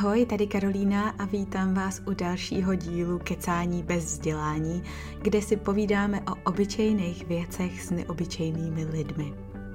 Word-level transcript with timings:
Ahoj, 0.00 0.26
tady 0.26 0.46
Karolína 0.46 1.10
a 1.10 1.24
vítám 1.24 1.74
vás 1.74 2.02
u 2.06 2.14
dalšího 2.14 2.74
dílu 2.74 3.18
Kecání 3.18 3.82
bez 3.82 4.04
vzdělání, 4.04 4.82
kde 5.22 5.42
si 5.42 5.56
povídáme 5.56 6.20
o 6.20 6.34
obyčejných 6.44 7.26
věcech 7.26 7.82
s 7.82 7.90
neobyčejnými 7.90 8.84
lidmi. 8.84 9.34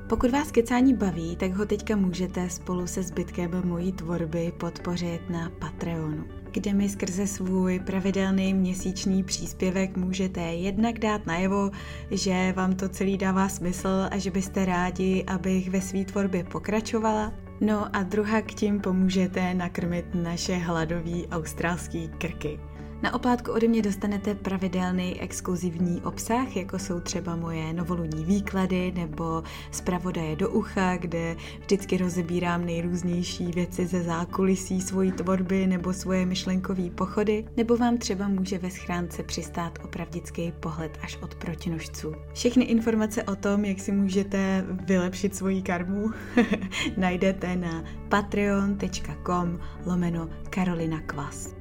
Pokud 0.10 0.32
vás 0.32 0.52
kecání 0.52 0.94
baví, 0.94 1.36
tak 1.36 1.54
ho 1.54 1.66
teďka 1.66 1.96
můžete 1.96 2.50
spolu 2.50 2.88
se 2.88 3.04
zbytkem 3.04 3.62
mojí 3.66 3.92
tvorby 3.92 4.54
podpořit 4.58 5.30
na 5.30 5.52
Patreonu, 5.60 6.24
kde 6.52 6.74
mi 6.74 6.90
skrze 6.90 7.28
svůj 7.28 7.80
pravidelný 7.80 8.54
měsíční 8.54 9.24
příspěvek 9.24 9.98
můžete 9.98 10.42
jednak 10.42 11.00
dát 11.00 11.26
najevo, 11.26 11.72
že 12.12 12.54
vám 12.56 12.76
to 12.76 12.90
celý 12.90 13.18
dává 13.18 13.50
smysl 13.50 14.08
a 14.12 14.18
že 14.18 14.32
byste 14.32 14.66
rádi, 14.66 15.24
abych 15.28 15.70
ve 15.70 15.82
své 15.82 16.06
tvorbě 16.06 16.44
pokračovala, 16.44 17.45
No 17.62 17.96
a 17.96 18.04
druhá 18.04 18.42
k 18.42 18.54
tím 18.54 18.80
pomůžete 18.80 19.54
nakrmit 19.54 20.06
naše 20.14 20.56
hladový 20.56 21.28
australský 21.28 22.08
krky. 22.18 22.60
Na 23.02 23.14
oplátku 23.14 23.52
ode 23.52 23.68
mě 23.68 23.82
dostanete 23.82 24.36
pravidelný 24.36 25.22
exkluzivní 25.22 26.02
obsah, 26.02 26.56
jako 26.56 26.80
jsou 26.80 27.00
třeba 27.00 27.36
moje 27.36 27.74
novoluní 27.74 28.26
výklady 28.26 28.92
nebo 28.96 29.44
zpravodaje 29.72 30.36
do 30.36 30.50
ucha, 30.50 30.98
kde 30.98 31.36
vždycky 31.60 31.98
rozebírám 31.98 32.66
nejrůznější 32.66 33.46
věci 33.46 33.88
ze 33.88 34.04
zákulisí 34.04 34.82
svojí 34.82 35.12
tvorby 35.12 35.68
nebo 35.68 35.94
svoje 35.94 36.26
myšlenkové 36.26 36.90
pochody, 36.90 37.46
nebo 37.58 37.78
vám 37.78 37.98
třeba 37.98 38.28
může 38.28 38.58
ve 38.58 38.72
schránce 38.72 39.24
přistát 39.24 39.80
opravdický 39.84 40.54
pohled 40.60 40.98
až 41.02 41.18
od 41.22 41.36
protinožců. 41.36 42.16
Všechny 42.34 42.64
informace 42.64 43.24
o 43.24 43.36
tom, 43.36 43.66
jak 43.66 43.80
si 43.80 43.92
můžete 43.92 44.66
vylepšit 44.88 45.36
svoji 45.36 45.62
karmu, 45.62 46.12
najdete 46.98 47.56
na 47.56 47.84
patreon.com 48.10 49.60
lomeno 49.86 50.30
Karolina 50.50 51.02
Kvas. 51.02 51.55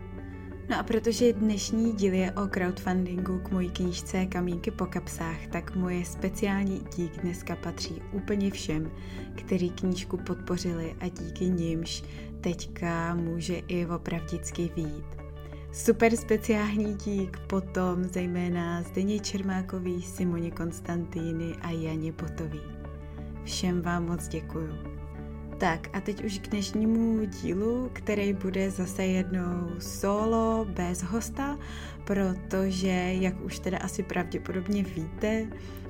No 0.68 0.78
a 0.78 0.82
protože 0.82 1.32
dnešní 1.32 1.92
díl 1.92 2.12
je 2.14 2.32
o 2.32 2.46
crowdfundingu 2.48 3.38
k 3.38 3.50
mojí 3.50 3.70
knížce 3.70 4.26
Kamínky 4.26 4.70
po 4.70 4.86
kapsách, 4.86 5.46
tak 5.52 5.76
moje 5.76 6.04
speciální 6.04 6.80
dík 6.96 7.22
dneska 7.22 7.56
patří 7.56 8.02
úplně 8.12 8.50
všem, 8.50 8.90
kteří 9.34 9.70
knížku 9.70 10.16
podpořili 10.16 10.94
a 11.00 11.08
díky 11.08 11.44
nimž 11.44 12.04
teďka 12.40 13.14
může 13.14 13.54
i 13.54 13.86
opravdicky 13.86 14.70
výjít. 14.76 15.06
Super 15.72 16.16
speciální 16.16 16.94
dík 16.94 17.38
potom 17.46 18.04
zejména 18.04 18.82
Zdeně 18.82 19.20
Čermákový, 19.20 20.02
Simoně 20.02 20.50
Konstantýny 20.50 21.54
a 21.60 21.70
Janě 21.70 22.12
Botový. 22.12 22.60
Všem 23.44 23.82
vám 23.82 24.06
moc 24.06 24.28
děkuju. 24.28 24.93
Tak 25.64 25.88
a 25.92 26.00
teď 26.00 26.24
už 26.24 26.38
k 26.38 26.48
dnešnímu 26.48 27.24
dílu, 27.24 27.90
který 27.92 28.32
bude 28.32 28.70
zase 28.70 29.04
jednou 29.04 29.70
solo, 29.78 30.66
bez 30.68 31.02
hosta, 31.02 31.58
protože, 32.04 33.14
jak 33.20 33.40
už 33.40 33.58
teda 33.58 33.78
asi 33.78 34.02
pravděpodobně 34.02 34.82
víte, 34.82 35.46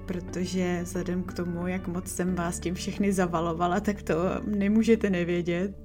protože 0.06 0.80
vzhledem 0.82 1.22
k 1.22 1.32
tomu, 1.32 1.66
jak 1.66 1.88
moc 1.88 2.08
jsem 2.08 2.34
vás 2.34 2.60
tím 2.60 2.74
všechny 2.74 3.12
zavalovala, 3.12 3.80
tak 3.80 4.02
to 4.02 4.14
nemůžete 4.46 5.10
nevědět. 5.10 5.76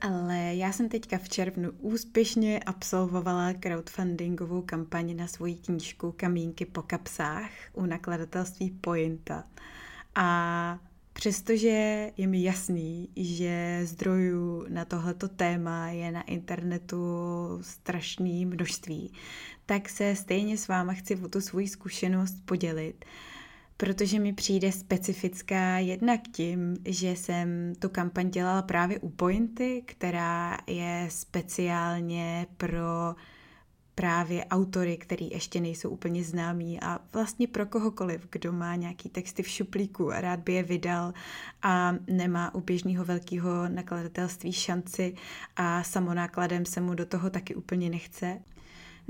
Ale 0.00 0.54
já 0.54 0.72
jsem 0.72 0.88
teďka 0.88 1.18
v 1.18 1.28
červnu 1.28 1.70
úspěšně 1.78 2.60
absolvovala 2.60 3.52
crowdfundingovou 3.52 4.62
kampaň 4.62 5.16
na 5.16 5.26
svoji 5.26 5.54
knížku 5.54 6.12
Kamínky 6.12 6.66
po 6.66 6.82
kapsách 6.82 7.50
u 7.72 7.86
nakladatelství 7.86 8.70
Pointa. 8.70 9.44
A 10.14 10.78
Přestože 11.18 12.12
je 12.16 12.26
mi 12.26 12.42
jasný, 12.42 13.08
že 13.16 13.80
zdrojů 13.84 14.66
na 14.68 14.84
tohleto 14.84 15.28
téma 15.28 15.88
je 15.90 16.12
na 16.12 16.22
internetu 16.22 16.98
strašný 17.60 18.46
množství, 18.46 19.12
tak 19.66 19.88
se 19.88 20.16
stejně 20.16 20.58
s 20.58 20.68
váma 20.68 20.92
chci 20.92 21.16
o 21.16 21.28
tu 21.28 21.40
svoji 21.40 21.68
zkušenost 21.68 22.34
podělit, 22.44 23.04
protože 23.76 24.18
mi 24.20 24.32
přijde 24.32 24.72
specifická 24.72 25.78
jednak 25.78 26.20
tím, 26.32 26.76
že 26.84 27.10
jsem 27.10 27.72
tu 27.78 27.88
kampaň 27.88 28.30
dělala 28.30 28.62
právě 28.62 28.98
u 28.98 29.08
Pointy, 29.08 29.82
která 29.86 30.58
je 30.66 31.06
speciálně 31.10 32.46
pro 32.56 33.14
právě 33.98 34.44
autory, 34.44 34.96
který 34.96 35.30
ještě 35.30 35.60
nejsou 35.60 35.90
úplně 35.90 36.24
známí 36.24 36.80
a 36.80 36.98
vlastně 37.12 37.46
pro 37.48 37.66
kohokoliv, 37.66 38.26
kdo 38.30 38.52
má 38.52 38.74
nějaký 38.74 39.08
texty 39.08 39.42
v 39.42 39.48
šuplíku 39.48 40.12
a 40.12 40.20
rád 40.20 40.40
by 40.40 40.52
je 40.52 40.62
vydal 40.62 41.12
a 41.62 41.94
nemá 42.06 42.54
u 42.54 42.60
běžného 42.60 43.04
velkého 43.04 43.68
nakladatelství 43.68 44.52
šanci 44.52 45.14
a 45.56 45.82
samonákladem 45.82 46.66
se 46.66 46.80
mu 46.80 46.94
do 46.94 47.06
toho 47.06 47.30
taky 47.30 47.54
úplně 47.54 47.90
nechce. 47.90 48.40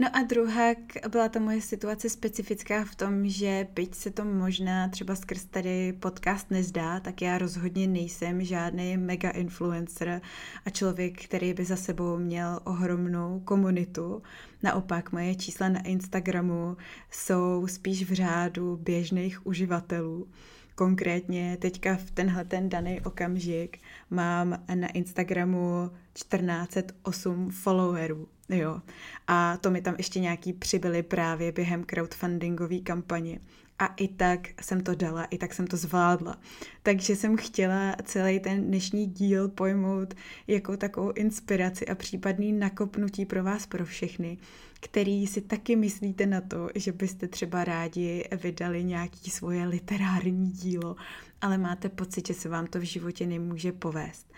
No 0.00 0.08
a 0.16 0.22
druhá 0.22 0.74
byla 1.10 1.28
ta 1.28 1.40
moje 1.40 1.60
situace 1.60 2.10
specifická 2.10 2.84
v 2.84 2.94
tom, 2.94 3.28
že 3.28 3.66
byť 3.74 3.94
se 3.94 4.10
to 4.10 4.24
možná 4.24 4.88
třeba 4.88 5.14
skrz 5.14 5.44
tady 5.44 5.92
podcast 5.92 6.50
nezdá, 6.50 7.00
tak 7.00 7.22
já 7.22 7.38
rozhodně 7.38 7.86
nejsem 7.86 8.44
žádný 8.44 8.96
mega 8.96 9.30
influencer 9.30 10.20
a 10.64 10.70
člověk, 10.70 11.24
který 11.24 11.54
by 11.54 11.64
za 11.64 11.76
sebou 11.76 12.18
měl 12.18 12.60
ohromnou 12.64 13.40
komunitu. 13.44 14.22
Naopak 14.62 15.12
moje 15.12 15.34
čísla 15.34 15.68
na 15.68 15.82
Instagramu 15.82 16.76
jsou 17.10 17.66
spíš 17.66 18.10
v 18.10 18.12
řádu 18.12 18.76
běžných 18.76 19.46
uživatelů. 19.46 20.28
Konkrétně 20.78 21.56
teďka 21.60 21.96
v 21.96 22.10
tenhle 22.10 22.44
ten 22.44 22.68
daný 22.68 23.00
okamžik 23.00 23.78
mám 24.10 24.64
na 24.74 24.88
Instagramu 24.88 25.90
1408 26.12 27.50
followerů. 27.50 28.28
Jo. 28.48 28.80
A 29.26 29.56
to 29.56 29.70
mi 29.70 29.82
tam 29.82 29.94
ještě 29.98 30.20
nějaký 30.20 30.52
přibyly 30.52 31.02
právě 31.02 31.52
během 31.52 31.84
crowdfundingové 31.84 32.78
kampaně. 32.78 33.40
A 33.78 33.86
i 33.86 34.08
tak 34.08 34.48
jsem 34.62 34.80
to 34.80 34.94
dala, 34.94 35.24
i 35.24 35.38
tak 35.38 35.54
jsem 35.54 35.66
to 35.66 35.76
zvládla. 35.76 36.38
Takže 36.82 37.16
jsem 37.16 37.36
chtěla 37.36 37.96
celý 38.04 38.40
ten 38.40 38.66
dnešní 38.66 39.06
díl 39.06 39.48
pojmout 39.48 40.14
jako 40.46 40.76
takovou 40.76 41.12
inspiraci 41.12 41.86
a 41.86 41.94
případný 41.94 42.52
nakopnutí 42.52 43.26
pro 43.26 43.44
vás, 43.44 43.66
pro 43.66 43.84
všechny, 43.84 44.38
který 44.80 45.26
si 45.26 45.40
taky 45.40 45.76
myslíte 45.76 46.26
na 46.26 46.40
to, 46.40 46.68
že 46.74 46.92
byste 46.92 47.28
třeba 47.28 47.64
rádi 47.64 48.24
vydali 48.42 48.84
nějaký 48.84 49.30
svoje 49.30 49.66
literární 49.66 50.50
dílo, 50.50 50.96
ale 51.40 51.58
máte 51.58 51.88
pocit, 51.88 52.26
že 52.26 52.34
se 52.34 52.48
vám 52.48 52.66
to 52.66 52.78
v 52.78 52.82
životě 52.82 53.26
nemůže 53.26 53.72
povést. 53.72 54.32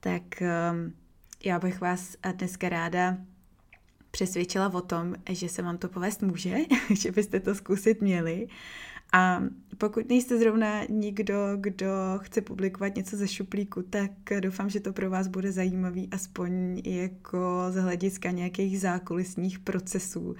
Tak 0.00 0.22
um, 0.40 0.92
já 1.44 1.58
bych 1.58 1.80
vás 1.80 2.16
dneska 2.36 2.68
ráda 2.68 3.18
přesvědčila 4.16 4.74
o 4.74 4.80
tom, 4.80 5.14
že 5.30 5.48
se 5.48 5.62
vám 5.62 5.78
to 5.78 5.88
povést 5.88 6.22
může, 6.22 6.56
že 6.90 7.12
byste 7.12 7.40
to 7.40 7.54
zkusit 7.54 8.00
měli. 8.00 8.48
A 9.12 9.42
pokud 9.78 10.08
nejste 10.08 10.38
zrovna 10.38 10.84
nikdo, 10.84 11.34
kdo 11.56 11.86
chce 12.18 12.40
publikovat 12.40 12.96
něco 12.96 13.16
ze 13.16 13.28
šuplíku, 13.28 13.82
tak 13.82 14.10
doufám, 14.40 14.70
že 14.70 14.80
to 14.80 14.92
pro 14.92 15.10
vás 15.10 15.28
bude 15.28 15.52
zajímavý, 15.52 16.08
aspoň 16.10 16.82
jako 16.84 17.66
z 17.70 17.76
hlediska 17.76 18.30
nějakých 18.30 18.80
zákulisních 18.80 19.58
procesů 19.58 20.36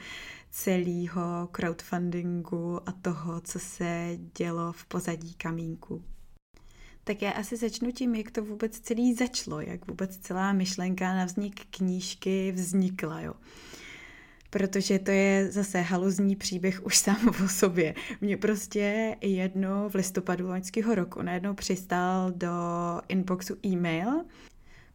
celého 0.50 1.48
crowdfundingu 1.53 2.88
a 2.88 2.92
toho, 2.92 3.41
co 3.41 3.59
se 3.59 4.19
dělo 4.38 4.72
v 4.72 4.86
pozadí 4.86 5.34
kamínku. 5.34 6.03
Tak 7.06 7.22
já 7.22 7.30
asi 7.30 7.56
začnu 7.56 7.92
tím, 7.92 8.14
jak 8.14 8.30
to 8.30 8.44
vůbec 8.44 8.80
celý 8.80 9.14
začalo, 9.14 9.60
jak 9.60 9.86
vůbec 9.86 10.18
celá 10.18 10.52
myšlenka 10.52 11.14
na 11.14 11.24
vznik 11.24 11.60
knížky 11.70 12.52
vznikla. 12.52 13.20
Jo 13.20 13.34
protože 14.50 14.98
to 14.98 15.10
je 15.10 15.52
zase 15.52 15.80
haluzní 15.80 16.36
příběh 16.36 16.86
už 16.86 16.96
sám 16.96 17.28
o 17.44 17.48
sobě. 17.48 17.94
Mě 18.20 18.36
prostě 18.36 19.16
jednou 19.20 19.88
v 19.88 19.94
listopadu 19.94 20.48
loňského 20.48 20.94
roku 20.94 21.22
najednou 21.22 21.54
přistál 21.54 22.32
do 22.32 22.48
inboxu 23.09 23.56
e-mail, 23.66 24.24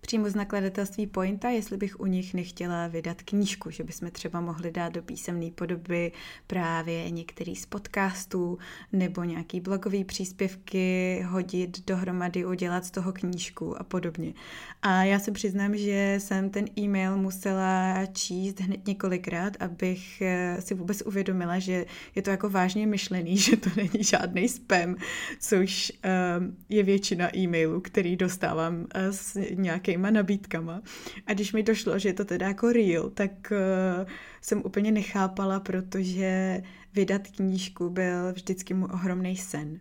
přímo 0.01 0.29
z 0.29 0.35
nakladatelství 0.35 1.07
Pointa, 1.07 1.49
jestli 1.49 1.77
bych 1.77 1.99
u 1.99 2.05
nich 2.05 2.33
nechtěla 2.33 2.87
vydat 2.87 3.21
knížku, 3.21 3.69
že 3.69 3.83
bychom 3.83 4.11
třeba 4.11 4.41
mohli 4.41 4.71
dát 4.71 4.93
do 4.93 5.01
písemné 5.01 5.51
podoby 5.51 6.11
právě 6.47 7.11
některý 7.11 7.55
z 7.55 7.65
podcastů 7.65 8.57
nebo 8.93 9.23
nějaký 9.23 9.59
blogový 9.59 10.03
příspěvky, 10.03 11.21
hodit 11.27 11.85
dohromady, 11.87 12.45
udělat 12.45 12.85
z 12.85 12.91
toho 12.91 13.13
knížku 13.13 13.81
a 13.81 13.83
podobně. 13.83 14.33
A 14.81 15.03
já 15.03 15.19
se 15.19 15.31
přiznám, 15.31 15.77
že 15.77 16.15
jsem 16.17 16.49
ten 16.49 16.65
e-mail 16.79 17.17
musela 17.17 18.05
číst 18.13 18.59
hned 18.59 18.87
několikrát, 18.87 19.57
abych 19.59 20.21
eh, 20.21 20.57
si 20.59 20.73
vůbec 20.73 21.01
uvědomila, 21.01 21.59
že 21.59 21.85
je 22.15 22.21
to 22.21 22.29
jako 22.29 22.49
vážně 22.49 22.87
myšlený, 22.87 23.37
že 23.37 23.57
to 23.57 23.69
není 23.75 24.03
žádný 24.03 24.49
spam, 24.49 24.95
což 25.39 25.91
um, 26.39 26.57
je 26.69 26.83
většina 26.83 27.37
e-mailů, 27.37 27.81
který 27.81 28.15
dostávám 28.15 28.75
uh, 28.75 28.85
s 29.11 29.39
nějakým 29.53 29.90
nějakýma 29.91 30.11
nabídkama. 30.11 30.81
A 31.27 31.33
když 31.33 31.53
mi 31.53 31.63
došlo, 31.63 31.99
že 31.99 32.09
je 32.09 32.13
to 32.13 32.25
teda 32.25 32.47
jako 32.47 32.71
real, 32.71 33.09
tak 33.09 33.31
uh, 33.51 34.07
jsem 34.41 34.61
úplně 34.65 34.91
nechápala, 34.91 35.59
protože 35.59 36.61
vydat 36.93 37.27
knížku 37.27 37.89
byl 37.89 38.33
vždycky 38.33 38.73
můj 38.73 38.89
ohromný 38.93 39.37
sen. 39.37 39.79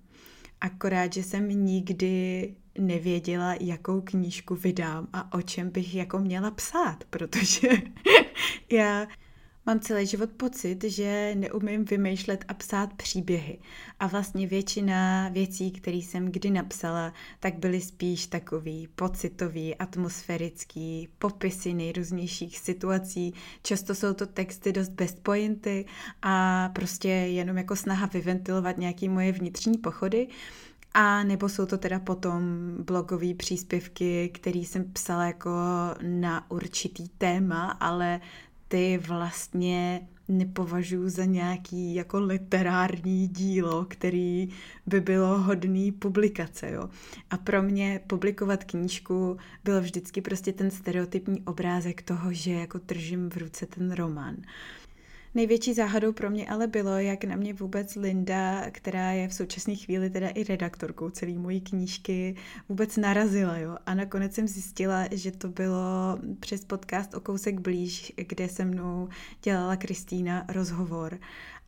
Akorát, 0.61 1.12
že 1.12 1.23
jsem 1.23 1.49
nikdy 1.49 2.55
nevěděla, 2.79 3.55
jakou 3.61 4.01
knížku 4.01 4.55
vydám 4.55 5.09
a 5.12 5.35
o 5.35 5.43
čem 5.43 5.71
bych 5.71 5.95
jako 5.95 6.19
měla 6.19 6.51
psát, 6.51 7.05
protože 7.11 7.69
já 8.73 9.07
Mám 9.71 9.81
celý 9.81 10.07
život 10.07 10.31
pocit, 10.31 10.85
že 10.85 11.35
neumím 11.35 11.85
vymýšlet 11.85 12.45
a 12.49 12.55
psát 12.55 12.95
příběhy. 12.95 13.59
A 14.01 14.07
vlastně 14.07 14.47
většina 14.47 15.29
věcí, 15.29 15.71
které 15.71 15.97
jsem 15.97 16.33
kdy 16.33 16.51
napsala, 16.51 17.13
tak 17.41 17.59
byly 17.59 17.81
spíš 17.81 18.27
takový 18.27 18.89
pocitový, 18.95 19.75
atmosférický, 19.75 21.09
popisy 21.19 21.75
nejrůznějších 21.75 22.59
situací. 22.59 23.35
Často 23.63 23.95
jsou 23.95 24.15
to 24.15 24.27
texty 24.27 24.73
dost 24.73 24.89
best 24.89 25.23
pointy 25.23 25.85
a 26.23 26.69
prostě 26.75 27.09
jenom 27.09 27.57
jako 27.57 27.77
snaha 27.77 28.07
vyventilovat 28.07 28.79
nějaké 28.79 29.09
moje 29.09 29.33
vnitřní 29.33 29.79
pochody. 29.79 30.29
A 30.95 31.25
nebo 31.25 31.49
jsou 31.49 31.67
to 31.67 31.79
teda 31.79 31.99
potom 31.99 32.43
blogové 32.85 33.35
příspěvky, 33.35 34.31
které 34.35 34.59
jsem 34.59 34.93
psala 34.93 35.27
jako 35.27 35.51
na 36.03 36.51
určitý 36.51 37.09
téma, 37.09 37.71
ale 37.71 38.21
ty 38.71 38.99
vlastně 39.07 40.09
nepovažuji 40.29 41.09
za 41.09 41.25
nějaký 41.25 41.95
jako 41.95 42.21
literární 42.21 43.29
dílo, 43.29 43.85
který 43.89 44.49
by 44.87 45.01
bylo 45.01 45.39
hodný 45.39 45.93
publikace, 45.93 46.71
jo. 46.71 46.89
A 47.31 47.37
pro 47.37 47.63
mě 47.63 48.01
publikovat 48.07 48.65
knížku 48.65 49.37
byl 49.65 49.81
vždycky 49.81 50.21
prostě 50.21 50.53
ten 50.53 50.71
stereotypní 50.71 51.41
obrázek 51.41 52.03
toho, 52.03 52.33
že 52.33 52.53
jako 52.53 52.81
držím 52.89 53.31
v 53.31 53.37
ruce 53.37 53.67
ten 53.67 53.93
román. 53.93 54.37
Největší 55.35 55.75
záhadou 55.75 56.12
pro 56.12 56.31
mě 56.31 56.49
ale 56.49 56.67
bylo, 56.67 56.99
jak 56.99 57.25
na 57.25 57.37
mě 57.37 57.55
vůbec 57.55 57.97
Linda, 57.97 58.71
která 58.71 59.12
je 59.12 59.29
v 59.29 59.35
současné 59.35 59.75
chvíli 59.75 60.11
teda 60.11 60.29
i 60.29 60.44
redaktorkou 60.44 61.11
celé 61.11 61.32
mojí 61.32 61.61
knížky, 61.61 62.37
vůbec 62.69 62.97
narazila. 62.97 63.59
Jo? 63.59 63.77
A 63.87 63.94
nakonec 63.94 64.35
jsem 64.35 64.49
zjistila, 64.49 65.05
že 65.11 65.31
to 65.31 65.49
bylo 65.49 66.19
přes 66.41 66.65
podcast 66.65 67.15
o 67.15 67.21
kousek 67.21 67.61
blíž, 67.61 68.12
kde 68.17 68.49
se 68.49 68.65
mnou 68.65 69.09
dělala 69.43 69.77
Kristýna 69.77 70.44
rozhovor. 70.49 71.19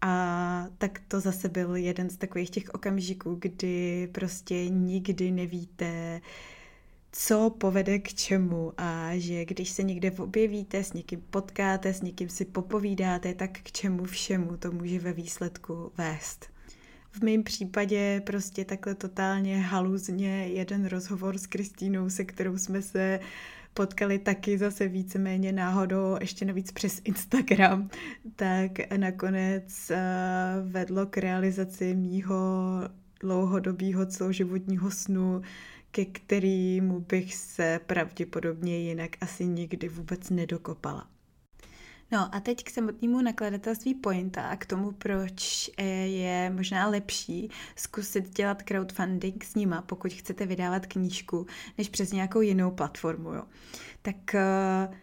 A 0.00 0.66
tak 0.78 1.00
to 1.08 1.20
zase 1.20 1.48
byl 1.48 1.76
jeden 1.76 2.10
z 2.10 2.16
takových 2.16 2.50
těch 2.50 2.70
okamžiků, 2.74 3.38
kdy 3.40 4.08
prostě 4.12 4.68
nikdy 4.68 5.30
nevíte, 5.30 6.20
co 7.12 7.50
povede 7.50 7.98
k 7.98 8.14
čemu 8.14 8.72
a 8.76 9.10
že 9.14 9.44
když 9.44 9.70
se 9.70 9.82
někde 9.82 10.10
objevíte, 10.10 10.84
s 10.84 10.92
někým 10.92 11.20
potkáte, 11.30 11.94
s 11.94 12.02
někým 12.02 12.28
si 12.28 12.44
popovídáte, 12.44 13.34
tak 13.34 13.50
k 13.50 13.72
čemu 13.72 14.04
všemu 14.04 14.56
to 14.56 14.72
může 14.72 14.98
ve 14.98 15.12
výsledku 15.12 15.92
vést. 15.98 16.46
V 17.10 17.22
mém 17.22 17.42
případě 17.42 18.22
prostě 18.26 18.64
takhle 18.64 18.94
totálně 18.94 19.60
haluzně 19.60 20.48
jeden 20.48 20.86
rozhovor 20.86 21.38
s 21.38 21.46
Kristínou, 21.46 22.10
se 22.10 22.24
kterou 22.24 22.58
jsme 22.58 22.82
se 22.82 23.20
potkali 23.74 24.18
taky 24.18 24.58
zase 24.58 24.88
víceméně 24.88 25.52
náhodou, 25.52 26.16
ještě 26.20 26.44
navíc 26.44 26.72
přes 26.72 27.00
Instagram, 27.04 27.90
tak 28.36 28.96
nakonec 28.96 29.90
eh, 29.90 29.98
vedlo 30.62 31.06
k 31.06 31.18
realizaci 31.18 31.94
mýho 31.94 32.36
dlouhodobého 33.20 34.06
celoživotního 34.06 34.90
snu, 34.90 35.42
ke 35.92 36.04
kterému 36.04 37.00
bych 37.00 37.34
se 37.34 37.80
pravděpodobně 37.86 38.78
jinak 38.78 39.10
asi 39.20 39.46
nikdy 39.46 39.88
vůbec 39.88 40.30
nedokopala. 40.30 41.08
No 42.12 42.34
a 42.34 42.40
teď 42.40 42.64
k 42.64 42.70
samotnému 42.70 43.22
nakladatelství 43.22 43.94
Pointa 43.94 44.42
a 44.42 44.56
k 44.56 44.66
tomu, 44.66 44.92
proč 44.92 45.70
eh, 45.76 45.84
je 46.06 46.50
možná 46.50 46.88
lepší 46.88 47.50
zkusit 47.76 48.36
dělat 48.36 48.62
crowdfunding 48.62 49.44
s 49.44 49.54
nima, 49.54 49.82
pokud 49.82 50.12
chcete 50.12 50.46
vydávat 50.46 50.86
knížku, 50.86 51.46
než 51.78 51.88
přes 51.88 52.12
nějakou 52.12 52.40
jinou 52.40 52.70
platformu. 52.70 53.32
Jo. 53.32 53.42
Tak 54.02 54.16
uh, 54.34 54.94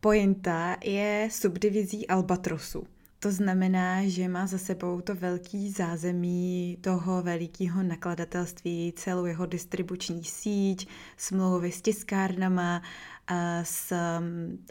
Pointa 0.00 0.76
je 0.84 1.28
subdivizí 1.32 2.06
Albatrosu. 2.06 2.86
To 3.24 3.32
znamená, 3.32 4.04
že 4.04 4.28
má 4.28 4.46
za 4.46 4.58
sebou 4.58 5.00
to 5.00 5.14
velký 5.14 5.70
zázemí 5.70 6.78
toho 6.80 7.22
velikého 7.22 7.82
nakladatelství, 7.82 8.92
celou 8.96 9.24
jeho 9.24 9.46
distribuční 9.46 10.24
síť, 10.24 10.88
smlouvy 11.16 11.72
s 11.72 11.80
tiskárnama, 11.82 12.82
a, 13.26 13.64
s, 13.64 13.92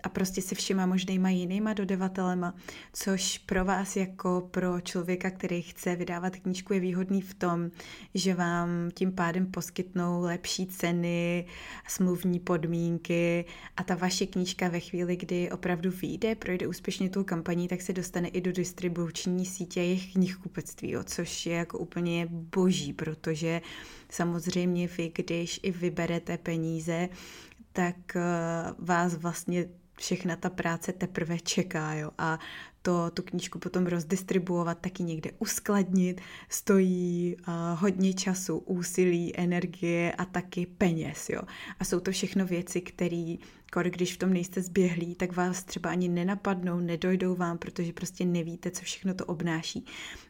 a 0.04 0.10
prostě 0.10 0.42
se 0.42 0.56
všema 0.56 0.86
možnýma 0.86 1.30
jinýma 1.30 1.74
dodavatelema, 1.74 2.56
což 2.94 3.38
pro 3.38 3.66
vás 3.66 3.96
jako 3.96 4.50
pro 4.52 4.82
člověka, 4.82 5.32
který 5.32 5.62
chce 5.62 5.96
vydávat 5.96 6.36
knížku, 6.36 6.74
je 6.74 6.80
výhodný 6.80 7.22
v 7.22 7.34
tom, 7.34 7.72
že 8.14 8.34
vám 8.36 8.70
tím 8.94 9.12
pádem 9.12 9.46
poskytnou 9.46 10.22
lepší 10.22 10.68
ceny, 10.68 11.46
smluvní 11.88 12.40
podmínky 12.40 13.46
a 13.78 13.84
ta 13.84 13.96
vaše 13.96 14.26
knížka 14.26 14.68
ve 14.68 14.80
chvíli, 14.80 15.16
kdy 15.16 15.52
opravdu 15.52 15.92
vyjde, 15.92 16.36
projde 16.36 16.68
úspěšně 16.68 17.10
tou 17.10 17.24
kampaní, 17.24 17.68
tak 17.68 17.82
se 17.82 17.94
dostane 17.94 18.28
i 18.28 18.42
do 18.42 18.52
distribuční 18.52 19.46
sítě 19.46 19.80
jejich 19.80 20.14
knihkupectví, 20.14 20.96
což 21.04 21.46
je 21.46 21.56
jako 21.56 21.78
úplně 21.78 22.28
boží, 22.32 22.94
protože 22.94 23.62
samozřejmě 24.10 24.88
vy, 24.88 25.12
když 25.16 25.60
i 25.64 25.72
vyberete 25.72 26.38
peníze 26.38 27.10
tak 27.74 28.16
eh, 28.16 28.22
vás 28.80 29.16
vlastně 29.16 29.66
všechna 29.98 30.36
ta 30.36 30.50
práce 30.50 30.94
teprve 30.94 31.40
čeká, 31.40 31.94
jo, 31.94 32.12
a 32.18 32.40
to, 32.84 33.12
tu 33.14 33.22
knížku 33.22 33.60
potom 33.60 33.86
rozdistribuovat, 33.86 34.80
taky 34.80 35.04
někde 35.04 35.32
uskladnit, 35.40 36.22
stojí 36.50 37.36
uh, 37.48 37.54
hodně 37.80 38.14
času, 38.14 38.58
úsilí, 38.58 39.38
energie 39.38 40.12
a 40.12 40.26
taky 40.26 40.66
peněz, 40.66 41.30
jo. 41.30 41.42
A 41.80 41.86
jsou 41.86 42.00
to 42.00 42.12
všechno 42.12 42.46
věci, 42.46 42.82
které, 42.82 43.36
když 43.84 44.14
v 44.14 44.18
tom 44.18 44.34
nejste 44.34 44.62
zběhlí, 44.62 45.16
tak 45.16 45.36
vás 45.36 45.64
třeba 45.64 45.90
ani 45.90 46.10
nenapadnou, 46.10 46.80
nedojdou 46.80 47.36
vám, 47.36 47.58
protože 47.58 47.94
prostě 47.94 48.26
nevíte, 48.26 48.72
co 48.72 48.82
všechno 48.82 49.14
to 49.14 49.26
obnáší. 49.26 49.86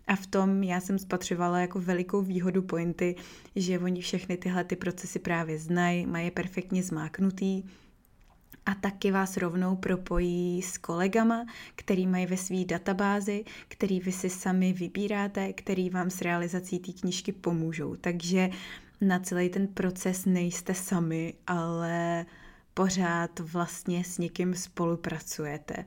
A 0.08 0.16
v 0.16 0.28
tom 0.28 0.64
já 0.64 0.80
jsem 0.80 1.00
spatřovala 1.00 1.60
jako 1.60 1.80
velikou 1.80 2.22
výhodu 2.22 2.62
pointy, 2.62 3.16
že 3.56 3.80
oni 3.80 4.02
všechny 4.02 4.38
tyhle 4.38 4.64
ty 4.64 4.76
procesy 4.76 5.20
právě 5.20 5.60
znají, 5.60 6.06
mají 6.06 6.32
perfektně 6.32 6.84
zmáknutý, 6.84 7.64
a 8.66 8.76
taky 8.76 9.12
vás 9.12 9.38
rovnou 9.38 9.76
propojí 9.76 10.62
s 10.62 10.78
kolegama, 10.78 11.46
který 11.76 12.08
mají 12.08 12.26
ve 12.26 12.38
své 12.38 12.66
databázi, 12.66 13.44
který 13.68 14.00
vy 14.00 14.12
si 14.12 14.30
sami 14.30 14.74
vybíráte, 14.74 15.54
který 15.54 15.90
vám 15.90 16.10
s 16.10 16.22
realizací 16.22 16.80
té 16.80 16.92
knížky 16.92 17.32
pomůžou. 17.32 17.96
Takže 17.96 18.50
na 19.02 19.20
celý 19.20 19.50
ten 19.50 19.68
proces 19.68 20.26
nejste 20.26 20.74
sami, 20.74 21.34
ale 21.48 22.26
pořád 22.74 23.40
vlastně 23.40 24.04
s 24.04 24.18
někým 24.18 24.56
spolupracujete. 24.56 25.86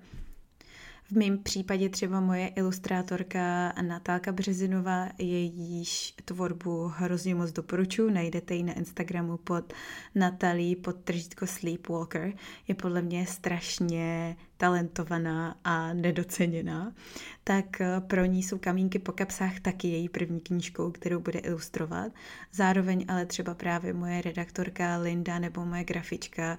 V 1.10 1.12
mém 1.12 1.38
případě 1.38 1.88
třeba 1.88 2.20
moje 2.20 2.48
ilustrátorka 2.48 3.72
Natálka 3.82 4.32
Březinová, 4.32 5.08
jejíž 5.18 6.14
tvorbu 6.24 6.92
hrozně 6.96 7.34
moc 7.34 7.52
doporučuji, 7.52 8.10
najdete 8.10 8.54
ji 8.54 8.62
na 8.62 8.72
Instagramu 8.72 9.36
pod 9.36 9.72
Natalí 10.14 10.76
pod 10.76 10.96
tržítko 10.96 11.46
Sleepwalker. 11.46 12.32
Je 12.68 12.74
podle 12.74 13.02
mě 13.02 13.26
strašně 13.26 14.36
talentovaná 14.56 15.56
a 15.64 15.92
nedoceněná, 15.92 16.92
tak 17.44 17.80
eh, 17.80 18.00
pro 18.00 18.24
ní 18.24 18.42
jsou 18.42 18.58
Kamínky 18.58 18.98
po 18.98 19.12
kapsách 19.12 19.60
taky 19.60 19.88
její 19.88 20.08
první 20.08 20.40
knížkou, 20.40 20.90
kterou 20.90 21.20
bude 21.20 21.38
ilustrovat. 21.38 22.12
Zároveň 22.52 23.04
ale 23.08 23.26
třeba 23.26 23.54
právě 23.54 23.92
moje 23.92 24.22
redaktorka 24.22 24.96
Linda 24.96 25.38
nebo 25.38 25.64
moje 25.64 25.84
grafička 25.84 26.58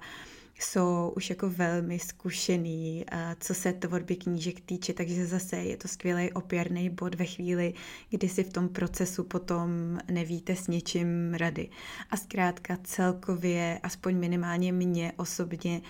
jsou 0.58 1.12
už 1.16 1.30
jako 1.30 1.50
velmi 1.50 1.98
zkušený, 1.98 3.04
co 3.40 3.54
se 3.54 3.72
tvorby 3.72 4.16
knížek 4.16 4.60
týče, 4.60 4.92
takže 4.92 5.26
zase 5.26 5.56
je 5.56 5.76
to 5.76 5.88
skvělý 5.88 6.32
opěrný 6.32 6.90
bod 6.90 7.14
ve 7.14 7.24
chvíli, 7.24 7.74
kdy 8.10 8.28
si 8.28 8.44
v 8.44 8.52
tom 8.52 8.68
procesu 8.68 9.24
potom 9.24 9.98
nevíte 10.10 10.56
s 10.56 10.66
něčím 10.66 11.34
rady. 11.34 11.68
A 12.10 12.16
zkrátka 12.16 12.78
celkově, 12.84 13.80
aspoň 13.82 14.16
minimálně 14.16 14.72
mě 14.72 15.12
osobně, 15.16 15.80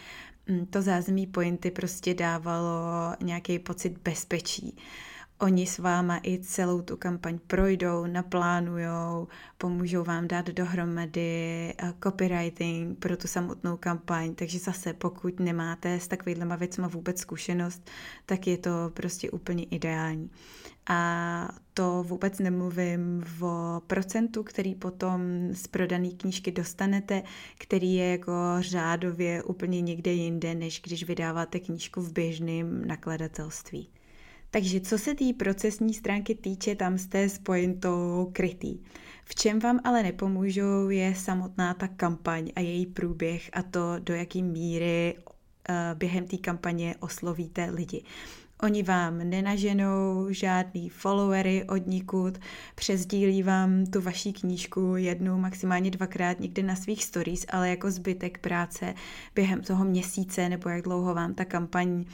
mm, 0.48 0.66
to 0.66 0.82
zázemí 0.82 1.26
pointy 1.26 1.70
prostě 1.70 2.14
dávalo 2.14 3.14
nějaký 3.22 3.58
pocit 3.58 3.98
bezpečí. 4.04 4.76
Oni 5.40 5.66
s 5.66 5.78
váma 5.78 6.20
i 6.26 6.38
celou 6.38 6.82
tu 6.82 6.96
kampaň 6.96 7.38
projdou, 7.46 8.06
naplánujou, 8.06 9.28
pomůžou 9.58 10.04
vám 10.04 10.28
dát 10.28 10.46
dohromady 10.46 11.74
eh, 11.78 11.94
copywriting 12.02 12.98
pro 12.98 13.16
tu 13.16 13.28
samotnou 13.28 13.76
kampaň, 13.76 14.34
takže 14.34 14.58
zase 14.58 14.92
pokud 14.92 15.40
nemáte 15.40 16.00
s 16.00 16.08
takovýhlema 16.08 16.56
věcma 16.56 16.88
vůbec 16.88 17.20
zkušenost, 17.20 17.90
tak 18.26 18.46
je 18.46 18.58
to 18.58 18.70
prostě 18.94 19.30
úplně 19.30 19.64
ideální. 19.64 20.30
A 20.88 21.48
to 21.74 22.04
vůbec 22.08 22.38
nemluvím 22.38 23.24
o 23.40 23.82
procentu, 23.86 24.42
který 24.42 24.74
potom 24.74 25.20
z 25.52 25.66
prodané 25.66 26.08
knížky 26.08 26.52
dostanete, 26.52 27.22
který 27.58 27.94
je 27.94 28.10
jako 28.10 28.32
řádově 28.58 29.42
úplně 29.42 29.80
někde 29.80 30.12
jinde, 30.12 30.54
než 30.54 30.80
když 30.80 31.04
vydáváte 31.04 31.60
knížku 31.60 32.00
v 32.00 32.12
běžném 32.12 32.86
nakladatelství. 32.86 33.88
Takže 34.50 34.80
co 34.80 34.98
se 34.98 35.14
té 35.14 35.32
procesní 35.38 35.94
stránky 35.94 36.34
týče, 36.34 36.74
tam 36.74 36.98
jste 36.98 37.28
s 37.28 37.38
pointou 37.38 38.30
krytý. 38.32 38.78
V 39.24 39.34
čem 39.34 39.58
vám 39.58 39.80
ale 39.84 40.02
nepomůžou 40.02 40.88
je 40.88 41.14
samotná 41.14 41.74
ta 41.74 41.88
kampaň 41.88 42.52
a 42.56 42.60
její 42.60 42.86
průběh 42.86 43.50
a 43.52 43.62
to, 43.62 43.98
do 43.98 44.14
jaký 44.14 44.42
míry 44.42 45.14
uh, 45.18 45.74
během 45.98 46.26
té 46.26 46.36
kampaně 46.36 46.94
oslovíte 47.00 47.70
lidi. 47.70 48.04
Oni 48.62 48.82
vám 48.82 49.18
nenaženou 49.18 50.26
žádný 50.30 50.88
followery 50.88 51.64
od 51.64 51.86
nikud, 51.86 52.38
přezdílí 52.74 53.42
vám 53.42 53.86
tu 53.86 54.00
vaší 54.00 54.32
knížku 54.32 54.96
jednou, 54.96 55.38
maximálně 55.38 55.90
dvakrát 55.90 56.40
někde 56.40 56.62
na 56.62 56.76
svých 56.76 57.04
stories, 57.04 57.46
ale 57.48 57.70
jako 57.70 57.90
zbytek 57.90 58.38
práce 58.38 58.94
během 59.34 59.60
toho 59.60 59.84
měsíce 59.84 60.48
nebo 60.48 60.68
jak 60.68 60.82
dlouho 60.82 61.14
vám 61.14 61.34
ta 61.34 61.44
kampaň 61.44 62.04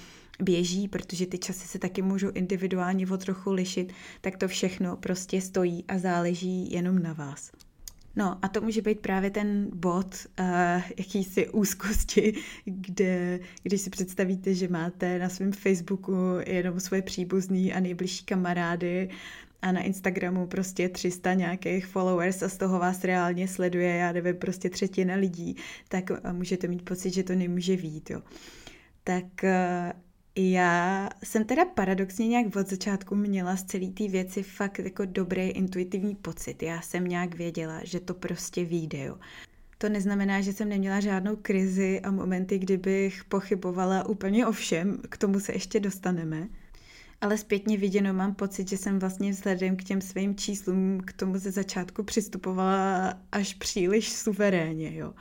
běží, 0.43 0.89
protože 0.89 1.27
ty 1.27 1.39
časy 1.39 1.69
se 1.69 1.79
taky 1.79 2.03
můžou 2.03 2.31
individuálně 2.31 3.07
o 3.07 3.17
trochu 3.17 3.53
lišit, 3.53 3.93
tak 4.21 4.37
to 4.37 4.49
všechno 4.49 4.97
prostě 4.97 5.41
stojí 5.41 5.85
a 5.89 5.99
záleží 5.99 6.73
jenom 6.73 6.99
na 6.99 7.13
vás. 7.13 7.51
No 8.17 8.39
a 8.43 8.49
to 8.49 8.61
může 8.61 8.83
být 8.83 9.01
právě 9.01 9.31
ten 9.31 9.71
bod 9.75 10.27
uh, 10.41 10.47
jakýsi 10.99 11.49
úzkosti, 11.49 12.35
kde, 12.65 13.41
když 13.63 13.81
si 13.81 13.91
představíte, 13.91 14.55
že 14.55 14.69
máte 14.69 15.19
na 15.19 15.29
svém 15.29 15.53
Facebooku 15.53 16.15
jenom 16.47 16.81
svoje 16.81 17.03
příbuzný 17.03 17.73
a 17.73 17.81
nejbližší 17.81 18.25
kamarády 18.25 19.11
a 19.63 19.73
na 19.73 19.81
Instagramu 19.81 20.47
prostě 20.47 20.89
300 20.89 21.35
nějakých 21.35 21.87
followers 21.87 22.43
a 22.43 22.49
z 22.49 22.57
toho 22.57 22.79
vás 22.79 23.05
reálně 23.05 23.49
sleduje, 23.49 23.97
já 23.97 24.13
nevím, 24.13 24.37
prostě 24.37 24.71
třetina 24.71 25.15
lidí, 25.15 25.57
tak 25.89 26.33
můžete 26.33 26.69
mít 26.69 26.83
pocit, 26.83 27.15
že 27.15 27.23
to 27.23 27.35
nemůže 27.35 27.77
vít, 27.77 28.11
jo. 28.11 28.23
Tak 29.05 29.25
uh, 29.43 30.01
já 30.37 31.09
jsem 31.25 31.45
teda 31.45 31.65
paradoxně 31.65 32.29
nějak 32.29 32.57
od 32.57 32.69
začátku 32.69 33.15
měla 33.15 33.57
z 33.57 33.65
celé 33.65 33.87
té 33.87 34.09
věci 34.09 34.43
fakt 34.43 34.79
jako 34.79 35.05
dobrý 35.05 35.43
intuitivní 35.43 36.15
pocit. 36.15 36.63
Já 36.63 36.81
jsem 36.81 37.05
nějak 37.05 37.35
věděla, 37.35 37.81
že 37.85 38.01
to 38.01 38.15
prostě 38.15 38.65
vyjde. 38.65 39.13
To 39.79 39.89
neznamená, 39.89 40.41
že 40.41 40.53
jsem 40.53 40.69
neměla 40.69 41.01
žádnou 41.01 41.37
krizi 41.37 42.01
a 42.01 42.11
momenty, 42.11 42.59
kdybych 42.59 43.25
pochybovala 43.25 44.09
úplně 44.09 44.47
o 44.47 44.53
všem, 44.53 44.99
k 45.09 45.17
tomu 45.19 45.41
se 45.41 45.53
ještě 45.53 45.81
dostaneme. 45.81 46.49
Ale 47.21 47.39
zpětně 47.39 47.77
viděno 47.79 48.15
mám 48.15 48.35
pocit, 48.35 48.69
že 48.69 48.77
jsem 48.77 48.99
vlastně 48.99 49.31
vzhledem 49.31 49.77
k 49.77 49.85
těm 49.85 50.01
svým 50.01 50.35
číslům 50.37 51.01
k 51.05 51.13
tomu 51.13 51.39
ze 51.39 51.51
začátku 51.51 52.03
přistupovala 52.03 53.15
až 53.33 53.55
příliš 53.55 54.13
suverénně, 54.13 54.97
jo 54.97 55.15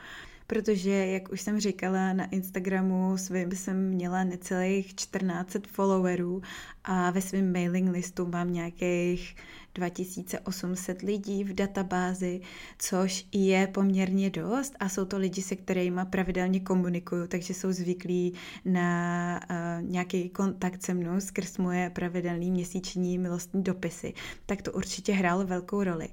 protože, 0.46 0.90
jak 0.90 1.32
už 1.32 1.40
jsem 1.40 1.60
říkala, 1.60 2.12
na 2.12 2.24
Instagramu 2.24 3.16
svým 3.18 3.52
jsem 3.52 3.88
měla 3.88 4.24
necelých 4.24 4.94
14 4.94 5.56
followerů 5.66 6.42
a 6.84 7.10
ve 7.10 7.20
svém 7.20 7.52
mailing 7.52 7.92
listu 7.92 8.26
mám 8.26 8.52
nějakých 8.52 9.36
2800 9.74 11.02
lidí 11.02 11.44
v 11.44 11.54
databázi, 11.54 12.40
což 12.78 13.26
je 13.32 13.66
poměrně 13.66 14.30
dost 14.30 14.74
a 14.80 14.88
jsou 14.88 15.04
to 15.04 15.18
lidi, 15.18 15.42
se 15.42 15.56
kterými 15.56 16.00
pravidelně 16.10 16.60
komunikuju, 16.60 17.26
takže 17.26 17.54
jsou 17.54 17.72
zvyklí 17.72 18.34
na 18.64 19.40
uh, 19.50 19.90
nějaký 19.90 20.28
kontakt 20.28 20.82
se 20.82 20.94
mnou 20.94 21.20
skrz 21.20 21.58
moje 21.58 21.90
pravidelné 21.90 22.50
měsíční 22.50 23.18
milostní 23.18 23.62
dopisy. 23.62 24.14
Tak 24.46 24.62
to 24.62 24.72
určitě 24.72 25.12
hrálo 25.12 25.46
velkou 25.46 25.82
roli. 25.82 26.08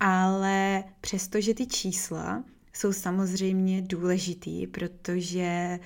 Ale 0.00 0.84
přestože 1.00 1.54
ty 1.54 1.66
čísla 1.66 2.44
jsou 2.76 2.92
samozřejmě 2.92 3.82
důležitý, 3.82 4.66
protože 4.66 5.78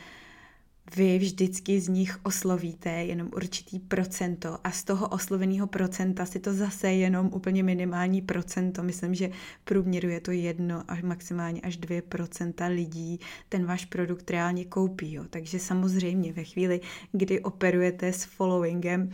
vy 0.96 1.18
vždycky 1.18 1.80
z 1.80 1.88
nich 1.88 2.18
oslovíte 2.22 2.90
jenom 2.90 3.30
určitý 3.36 3.78
procento 3.78 4.58
a 4.64 4.70
z 4.70 4.84
toho 4.84 5.08
osloveného 5.08 5.66
procenta 5.66 6.26
si 6.26 6.40
to 6.40 6.54
zase 6.54 6.92
jenom 6.92 7.30
úplně 7.34 7.62
minimální 7.62 8.22
procento. 8.22 8.82
Myslím, 8.82 9.14
že 9.14 9.30
průměru 9.64 10.08
je 10.08 10.20
to 10.20 10.30
jedno 10.30 10.82
až 10.88 11.02
maximálně 11.02 11.60
až 11.60 11.76
dvě 11.76 12.02
procenta 12.02 12.66
lidí 12.66 13.20
ten 13.48 13.66
váš 13.66 13.84
produkt 13.84 14.30
reálně 14.30 14.64
koupí. 14.64 15.12
Jo. 15.12 15.24
Takže 15.30 15.58
samozřejmě 15.58 16.32
ve 16.32 16.44
chvíli, 16.44 16.80
kdy 17.12 17.40
operujete 17.40 18.12
s 18.12 18.24
followingem 18.24 19.10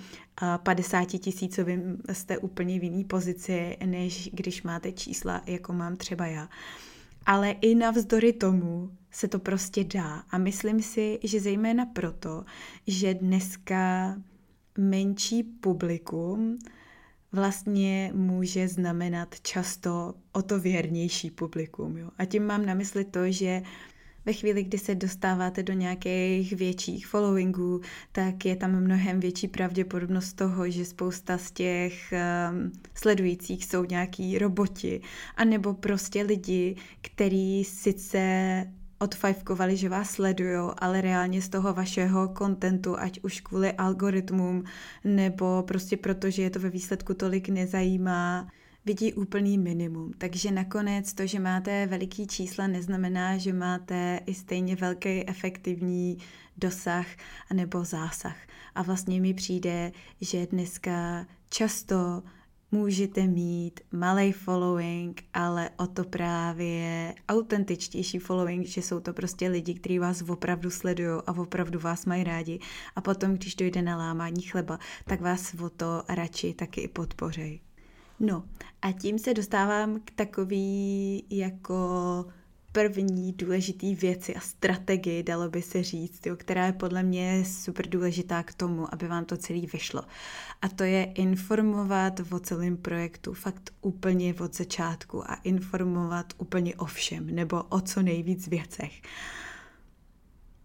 50 0.62 1.04
tisícovým, 1.04 2.02
jste 2.12 2.38
úplně 2.38 2.80
v 2.80 2.84
jiný 2.84 3.04
pozici, 3.04 3.76
než 3.86 4.30
když 4.32 4.62
máte 4.62 4.92
čísla, 4.92 5.42
jako 5.46 5.72
mám 5.72 5.96
třeba 5.96 6.26
já 6.26 6.48
ale 7.26 7.50
i 7.50 7.74
navzdory 7.74 8.32
tomu 8.32 8.90
se 9.10 9.28
to 9.28 9.38
prostě 9.38 9.84
dá. 9.84 10.22
A 10.30 10.38
myslím 10.38 10.82
si, 10.82 11.18
že 11.22 11.40
zejména 11.40 11.86
proto, 11.86 12.44
že 12.86 13.14
dneska 13.14 14.16
menší 14.78 15.42
publikum 15.42 16.58
vlastně 17.32 18.12
může 18.14 18.68
znamenat 18.68 19.34
často 19.42 20.14
o 20.32 20.42
to 20.42 20.60
věrnější 20.60 21.30
publikum. 21.30 21.96
Jo? 21.96 22.10
A 22.18 22.24
tím 22.24 22.46
mám 22.46 22.66
na 22.66 22.74
mysli 22.74 23.04
to, 23.04 23.32
že 23.32 23.62
ve 24.26 24.32
chvíli, 24.32 24.62
kdy 24.64 24.78
se 24.78 24.94
dostáváte 24.94 25.62
do 25.62 25.72
nějakých 25.72 26.52
větších 26.52 27.06
followingů, 27.06 27.80
tak 28.12 28.44
je 28.44 28.56
tam 28.56 28.80
mnohem 28.80 29.20
větší 29.20 29.48
pravděpodobnost 29.48 30.32
toho, 30.32 30.70
že 30.70 30.84
spousta 30.84 31.38
z 31.38 31.50
těch 31.50 32.12
um, 32.12 32.72
sledujících 32.94 33.64
jsou 33.64 33.84
nějaký 33.84 34.38
roboti, 34.38 35.00
anebo 35.36 35.74
prostě 35.74 36.22
lidi, 36.22 36.76
kteří 37.00 37.64
sice 37.64 38.20
odfajfkovali, 38.98 39.76
že 39.76 39.88
vás 39.88 40.10
sledují, 40.10 40.70
ale 40.78 41.00
reálně 41.00 41.42
z 41.42 41.48
toho 41.48 41.74
vašeho 41.74 42.28
kontentu, 42.28 42.98
ať 42.98 43.20
už 43.22 43.40
kvůli 43.40 43.72
algoritmům, 43.72 44.64
nebo 45.04 45.62
prostě 45.62 45.96
proto, 45.96 46.30
že 46.30 46.42
je 46.42 46.50
to 46.50 46.60
ve 46.60 46.70
výsledku 46.70 47.14
tolik 47.14 47.48
nezajímá, 47.48 48.48
vidí 48.86 49.14
úplný 49.14 49.58
minimum. 49.58 50.12
Takže 50.18 50.50
nakonec 50.50 51.12
to, 51.12 51.26
že 51.26 51.40
máte 51.40 51.86
veliký 51.86 52.26
čísla, 52.26 52.66
neznamená, 52.66 53.38
že 53.38 53.52
máte 53.52 54.20
i 54.26 54.34
stejně 54.34 54.76
velký 54.76 55.28
efektivní 55.28 56.18
dosah 56.56 57.06
nebo 57.52 57.84
zásah. 57.84 58.36
A 58.74 58.82
vlastně 58.82 59.20
mi 59.20 59.34
přijde, 59.34 59.92
že 60.20 60.46
dneska 60.46 61.26
často 61.50 62.22
můžete 62.72 63.26
mít 63.26 63.80
malý 63.92 64.32
following, 64.32 65.24
ale 65.34 65.70
o 65.76 65.86
to 65.86 66.04
právě 66.04 67.14
autentičtější 67.28 68.18
following, 68.18 68.66
že 68.66 68.82
jsou 68.82 69.00
to 69.00 69.12
prostě 69.12 69.48
lidi, 69.48 69.74
kteří 69.74 69.98
vás 69.98 70.22
opravdu 70.28 70.70
sledují 70.70 71.20
a 71.26 71.32
opravdu 71.32 71.78
vás 71.78 72.06
mají 72.06 72.24
rádi. 72.24 72.58
A 72.96 73.00
potom, 73.00 73.34
když 73.34 73.54
dojde 73.54 73.82
na 73.82 73.96
lámání 73.96 74.42
chleba, 74.42 74.78
tak 75.04 75.20
vás 75.20 75.54
o 75.54 75.70
to 75.70 76.02
radši 76.08 76.54
taky 76.54 76.80
i 76.80 76.88
podpořejí. 76.88 77.65
No 78.20 78.44
a 78.82 78.92
tím 78.92 79.18
se 79.18 79.34
dostávám 79.34 80.00
k 80.04 80.10
takový 80.10 81.24
jako 81.30 81.76
první 82.72 83.32
důležitý 83.32 83.94
věci 83.94 84.34
a 84.34 84.40
strategii, 84.40 85.22
dalo 85.22 85.48
by 85.48 85.62
se 85.62 85.82
říct, 85.82 86.26
jo, 86.26 86.36
která 86.36 86.66
je 86.66 86.72
podle 86.72 87.02
mě 87.02 87.44
super 87.44 87.88
důležitá 87.88 88.42
k 88.42 88.54
tomu, 88.54 88.94
aby 88.94 89.08
vám 89.08 89.24
to 89.24 89.36
celý 89.36 89.66
vyšlo. 89.66 90.02
A 90.62 90.68
to 90.68 90.84
je 90.84 91.04
informovat 91.04 92.20
o 92.30 92.38
celém 92.38 92.76
projektu 92.76 93.34
fakt 93.34 93.70
úplně 93.80 94.34
od 94.34 94.56
začátku 94.56 95.30
a 95.30 95.34
informovat 95.34 96.32
úplně 96.38 96.74
o 96.74 96.84
všem 96.84 97.26
nebo 97.34 97.62
o 97.62 97.80
co 97.80 98.02
nejvíc 98.02 98.48
věcech 98.48 99.02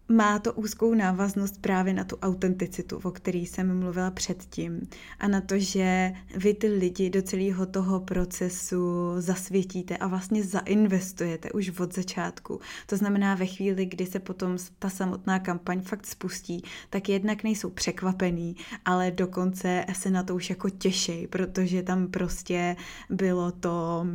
má 0.08 0.38
to 0.38 0.52
úzkou 0.52 0.94
návaznost 0.94 1.60
právě 1.60 1.94
na 1.94 2.04
tu 2.04 2.16
autenticitu, 2.16 3.00
o 3.02 3.10
které 3.10 3.38
jsem 3.38 3.78
mluvila 3.78 4.10
předtím 4.10 4.80
a 5.18 5.28
na 5.28 5.40
to, 5.40 5.58
že 5.58 6.12
vy 6.36 6.54
ty 6.54 6.68
lidi 6.68 7.10
do 7.10 7.22
celého 7.22 7.66
toho 7.66 8.00
procesu 8.00 9.14
zasvětíte 9.18 9.96
a 9.96 10.06
vlastně 10.06 10.44
zainvestujete 10.44 11.52
už 11.52 11.80
od 11.80 11.94
začátku. 11.94 12.60
To 12.86 12.96
znamená 12.96 13.34
ve 13.34 13.46
chvíli, 13.46 13.86
kdy 13.86 14.06
se 14.06 14.18
potom 14.18 14.56
ta 14.78 14.90
samotná 14.90 15.38
kampaň 15.38 15.80
fakt 15.80 16.06
spustí, 16.06 16.62
tak 16.90 17.08
jednak 17.08 17.42
nejsou 17.44 17.70
překvapený, 17.70 18.56
ale 18.84 19.10
dokonce 19.10 19.84
se 19.92 20.10
na 20.10 20.22
to 20.22 20.34
už 20.34 20.50
jako 20.50 20.70
těší, 20.70 21.26
protože 21.26 21.82
tam 21.82 22.08
prostě 22.08 22.76
bylo 23.10 23.52
to 23.52 24.06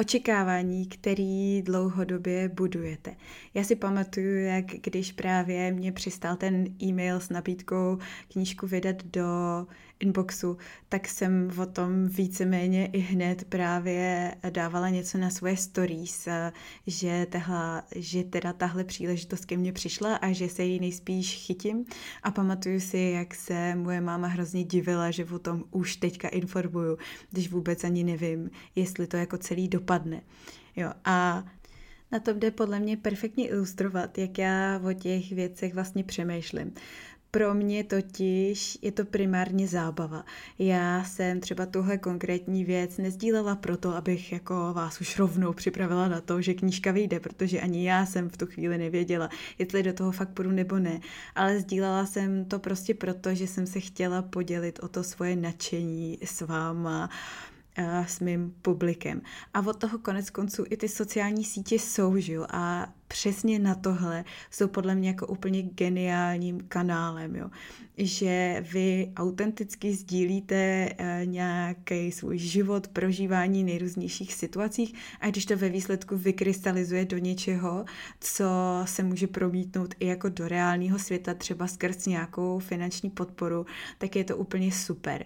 očekávání, 0.00 0.86
který 0.86 1.62
dlouhodobě 1.62 2.48
budujete. 2.48 3.16
Já 3.54 3.64
si 3.64 3.76
pamatuju, 3.76 4.36
jak 4.44 4.64
když 4.64 5.12
právě 5.12 5.72
mě 5.72 5.92
přistal 5.92 6.36
ten 6.36 6.64
e-mail 6.82 7.20
s 7.20 7.30
nabídkou 7.30 7.98
knížku 8.32 8.66
vydat 8.66 8.96
do 9.04 9.26
inboxu, 10.00 10.56
tak 10.88 11.08
jsem 11.08 11.50
o 11.58 11.66
tom 11.66 12.06
víceméně 12.06 12.86
i 12.86 12.98
hned 12.98 13.44
právě 13.44 14.34
dávala 14.50 14.88
něco 14.88 15.18
na 15.18 15.30
svoje 15.30 15.56
stories, 15.56 16.28
že, 16.86 17.26
tehla, 17.30 17.84
že 17.96 18.24
teda 18.24 18.52
tahle 18.52 18.84
příležitost 18.84 19.44
ke 19.44 19.56
mně 19.56 19.72
přišla 19.72 20.16
a 20.16 20.32
že 20.32 20.48
se 20.48 20.62
jí 20.62 20.80
nejspíš 20.80 21.36
chytím. 21.46 21.84
A 22.22 22.30
pamatuju 22.30 22.80
si, 22.80 22.98
jak 22.98 23.34
se 23.34 23.74
moje 23.74 24.00
máma 24.00 24.26
hrozně 24.26 24.64
divila, 24.64 25.10
že 25.10 25.24
o 25.24 25.38
tom 25.38 25.64
už 25.70 25.96
teďka 25.96 26.28
informuju, 26.28 26.98
když 27.30 27.50
vůbec 27.50 27.84
ani 27.84 28.04
nevím, 28.04 28.50
jestli 28.74 29.06
to 29.06 29.16
jako 29.16 29.38
celý 29.38 29.68
dopadne. 29.68 30.22
Jo, 30.76 30.90
a 31.04 31.44
na 32.12 32.20
tom 32.20 32.38
jde 32.38 32.50
podle 32.50 32.80
mě 32.80 32.96
perfektně 32.96 33.48
ilustrovat, 33.48 34.18
jak 34.18 34.38
já 34.38 34.80
o 34.84 34.92
těch 34.92 35.32
věcech 35.32 35.74
vlastně 35.74 36.04
přemýšlím 36.04 36.72
Pro 37.32 37.54
mě 37.54 37.84
totiž 37.84 38.78
je 38.82 38.92
to 38.92 39.04
primárně 39.04 39.68
zábava. 39.68 40.24
Já 40.58 41.04
jsem 41.04 41.40
třeba 41.40 41.66
tuhle 41.66 41.98
konkrétní 41.98 42.64
věc 42.64 42.96
nezdílela 42.96 43.56
proto, 43.56 43.96
abych 43.96 44.32
jako 44.32 44.72
vás 44.74 45.00
už 45.00 45.18
rovnou 45.18 45.52
připravila 45.52 46.08
na 46.08 46.20
to, 46.20 46.42
že 46.42 46.54
knížka 46.54 46.92
vyjde, 46.92 47.20
protože 47.20 47.60
ani 47.60 47.88
já 47.88 48.06
jsem 48.06 48.30
v 48.30 48.36
tu 48.36 48.46
chvíli 48.46 48.78
nevěděla, 48.78 49.28
jestli 49.58 49.82
do 49.82 49.92
toho 49.92 50.12
fakt 50.12 50.28
půjdu 50.28 50.50
nebo 50.50 50.78
ne. 50.78 51.00
Ale 51.34 51.60
sdílela 51.60 52.06
jsem 52.06 52.44
to 52.44 52.58
prostě 52.58 52.94
proto, 52.94 53.34
že 53.34 53.46
jsem 53.46 53.66
se 53.66 53.80
chtěla 53.80 54.22
podělit 54.22 54.78
o 54.82 54.88
to 54.88 55.02
svoje 55.02 55.36
nadšení 55.36 56.18
s 56.24 56.40
váma, 56.40 57.10
s 58.06 58.20
mým 58.20 58.54
publikem. 58.62 59.22
A 59.54 59.66
od 59.66 59.76
toho 59.76 59.98
konec 59.98 60.30
konců 60.30 60.64
i 60.70 60.76
ty 60.76 60.88
sociální 60.88 61.44
sítě 61.44 61.74
jsou, 61.74 62.18
že 62.18 62.32
jo? 62.32 62.46
A 62.50 62.92
přesně 63.08 63.58
na 63.58 63.74
tohle 63.74 64.24
jsou 64.50 64.68
podle 64.68 64.94
mě 64.94 65.08
jako 65.08 65.26
úplně 65.26 65.62
geniálním 65.62 66.60
kanálem, 66.60 67.36
jo? 67.36 67.50
Že 67.98 68.64
vy 68.72 69.12
autenticky 69.16 69.94
sdílíte 69.94 70.88
uh, 70.92 71.26
nějaký 71.26 72.12
svůj 72.12 72.38
život, 72.38 72.88
prožívání 72.88 73.64
nejrůznějších 73.64 74.34
situacích 74.34 74.94
a 75.20 75.28
když 75.28 75.46
to 75.46 75.56
ve 75.56 75.68
výsledku 75.68 76.16
vykrystalizuje 76.16 77.04
do 77.04 77.18
něčeho, 77.18 77.84
co 78.20 78.44
se 78.84 79.02
může 79.02 79.26
promítnout 79.26 79.94
i 80.00 80.06
jako 80.06 80.28
do 80.28 80.48
reálného 80.48 80.98
světa, 80.98 81.34
třeba 81.34 81.66
skrz 81.66 82.06
nějakou 82.06 82.58
finanční 82.58 83.10
podporu, 83.10 83.66
tak 83.98 84.16
je 84.16 84.24
to 84.24 84.36
úplně 84.36 84.72
super. 84.72 85.24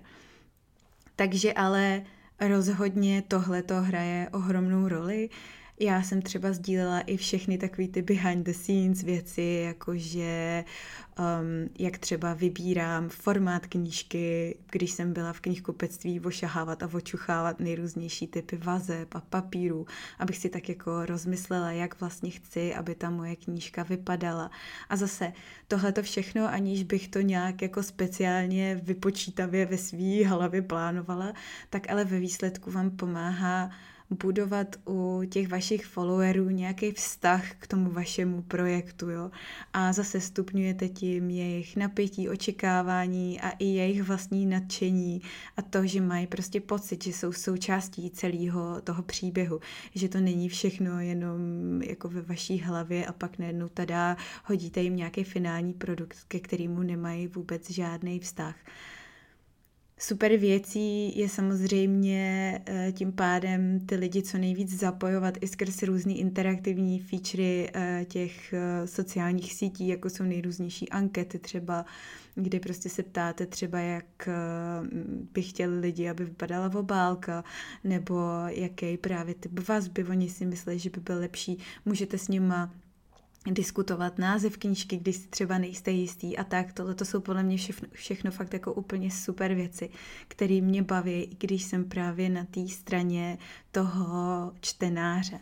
Takže 1.16 1.52
ale 1.52 2.02
rozhodně 2.40 3.22
tohle 3.28 3.62
to 3.62 3.82
hraje 3.82 4.28
ohromnou 4.32 4.88
roli. 4.88 5.28
Já 5.80 6.02
jsem 6.02 6.22
třeba 6.22 6.52
sdílela 6.52 7.00
i 7.00 7.16
všechny 7.16 7.58
takové 7.58 7.88
ty 7.88 8.02
behind 8.02 8.46
the 8.46 8.52
scenes 8.52 9.02
věci, 9.02 9.62
jakože 9.66 10.64
um, 11.18 11.70
jak 11.78 11.98
třeba 11.98 12.34
vybírám 12.34 13.08
formát 13.08 13.66
knížky, 13.66 14.56
když 14.70 14.90
jsem 14.90 15.12
byla 15.12 15.32
v 15.32 15.40
knihkupectví 15.40 16.20
ošahávat 16.20 16.82
a 16.82 16.90
očuchávat 16.92 17.60
nejrůznější 17.60 18.26
typy 18.26 18.56
vazeb 18.56 19.14
a 19.14 19.20
papíru, 19.20 19.86
abych 20.18 20.36
si 20.36 20.48
tak 20.48 20.68
jako 20.68 21.06
rozmyslela, 21.06 21.70
jak 21.70 22.00
vlastně 22.00 22.30
chci, 22.30 22.74
aby 22.74 22.94
ta 22.94 23.10
moje 23.10 23.36
knížka 23.36 23.82
vypadala. 23.82 24.50
A 24.88 24.96
zase 24.96 25.32
tohle 25.68 25.92
to 25.92 26.02
všechno, 26.02 26.48
aniž 26.48 26.82
bych 26.82 27.08
to 27.08 27.20
nějak 27.20 27.62
jako 27.62 27.82
speciálně 27.82 28.80
vypočítavě 28.82 29.66
ve 29.66 29.78
svý 29.78 30.24
hlavě 30.24 30.62
plánovala, 30.62 31.32
tak 31.70 31.90
ale 31.90 32.04
ve 32.04 32.18
výsledku 32.18 32.70
vám 32.70 32.90
pomáhá 32.90 33.70
budovat 34.10 34.76
u 34.88 35.22
těch 35.28 35.48
vašich 35.48 35.86
followerů 35.86 36.50
nějaký 36.50 36.92
vztah 36.92 37.54
k 37.58 37.66
tomu 37.66 37.90
vašemu 37.90 38.42
projektu, 38.42 39.10
jo. 39.10 39.30
A 39.72 39.92
zase 39.92 40.20
stupňujete 40.20 40.88
tím 40.88 41.30
jejich 41.30 41.76
napětí, 41.76 42.28
očekávání 42.28 43.40
a 43.40 43.50
i 43.50 43.64
jejich 43.64 44.02
vlastní 44.02 44.46
nadšení 44.46 45.22
a 45.56 45.62
to, 45.62 45.86
že 45.86 46.00
mají 46.00 46.26
prostě 46.26 46.60
pocit, 46.60 47.04
že 47.04 47.12
jsou 47.12 47.32
součástí 47.32 48.10
celého 48.10 48.80
toho 48.80 49.02
příběhu, 49.02 49.60
že 49.94 50.08
to 50.08 50.20
není 50.20 50.48
všechno 50.48 51.00
jenom 51.00 51.82
jako 51.82 52.08
ve 52.08 52.22
vaší 52.22 52.58
hlavě 52.58 53.06
a 53.06 53.12
pak 53.12 53.38
najednou 53.38 53.68
tada 53.68 54.16
hodíte 54.44 54.80
jim 54.80 54.96
nějaký 54.96 55.24
finální 55.24 55.72
produkt, 55.72 56.18
ke 56.28 56.40
kterému 56.40 56.82
nemají 56.82 57.26
vůbec 57.26 57.70
žádný 57.70 58.20
vztah. 58.20 58.54
Super 60.06 60.36
věcí 60.36 61.18
je 61.18 61.28
samozřejmě 61.28 62.60
eh, 62.66 62.92
tím 62.92 63.12
pádem 63.12 63.80
ty 63.86 63.94
lidi 63.94 64.22
co 64.22 64.38
nejvíc 64.38 64.78
zapojovat 64.78 65.34
i 65.40 65.48
skrz 65.48 65.82
různý 65.82 66.20
interaktivní 66.20 67.00
featurey 67.00 67.70
eh, 67.74 68.04
těch 68.08 68.52
eh, 68.52 68.86
sociálních 68.86 69.54
sítí, 69.54 69.88
jako 69.88 70.10
jsou 70.10 70.24
nejrůznější 70.24 70.88
ankety 70.88 71.38
třeba, 71.38 71.84
kdy 72.34 72.60
prostě 72.60 72.88
se 72.88 73.02
ptáte 73.02 73.46
třeba, 73.46 73.78
jak 73.78 74.28
by 75.32 75.42
chtěli 75.42 75.80
lidi, 75.80 76.08
aby 76.08 76.24
vypadala 76.24 76.70
obálka, 76.74 77.44
nebo 77.84 78.20
jaký 78.46 78.96
právě 78.96 79.34
typ 79.34 79.68
vazby 79.68 80.04
oni 80.04 80.28
si 80.28 80.46
myslí, 80.46 80.78
že 80.78 80.90
by 80.90 81.00
byl 81.00 81.18
lepší. 81.18 81.58
Můžete 81.84 82.18
s 82.18 82.28
nima 82.28 82.70
diskutovat 83.52 84.18
název 84.18 84.56
knížky, 84.56 84.96
když 84.96 85.16
si 85.16 85.28
třeba 85.28 85.58
nejste 85.58 85.90
jistý 85.90 86.38
a 86.38 86.44
tak. 86.44 86.72
Tohle 86.72 86.94
to 86.94 87.04
jsou 87.04 87.20
podle 87.20 87.42
mě 87.42 87.56
všechno, 87.56 87.88
všechno 87.92 88.30
fakt 88.30 88.52
jako 88.52 88.72
úplně 88.72 89.10
super 89.10 89.54
věci, 89.54 89.90
které 90.28 90.60
mě 90.60 90.82
baví, 90.82 91.36
když 91.38 91.62
jsem 91.62 91.84
právě 91.84 92.30
na 92.30 92.44
té 92.44 92.68
straně 92.68 93.38
toho 93.72 94.52
čtenáře. 94.60 95.40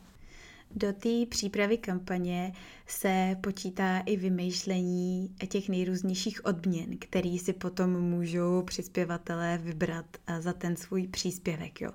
Do 0.70 0.92
té 0.92 1.26
přípravy 1.28 1.78
kampaně 1.78 2.52
se 2.92 3.36
počítá 3.40 3.98
i 3.98 4.16
vymýšlení 4.16 5.30
těch 5.48 5.68
nejrůznějších 5.68 6.44
odměn, 6.44 6.96
který 6.98 7.38
si 7.38 7.52
potom 7.52 7.90
můžou 7.90 8.62
přispěvatelé 8.62 9.58
vybrat 9.62 10.06
za 10.38 10.52
ten 10.52 10.76
svůj 10.76 11.08
příspěvek. 11.08 11.80
Jo. 11.80 11.90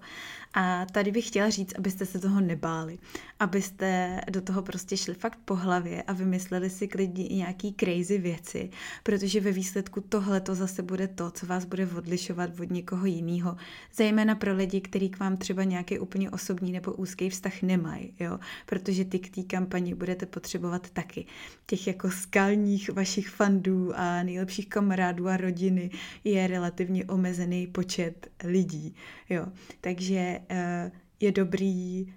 A 0.54 0.86
tady 0.86 1.12
bych 1.12 1.28
chtěla 1.28 1.50
říct, 1.50 1.74
abyste 1.78 2.06
se 2.06 2.20
toho 2.20 2.42
nebáli, 2.42 2.98
abyste 3.40 4.22
do 4.30 4.42
toho 4.42 4.62
prostě 4.62 4.98
šli 4.98 5.14
fakt 5.14 5.40
po 5.46 5.56
hlavě 5.56 6.04
a 6.04 6.14
vymysleli 6.14 6.70
si 6.70 6.88
klidně 6.88 7.28
nějaký 7.28 7.76
crazy 7.80 8.18
věci, 8.18 8.70
protože 9.04 9.42
ve 9.42 9.52
výsledku 9.52 10.02
tohle 10.02 10.42
to 10.42 10.56
zase 10.56 10.84
bude 10.84 11.08
to, 11.08 11.32
co 11.32 11.46
vás 11.46 11.66
bude 11.66 11.88
odlišovat 11.88 12.60
od 12.60 12.72
někoho 12.72 13.06
jiného, 13.06 13.58
zejména 13.94 14.36
pro 14.36 14.56
lidi, 14.56 14.82
kteří 14.82 15.10
k 15.10 15.20
vám 15.20 15.38
třeba 15.38 15.64
nějaký 15.64 16.00
úplně 16.00 16.32
osobní 16.32 16.72
nebo 16.72 16.94
úzký 16.94 17.30
vztah 17.30 17.62
nemají, 17.62 18.14
jo, 18.20 18.40
protože 18.66 19.06
ty 19.06 19.20
k 19.20 19.36
té 19.36 19.44
kampani 19.44 19.96
budete 19.96 20.26
potřebovat 20.26 20.87
taky. 20.90 21.26
Těch 21.66 21.88
jako 21.88 22.12
skalních 22.12 22.90
vašich 22.90 23.30
fandů 23.30 23.92
a 23.96 24.24
nejlepších 24.24 24.70
kamarádů 24.70 25.28
a 25.28 25.38
rodiny 25.38 25.90
je 26.24 26.48
relativně 26.48 27.06
omezený 27.06 27.68
počet 27.68 28.28
lidí, 28.44 28.96
jo. 29.30 29.46
Takže 29.82 30.40
uh, 30.52 30.92
je 31.20 31.32
dobrý 31.32 32.14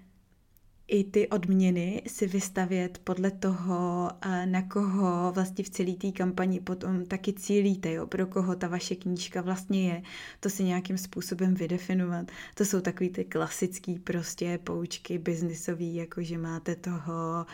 i 0.87 1.03
ty 1.03 1.27
odměny 1.27 2.01
si 2.07 2.27
vystavět 2.27 3.01
podle 3.03 3.31
toho, 3.31 4.11
na 4.45 4.61
koho 4.61 5.31
vlastně 5.31 5.63
v 5.63 5.69
celé 5.69 5.93
té 5.93 6.11
kampani 6.11 6.59
potom 6.59 7.05
taky 7.05 7.33
cílíte, 7.33 7.93
jo, 7.93 8.07
pro 8.07 8.27
koho 8.27 8.55
ta 8.55 8.67
vaše 8.67 8.95
knížka 8.95 9.41
vlastně 9.41 9.89
je, 9.89 10.03
to 10.39 10.49
si 10.49 10.63
nějakým 10.63 10.97
způsobem 10.97 11.53
vydefinovat. 11.53 12.31
To 12.55 12.65
jsou 12.65 12.81
takový 12.81 13.09
ty 13.09 13.25
klasický 13.25 13.99
prostě 13.99 14.59
poučky 14.63 15.17
biznisový, 15.17 15.95
jako 15.95 16.23
že 16.23 16.37
máte 16.37 16.75
toho 16.75 17.45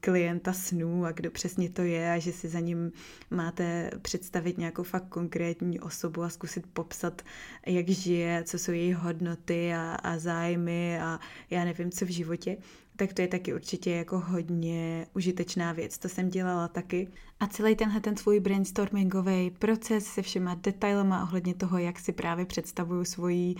klienta 0.00 0.52
snů 0.52 1.04
a 1.04 1.12
kdo 1.12 1.30
přesně 1.30 1.70
to 1.70 1.82
je 1.82 2.12
a 2.12 2.18
že 2.18 2.32
si 2.32 2.48
za 2.48 2.60
ním 2.60 2.92
máte 3.30 3.90
představit 4.02 4.58
nějakou 4.58 4.82
fakt 4.82 5.08
konkrétní 5.08 5.80
osobu 5.80 6.22
a 6.22 6.28
zkusit 6.28 6.66
popsat, 6.72 7.22
jak 7.66 7.88
žije, 7.88 8.42
co 8.44 8.58
jsou 8.58 8.72
její 8.72 8.92
hodnoty 8.92 9.74
a, 9.74 9.94
a 9.94 10.18
zájmy 10.18 11.00
a 11.00 11.20
já 11.50 11.64
nevím, 11.64 11.90
co 11.90 12.04
v 12.04 12.08
životě, 12.08 12.56
tak 12.96 13.12
to 13.12 13.22
je 13.22 13.28
taky 13.28 13.54
určitě 13.54 13.90
jako 13.90 14.20
hodně 14.20 15.06
užitečná 15.14 15.72
věc. 15.72 15.98
To 15.98 16.08
jsem 16.08 16.28
dělala 16.28 16.68
taky. 16.68 17.08
A 17.40 17.46
celý 17.46 17.76
tenhle 17.76 18.00
ten 18.00 18.16
svůj 18.16 18.40
brainstormingový 18.40 19.50
proces 19.50 20.06
se 20.06 20.22
všema 20.22 20.54
detailama 20.54 21.22
ohledně 21.22 21.54
toho, 21.54 21.78
jak 21.78 21.98
si 21.98 22.12
právě 22.12 22.44
představuju 22.44 23.04
svoji 23.04 23.54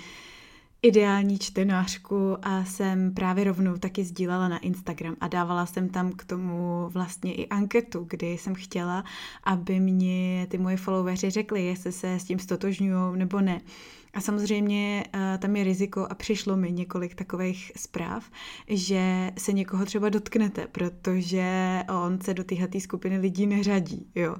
ideální 0.82 1.38
čtenářku 1.38 2.36
a 2.42 2.64
jsem 2.64 3.14
právě 3.14 3.44
rovnou 3.44 3.76
taky 3.76 4.04
sdílela 4.04 4.48
na 4.48 4.58
Instagram 4.58 5.16
a 5.20 5.28
dávala 5.28 5.66
jsem 5.66 5.88
tam 5.88 6.12
k 6.12 6.24
tomu 6.24 6.88
vlastně 6.88 7.34
i 7.34 7.48
anketu, 7.48 8.06
kdy 8.10 8.32
jsem 8.32 8.54
chtěla, 8.54 9.04
aby 9.44 9.80
mě 9.80 10.46
ty 10.50 10.58
moje 10.58 10.76
followeři 10.76 11.30
řekli, 11.30 11.64
jestli 11.64 11.92
se 11.92 12.14
s 12.14 12.24
tím 12.24 12.38
stotožňují 12.38 13.18
nebo 13.18 13.40
ne. 13.40 13.60
A 14.14 14.20
samozřejmě 14.20 15.04
uh, 15.14 15.20
tam 15.38 15.56
je 15.56 15.64
riziko 15.64 16.06
a 16.10 16.14
přišlo 16.14 16.56
mi 16.56 16.72
několik 16.72 17.14
takových 17.14 17.72
zpráv, 17.76 18.30
že 18.68 19.30
se 19.38 19.52
někoho 19.52 19.84
třeba 19.84 20.08
dotknete, 20.08 20.66
protože 20.66 21.80
on 22.04 22.20
se 22.20 22.34
do 22.34 22.44
téhle 22.44 22.68
skupiny 22.78 23.18
lidí 23.18 23.46
neřadí, 23.46 24.06
jo. 24.14 24.36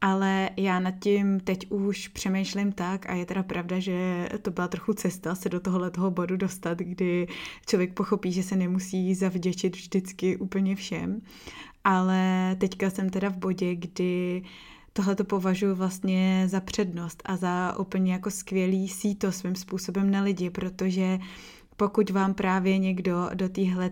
Ale 0.00 0.50
já 0.56 0.80
nad 0.80 0.94
tím 1.00 1.40
teď 1.40 1.70
už 1.70 2.08
přemýšlím 2.08 2.72
tak 2.72 3.10
a 3.10 3.14
je 3.14 3.26
teda 3.26 3.42
pravda, 3.42 3.78
že 3.78 4.28
to 4.42 4.50
byla 4.50 4.68
trochu 4.68 4.92
cesta 4.92 5.34
se 5.34 5.48
do 5.48 5.60
tohohle 5.60 5.90
toho 5.90 6.10
bodu 6.10 6.36
dostat, 6.36 6.78
kdy 6.78 7.26
člověk 7.66 7.94
pochopí, 7.94 8.32
že 8.32 8.42
se 8.42 8.56
nemusí 8.56 9.14
zavděčit 9.14 9.76
vždycky 9.76 10.36
úplně 10.36 10.76
všem. 10.76 11.20
Ale 11.84 12.56
teďka 12.60 12.90
jsem 12.90 13.10
teda 13.10 13.28
v 13.28 13.36
bodě, 13.36 13.74
kdy 13.74 14.42
tohle 14.92 15.14
to 15.14 15.24
považuji 15.24 15.74
vlastně 15.74 16.44
za 16.46 16.60
přednost 16.60 17.22
a 17.24 17.36
za 17.36 17.78
úplně 17.78 18.12
jako 18.12 18.30
skvělý 18.30 18.88
síto 18.88 19.32
svým 19.32 19.54
způsobem 19.54 20.10
na 20.10 20.22
lidi, 20.22 20.50
protože 20.50 21.18
pokud 21.76 22.10
vám 22.10 22.34
právě 22.34 22.78
někdo 22.78 23.30
do 23.34 23.48
téhle 23.48 23.90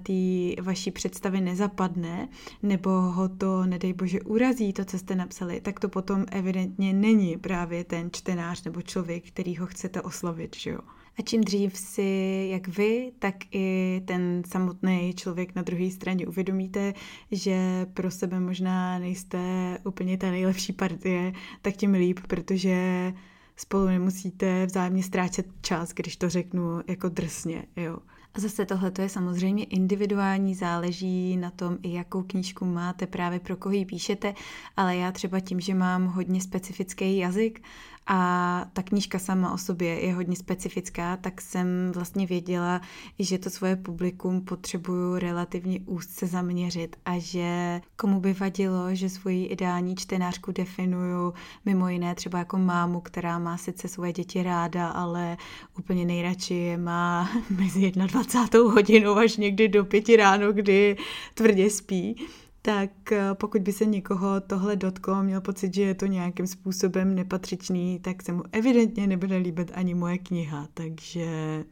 vaší 0.62 0.90
představy 0.90 1.40
nezapadne, 1.40 2.28
nebo 2.62 2.90
ho 2.90 3.28
to, 3.28 3.66
nedej 3.66 3.92
bože, 3.92 4.20
urazí, 4.20 4.72
to, 4.72 4.84
co 4.84 4.98
jste 4.98 5.14
napsali, 5.14 5.61
tak 5.61 5.80
to 5.80 5.88
potom 5.88 6.24
evidentně 6.30 6.92
není 6.92 7.37
právě 7.37 7.84
ten 7.84 8.11
čtenář 8.12 8.64
nebo 8.64 8.82
člověk, 8.82 9.28
který 9.28 9.56
ho 9.56 9.66
chcete 9.66 10.02
oslovit, 10.02 10.56
že 10.56 10.70
jo. 10.70 10.78
A 11.18 11.22
čím 11.22 11.40
dřív 11.40 11.76
si, 11.76 12.48
jak 12.52 12.68
vy, 12.68 13.12
tak 13.18 13.35
i 13.50 14.02
ten 14.04 14.42
samotný 14.46 15.14
člověk 15.14 15.54
na 15.54 15.62
druhé 15.62 15.90
straně 15.90 16.26
uvědomíte, 16.26 16.94
že 17.31 17.87
pro 17.94 18.11
sebe 18.11 18.40
možná 18.40 18.98
nejste 18.98 19.38
úplně 19.85 20.18
ta 20.18 20.31
nejlepší 20.31 20.72
partie, 20.72 21.33
tak 21.62 21.76
tím 21.76 21.92
líp, 21.92 22.20
protože 22.28 23.12
spolu 23.57 23.87
nemusíte 23.87 24.66
vzájemně 24.66 25.02
ztrácet 25.02 25.46
čas, 25.61 25.92
když 25.92 26.16
to 26.16 26.28
řeknu 26.28 26.81
jako 26.87 27.09
drsně, 27.09 27.64
jo. 27.76 27.98
A 28.35 28.40
zase 28.40 28.66
tohle 28.66 28.92
je 28.98 29.09
samozřejmě 29.09 29.64
individuální, 29.64 30.54
záleží 30.54 31.37
na 31.37 31.50
tom, 31.50 31.78
i 31.83 31.92
jakou 31.92 32.22
knížku 32.22 32.64
máte, 32.64 33.07
právě 33.07 33.40
pro 33.40 33.57
koho 33.57 33.72
ji 33.72 33.85
píšete, 33.85 34.35
ale 34.76 34.96
já 34.96 35.12
třeba 35.12 35.40
tím, 35.40 35.61
že 35.61 35.74
mám 35.74 36.07
hodně 36.07 36.40
specifický 36.40 37.16
jazyk 37.16 37.62
a 38.11 38.64
ta 38.73 38.83
knížka 38.83 39.18
sama 39.18 39.53
o 39.53 39.59
sobě 39.59 40.01
je 40.01 40.14
hodně 40.14 40.37
specifická, 40.37 41.16
tak 41.16 41.40
jsem 41.40 41.92
vlastně 41.94 42.27
věděla, 42.27 42.81
že 43.18 43.38
to 43.38 43.51
svoje 43.51 43.77
publikum 43.77 44.40
potřebuju 44.40 45.18
relativně 45.18 45.81
úzce 45.87 46.27
zaměřit 46.27 46.97
a 47.05 47.18
že 47.18 47.81
komu 47.97 48.21
by 48.21 48.33
vadilo, 48.33 48.94
že 48.94 49.09
svoji 49.09 49.44
ideální 49.44 49.97
čtenářku 49.97 50.53
definuju 50.53 51.35
mimo 51.64 51.88
jiné 51.88 52.14
třeba 52.14 52.38
jako 52.38 52.59
mámu, 52.59 53.01
která 53.01 53.38
má 53.38 53.57
sice 53.57 53.88
svoje 53.88 54.12
děti 54.12 54.42
ráda, 54.42 54.88
ale 54.88 55.37
úplně 55.79 56.05
nejradši 56.05 56.55
je 56.55 56.79
má 56.79 57.31
mezi 57.51 57.90
21. 57.90 58.71
hodinou 58.71 59.16
až 59.16 59.37
někdy 59.37 59.68
do 59.68 59.85
pěti 59.85 60.16
ráno, 60.16 60.53
kdy 60.53 60.97
tvrdě 61.35 61.71
spí 61.71 62.27
tak 62.62 63.12
eh, 63.12 63.35
pokud 63.35 63.62
by 63.62 63.73
se 63.73 63.87
někoho 63.87 64.40
tohle 64.40 64.77
dotklo, 64.77 65.23
měl 65.23 65.40
pocit, 65.40 65.75
že 65.75 65.83
je 65.83 65.94
to 65.94 66.07
nějakým 66.07 66.47
způsobem 66.47 67.14
nepatřičný, 67.14 68.01
tak 68.01 68.23
se 68.23 68.33
mu 68.33 68.42
evidentně 68.53 69.07
nebude 69.07 69.37
líbit 69.37 69.71
ani 69.75 69.94
moje 69.94 70.18
kniha, 70.18 70.68
takže 70.75 71.64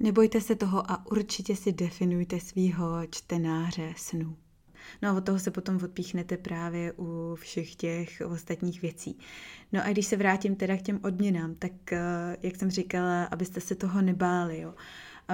nebojte 0.00 0.40
se 0.40 0.54
toho 0.54 0.90
a 0.90 1.06
určitě 1.06 1.56
si 1.56 1.72
definujte 1.72 2.40
svýho 2.40 3.06
čtenáře 3.10 3.94
snů. 3.96 4.36
No 5.02 5.08
a 5.10 5.12
od 5.12 5.24
toho 5.24 5.38
se 5.38 5.50
potom 5.50 5.80
odpíchnete 5.84 6.36
právě 6.36 6.92
u 6.98 7.34
všech 7.34 7.74
těch 7.74 8.22
ostatních 8.26 8.82
věcí. 8.82 9.18
No 9.72 9.80
a 9.84 9.88
když 9.88 10.06
se 10.06 10.16
vrátím 10.16 10.56
teda 10.56 10.76
k 10.76 10.82
těm 10.82 11.00
odměnám, 11.02 11.54
tak 11.54 11.92
eh, 11.92 12.36
jak 12.42 12.56
jsem 12.56 12.70
říkala, 12.70 13.24
abyste 13.24 13.60
se 13.60 13.74
toho 13.74 14.02
nebáli, 14.02 14.60
jo. 14.60 14.74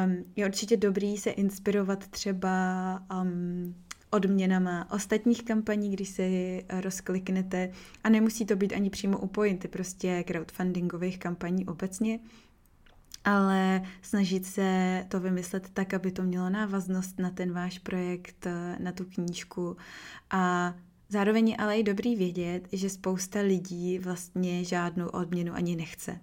Um, 0.05 0.25
je 0.37 0.47
určitě 0.47 0.77
dobrý 0.77 1.19
se 1.19 1.31
inspirovat 1.31 2.09
třeba 2.09 2.51
um, 3.23 3.75
odměnama 4.13 4.91
ostatních 4.91 5.43
kampaní, 5.43 5.91
když 5.91 6.09
si 6.09 6.65
rozkliknete. 6.81 7.71
A 8.05 8.09
nemusí 8.09 8.47
to 8.47 8.57
být 8.57 8.73
ani 8.73 8.91
přímo 8.91 9.19
u 9.19 9.27
Pointy, 9.27 9.69
prostě 9.69 10.25
crowdfundingových 10.27 11.19
kampaní 11.19 11.67
obecně, 11.67 12.19
ale 13.25 13.83
snažit 14.03 14.47
se 14.47 15.05
to 15.09 15.21
vymyslet 15.21 15.71
tak, 15.73 15.95
aby 15.95 16.13
to 16.13 16.23
mělo 16.23 16.51
návaznost 16.51 17.19
na 17.19 17.31
ten 17.31 17.53
váš 17.53 17.79
projekt, 17.79 18.47
na 18.79 18.93
tu 18.93 19.05
knížku. 19.05 19.77
A 20.31 20.75
Zároveň 21.13 21.49
je 21.49 21.57
ale 21.57 21.79
i 21.79 21.83
dobrý 21.83 22.17
vědět, 22.17 22.69
že 22.73 22.91
spousta 22.91 23.41
lidí 23.41 23.99
vlastně 23.99 24.65
žádnou 24.65 25.09
odměnu 25.09 25.55
ani 25.55 25.77
nechce 25.77 26.21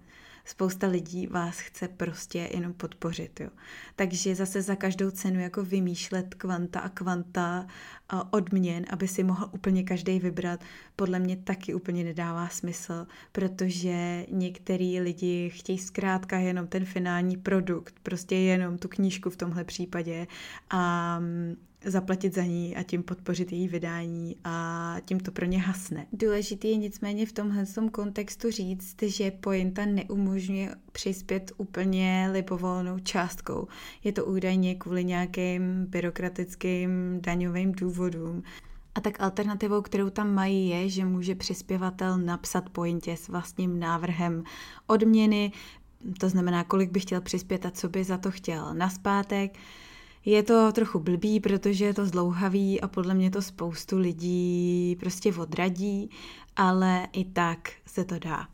spousta 0.50 0.86
lidí 0.86 1.26
vás 1.26 1.58
chce 1.58 1.88
prostě 1.88 2.48
jenom 2.54 2.72
podpořit. 2.72 3.40
Jo. 3.40 3.50
Takže 3.96 4.34
zase 4.34 4.62
za 4.62 4.76
každou 4.76 5.10
cenu 5.10 5.40
jako 5.40 5.64
vymýšlet 5.64 6.34
kvanta 6.34 6.80
a 6.80 6.88
kvanta 6.88 7.66
a 8.08 8.32
odměn, 8.32 8.84
aby 8.90 9.08
si 9.08 9.22
mohl 9.22 9.48
úplně 9.52 9.82
každý 9.82 10.18
vybrat, 10.18 10.60
podle 10.96 11.18
mě 11.18 11.36
taky 11.36 11.74
úplně 11.74 12.04
nedává 12.04 12.48
smysl, 12.48 13.06
protože 13.32 14.26
některý 14.30 15.00
lidi 15.00 15.50
chtějí 15.50 15.78
zkrátka 15.78 16.38
jenom 16.38 16.66
ten 16.66 16.84
finální 16.84 17.36
produkt, 17.36 17.94
prostě 18.02 18.36
jenom 18.36 18.78
tu 18.78 18.88
knížku 18.88 19.30
v 19.30 19.36
tomhle 19.36 19.64
případě 19.64 20.26
a 20.70 21.20
zaplatit 21.84 22.34
za 22.34 22.44
ní 22.44 22.76
a 22.76 22.82
tím 22.82 23.02
podpořit 23.02 23.52
její 23.52 23.68
vydání 23.68 24.36
a 24.44 24.96
tím 25.04 25.20
to 25.20 25.30
pro 25.30 25.46
ně 25.46 25.58
hasne. 25.58 26.06
Důležité 26.12 26.68
je 26.68 26.76
nicméně 26.76 27.26
v 27.26 27.32
tomhle 27.32 27.64
kontextu 27.92 28.50
říct, 28.50 29.02
že 29.02 29.30
pointa 29.30 29.86
neumožňuje 29.86 30.74
přispět 30.92 31.52
úplně 31.56 32.28
libovolnou 32.32 32.98
částkou. 32.98 33.68
Je 34.04 34.12
to 34.12 34.24
údajně 34.24 34.74
kvůli 34.74 35.04
nějakým 35.04 35.86
byrokratickým 35.86 37.18
daňovým 37.20 37.72
důvodům. 37.72 38.42
A 38.94 39.00
tak 39.00 39.20
alternativou, 39.20 39.82
kterou 39.82 40.10
tam 40.10 40.34
mají, 40.34 40.68
je, 40.68 40.88
že 40.88 41.04
může 41.04 41.34
přispěvatel 41.34 42.18
napsat 42.18 42.70
pointě 42.70 43.16
s 43.16 43.28
vlastním 43.28 43.80
návrhem 43.80 44.44
odměny, 44.86 45.52
to 46.20 46.28
znamená, 46.28 46.64
kolik 46.64 46.90
by 46.90 47.00
chtěl 47.00 47.20
přispět 47.20 47.66
a 47.66 47.70
co 47.70 47.88
by 47.88 48.04
za 48.04 48.18
to 48.18 48.30
chtěl 48.30 48.74
naspátek. 48.74 49.58
Je 50.24 50.42
to 50.42 50.72
trochu 50.72 50.98
blbý, 50.98 51.40
protože 51.40 51.84
je 51.84 51.94
to 51.94 52.06
zdlouhavý 52.06 52.80
a 52.80 52.88
podle 52.88 53.14
mě 53.14 53.30
to 53.30 53.42
spoustu 53.42 53.98
lidí 53.98 54.96
prostě 55.00 55.32
odradí, 55.34 56.10
ale 56.56 57.08
i 57.12 57.24
tak 57.24 57.72
se 57.86 58.04
to 58.04 58.18
dá. 58.18 58.48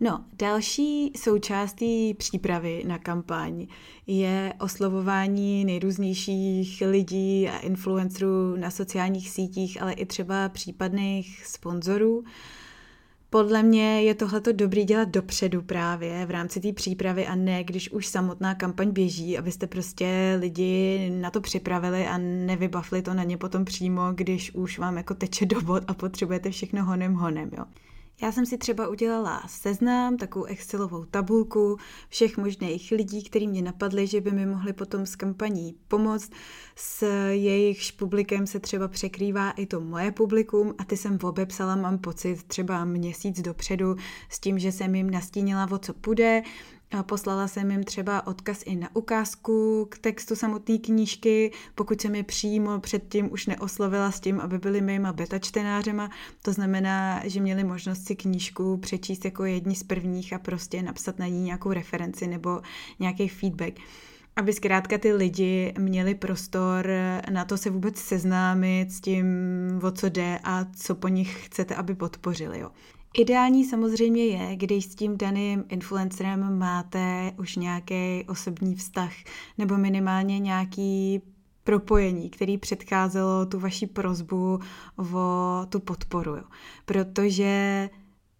No, 0.00 0.24
další 0.32 1.12
součástí 1.16 2.14
přípravy 2.14 2.84
na 2.86 2.98
kampaň 2.98 3.66
je 4.06 4.54
oslovování 4.60 5.64
nejrůznějších 5.64 6.82
lidí 6.86 7.48
a 7.48 7.58
influencerů 7.58 8.56
na 8.56 8.70
sociálních 8.70 9.30
sítích, 9.30 9.82
ale 9.82 9.92
i 9.92 10.06
třeba 10.06 10.48
případných 10.48 11.46
sponzorů. 11.46 12.24
Podle 13.34 13.62
mě 13.62 14.02
je 14.02 14.14
tohleto 14.14 14.52
dobrý 14.52 14.84
dělat 14.84 15.08
dopředu 15.08 15.62
právě 15.62 16.26
v 16.26 16.30
rámci 16.30 16.60
té 16.60 16.72
přípravy 16.72 17.26
a 17.26 17.34
ne, 17.34 17.64
když 17.64 17.90
už 17.90 18.06
samotná 18.06 18.54
kampaň 18.54 18.90
běží, 18.90 19.38
abyste 19.38 19.66
prostě 19.66 20.36
lidi 20.40 21.10
na 21.20 21.30
to 21.30 21.40
připravili 21.40 22.06
a 22.06 22.18
nevybavili 22.18 23.02
to 23.02 23.14
na 23.14 23.24
ně 23.24 23.36
potom 23.36 23.64
přímo, 23.64 24.02
když 24.12 24.54
už 24.54 24.78
vám 24.78 24.96
jako 24.96 25.14
teče 25.14 25.46
do 25.46 25.60
bod 25.60 25.82
a 25.86 25.94
potřebujete 25.94 26.50
všechno 26.50 26.84
honem 26.84 27.14
honem, 27.14 27.50
jo. 27.58 27.64
Já 28.22 28.32
jsem 28.32 28.46
si 28.46 28.58
třeba 28.58 28.88
udělala 28.88 29.42
seznam, 29.46 30.16
takovou 30.16 30.44
Excelovou 30.44 31.04
tabulku 31.04 31.76
všech 32.08 32.36
možných 32.36 32.90
lidí, 32.90 33.24
který 33.24 33.48
mě 33.48 33.62
napadly, 33.62 34.06
že 34.06 34.20
by 34.20 34.30
mi 34.30 34.46
mohli 34.46 34.72
potom 34.72 35.06
s 35.06 35.16
kampaní 35.16 35.74
pomoct. 35.88 36.30
S 36.76 37.06
jejich 37.28 37.92
publikem 37.92 38.46
se 38.46 38.60
třeba 38.60 38.88
překrývá 38.88 39.50
i 39.50 39.66
to 39.66 39.80
moje 39.80 40.12
publikum 40.12 40.74
a 40.78 40.84
ty 40.84 40.96
jsem 40.96 41.18
obepsala, 41.22 41.76
mám 41.76 41.98
pocit, 41.98 42.42
třeba 42.42 42.84
měsíc 42.84 43.40
dopředu 43.40 43.96
s 44.28 44.40
tím, 44.40 44.58
že 44.58 44.72
jsem 44.72 44.94
jim 44.94 45.10
nastínila, 45.10 45.68
o 45.70 45.78
co 45.78 45.94
půjde, 45.94 46.42
Poslala 47.02 47.48
jsem 47.48 47.70
jim 47.70 47.84
třeba 47.84 48.26
odkaz 48.26 48.62
i 48.66 48.76
na 48.76 48.88
ukázku 48.92 49.86
k 49.90 49.98
textu 49.98 50.36
samotné 50.36 50.78
knížky, 50.78 51.52
pokud 51.74 52.00
jsem 52.00 52.14
je 52.14 52.22
přímo 52.22 52.80
předtím 52.80 53.32
už 53.32 53.46
neoslovila 53.46 54.10
s 54.10 54.20
tím, 54.20 54.40
aby 54.40 54.58
byli 54.58 54.80
mýma 54.80 55.12
beta 55.12 55.38
čtenářema. 55.38 56.10
To 56.42 56.52
znamená, 56.52 57.22
že 57.24 57.40
měli 57.40 57.64
možnost 57.64 58.06
si 58.06 58.16
knížku 58.16 58.76
přečíst 58.76 59.24
jako 59.24 59.44
jedni 59.44 59.74
z 59.74 59.82
prvních 59.82 60.32
a 60.32 60.38
prostě 60.38 60.82
napsat 60.82 61.18
na 61.18 61.26
ní 61.26 61.42
nějakou 61.42 61.72
referenci 61.72 62.26
nebo 62.26 62.60
nějaký 62.98 63.28
feedback 63.28 63.74
aby 64.36 64.52
zkrátka 64.52 64.98
ty 64.98 65.12
lidi 65.12 65.74
měli 65.78 66.14
prostor 66.14 66.88
na 67.30 67.44
to 67.44 67.56
se 67.56 67.70
vůbec 67.70 67.96
seznámit 67.96 68.92
s 68.92 69.00
tím, 69.00 69.26
o 69.82 69.90
co 69.90 70.08
jde 70.08 70.38
a 70.44 70.66
co 70.76 70.94
po 70.94 71.08
nich 71.08 71.46
chcete, 71.46 71.74
aby 71.74 71.94
podpořili. 71.94 72.58
Jo. 72.58 72.70
Ideální 73.18 73.64
samozřejmě 73.64 74.26
je, 74.26 74.56
když 74.56 74.84
s 74.84 74.94
tím 74.94 75.18
daným 75.18 75.64
influencerem 75.68 76.58
máte 76.58 77.32
už 77.38 77.56
nějaký 77.56 78.24
osobní 78.28 78.74
vztah 78.74 79.12
nebo 79.58 79.78
minimálně 79.78 80.38
nějaký 80.38 81.22
propojení, 81.64 82.30
který 82.30 82.58
předcházelo 82.58 83.46
tu 83.46 83.60
vaši 83.60 83.86
prozbu 83.86 84.58
o 85.14 85.66
tu 85.68 85.80
podporu. 85.80 86.36
Protože 86.84 87.90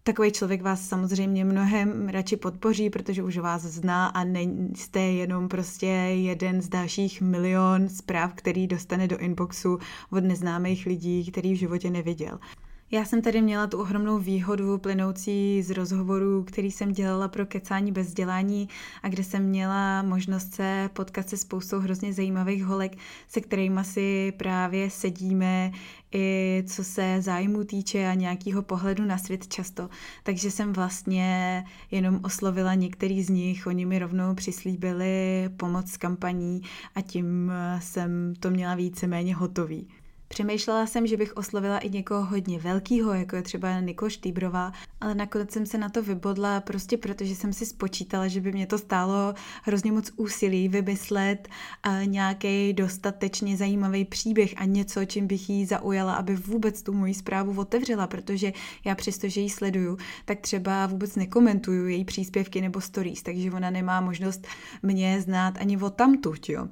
takový 0.03 0.31
člověk 0.31 0.61
vás 0.61 0.87
samozřejmě 0.87 1.45
mnohem 1.45 2.09
radši 2.09 2.37
podpoří, 2.37 2.89
protože 2.89 3.23
už 3.23 3.37
vás 3.37 3.61
zná 3.61 4.07
a 4.07 4.23
nejste 4.23 4.99
jenom 4.99 5.47
prostě 5.47 5.87
jeden 5.87 6.61
z 6.61 6.69
dalších 6.69 7.21
milion 7.21 7.89
zpráv, 7.89 8.33
který 8.33 8.67
dostane 8.67 9.07
do 9.07 9.17
inboxu 9.17 9.79
od 10.11 10.23
neznámých 10.23 10.85
lidí, 10.85 11.31
který 11.31 11.53
v 11.53 11.57
životě 11.57 11.89
neviděl. 11.89 12.39
Já 12.91 13.05
jsem 13.05 13.21
tady 13.21 13.41
měla 13.41 13.67
tu 13.67 13.79
ohromnou 13.79 14.19
výhodu 14.19 14.77
plynoucí 14.77 15.61
z 15.63 15.69
rozhovorů, 15.69 16.43
který 16.43 16.71
jsem 16.71 16.91
dělala 16.91 17.27
pro 17.27 17.45
kecání 17.45 17.91
bez 17.91 18.07
vzdělání 18.07 18.69
a 19.03 19.09
kde 19.09 19.23
jsem 19.23 19.43
měla 19.43 20.01
možnost 20.01 20.53
se 20.53 20.89
potkat 20.93 21.29
se 21.29 21.37
spoustou 21.37 21.79
hrozně 21.79 22.13
zajímavých 22.13 22.65
holek, 22.65 22.97
se 23.27 23.41
kterými 23.41 23.83
si 23.83 24.33
právě 24.37 24.89
sedíme 24.89 25.71
i 26.11 26.63
co 26.67 26.83
se 26.83 27.21
zájmu 27.21 27.63
týče 27.63 28.07
a 28.07 28.13
nějakého 28.13 28.61
pohledu 28.61 29.05
na 29.05 29.17
svět 29.17 29.47
často. 29.47 29.89
Takže 30.23 30.51
jsem 30.51 30.73
vlastně 30.73 31.63
jenom 31.91 32.19
oslovila 32.23 32.73
některý 32.73 33.23
z 33.23 33.29
nich, 33.29 33.67
oni 33.67 33.85
mi 33.85 33.99
rovnou 33.99 34.35
přislíbili 34.35 35.49
pomoc 35.57 35.91
s 35.91 35.97
kampaní 35.97 36.61
a 36.95 37.01
tím 37.01 37.51
jsem 37.79 38.33
to 38.39 38.49
měla 38.49 38.75
víceméně 38.75 39.35
hotový. 39.35 39.87
Přemýšlela 40.27 40.85
jsem, 40.85 41.07
že 41.07 41.17
bych 41.17 41.37
oslovila 41.37 41.79
i 41.79 41.89
někoho 41.89 42.25
hodně 42.25 42.59
velkýho, 42.59 43.13
jako 43.13 43.35
je 43.35 43.41
třeba 43.41 43.79
Niko 43.79 44.09
Štýbrová, 44.09 44.71
ale 45.01 45.15
nakonec 45.15 45.51
jsem 45.51 45.65
se 45.65 45.77
na 45.77 45.89
to 45.89 46.03
vybodla 46.03 46.61
prostě 46.61 46.97
protože 46.97 47.35
jsem 47.35 47.53
si 47.53 47.65
spočítala, 47.65 48.27
že 48.27 48.41
by 48.41 48.51
mě 48.51 48.67
to 48.67 48.77
stálo 48.77 49.33
hrozně 49.63 49.91
moc 49.91 50.11
úsilí 50.15 50.69
vymyslet 50.69 51.47
nějaký 52.05 52.73
dostatečně 52.73 53.57
zajímavý 53.57 54.05
příběh 54.05 54.53
a 54.57 54.65
něco, 54.65 55.05
čím 55.05 55.27
bych 55.27 55.49
jí 55.49 55.65
zaujala, 55.65 56.13
aby 56.13 56.35
vůbec 56.35 56.81
tu 56.81 56.93
moji 56.93 57.13
zprávu 57.13 57.59
otevřela, 57.59 58.07
protože 58.07 58.53
já 58.85 58.95
přesto, 58.95 59.29
že 59.29 59.41
ji 59.41 59.49
sleduju, 59.49 59.97
tak 60.25 60.39
třeba 60.39 60.87
vůbec 60.87 61.15
nekomentuju 61.15 61.87
její 61.87 62.05
příspěvky 62.05 62.61
nebo 62.61 62.81
stories, 62.81 63.23
takže 63.23 63.51
ona 63.51 63.69
nemá 63.69 64.01
možnost 64.01 64.47
mě 64.83 65.21
znát 65.21 65.53
ani 65.59 65.77
o 65.77 65.89
tamtuť, 65.89 66.49
jo. 66.49 66.67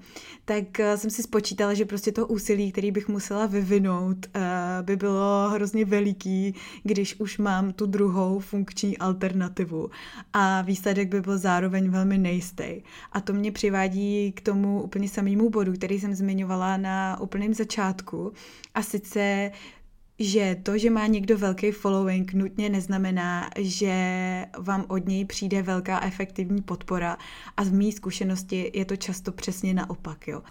Tak 0.46 0.80
eh, 0.80 0.98
jsem 0.98 1.10
si 1.10 1.24
spočítala, 1.24 1.74
že 1.74 1.86
prostě 1.86 2.12
to 2.12 2.28
úsilí, 2.28 2.72
který 2.72 2.92
bych 2.92 3.08
musela 3.08 3.43
vyvinout, 3.46 4.26
eh, 4.36 4.40
by 4.82 4.96
bylo 4.96 5.50
hrozně 5.50 5.86
veliký, 5.86 6.56
když 6.84 7.20
už 7.20 7.38
mám 7.38 7.74
tu 7.74 7.86
druhou 7.86 8.40
funkční 8.40 8.98
alternativu. 8.98 9.90
A 10.34 10.62
výsledek 10.62 11.10
by 11.10 11.22
byl 11.22 11.38
zároveň 11.38 11.90
velmi 11.90 12.18
nejistý. 12.18 12.82
A 13.12 13.22
to 13.22 13.34
mě 13.34 13.52
přivádí 13.52 14.32
k 14.32 14.42
tomu 14.42 14.82
úplně 14.82 15.10
samému 15.10 15.50
bodu, 15.50 15.74
který 15.74 16.00
jsem 16.00 16.16
zmiňovala 16.16 16.78
na 16.78 17.20
úplném 17.20 17.54
začátku. 17.54 18.34
A 18.76 18.84
sice 18.84 19.52
že 20.20 20.58
to, 20.64 20.78
že 20.78 20.90
má 20.90 21.08
někdo 21.08 21.38
velký 21.38 21.72
following, 21.72 22.34
nutně 22.34 22.70
neznamená, 22.70 23.50
že 23.60 23.96
vám 24.60 24.86
od 24.88 25.08
něj 25.08 25.26
přijde 25.26 25.62
velká 25.62 26.04
efektivní 26.04 26.62
podpora 26.62 27.18
a 27.58 27.66
z 27.66 27.72
mý 27.72 27.92
zkušenosti 27.92 28.72
je 28.74 28.86
to 28.86 28.96
často 28.96 29.32
přesně 29.32 29.74
naopak. 29.74 30.28
Jo. 30.28 30.42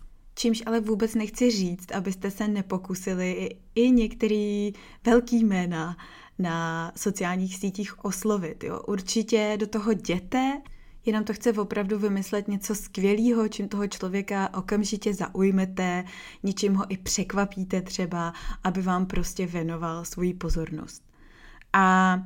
Čímž 0.42 0.62
ale 0.66 0.80
vůbec 0.80 1.14
nechci 1.14 1.50
říct, 1.50 1.92
abyste 1.92 2.30
se 2.30 2.48
nepokusili 2.48 3.50
i 3.74 3.90
některý 3.90 4.72
velký 5.04 5.44
jména 5.44 5.96
na 6.38 6.92
sociálních 6.96 7.56
sítích 7.56 8.04
oslovit. 8.04 8.64
Jo. 8.64 8.80
Určitě 8.80 9.56
do 9.60 9.66
toho 9.66 9.90
jděte, 9.90 10.62
jenom 11.04 11.24
to 11.24 11.32
chce 11.32 11.52
opravdu 11.52 11.98
vymyslet 11.98 12.48
něco 12.48 12.74
skvělého, 12.74 13.48
čím 13.48 13.68
toho 13.68 13.86
člověka 13.86 14.54
okamžitě 14.54 15.14
zaujmete, 15.14 16.04
něčím 16.42 16.74
ho 16.74 16.84
i 16.88 16.96
překvapíte 16.96 17.82
třeba, 17.82 18.32
aby 18.64 18.82
vám 18.82 19.06
prostě 19.06 19.46
věnoval 19.46 20.04
svoji 20.04 20.34
pozornost. 20.34 21.02
A 21.72 22.16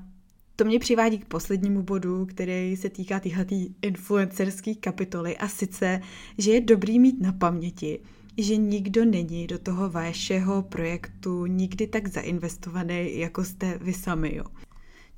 to 0.56 0.64
mě 0.64 0.78
přivádí 0.78 1.18
k 1.18 1.24
poslednímu 1.24 1.82
bodu, 1.82 2.26
který 2.26 2.76
se 2.76 2.90
týká 2.90 3.20
téhle 3.20 3.46
influencerské 3.82 4.74
kapitoly 4.74 5.36
a 5.36 5.48
sice, 5.48 6.00
že 6.38 6.52
je 6.52 6.60
dobrý 6.60 6.98
mít 6.98 7.20
na 7.20 7.32
paměti, 7.32 8.00
že 8.38 8.56
nikdo 8.56 9.04
není 9.04 9.46
do 9.46 9.58
toho 9.58 9.90
vašeho 9.90 10.62
projektu 10.62 11.46
nikdy 11.46 11.86
tak 11.86 12.08
zainvestovaný, 12.08 13.18
jako 13.18 13.44
jste 13.44 13.78
vy 13.78 13.92
sami. 13.92 14.36
Jo. 14.36 14.44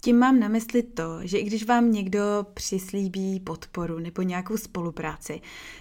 Tím 0.00 0.18
mám 0.18 0.40
na 0.40 0.48
mysli 0.48 0.82
to, 0.82 1.18
že 1.22 1.38
i 1.38 1.44
když 1.44 1.66
vám 1.66 1.92
někdo 1.92 2.20
přislíbí 2.54 3.40
podporu 3.40 3.98
nebo 3.98 4.22
nějakou 4.22 4.56
spolupráci, 4.56 5.40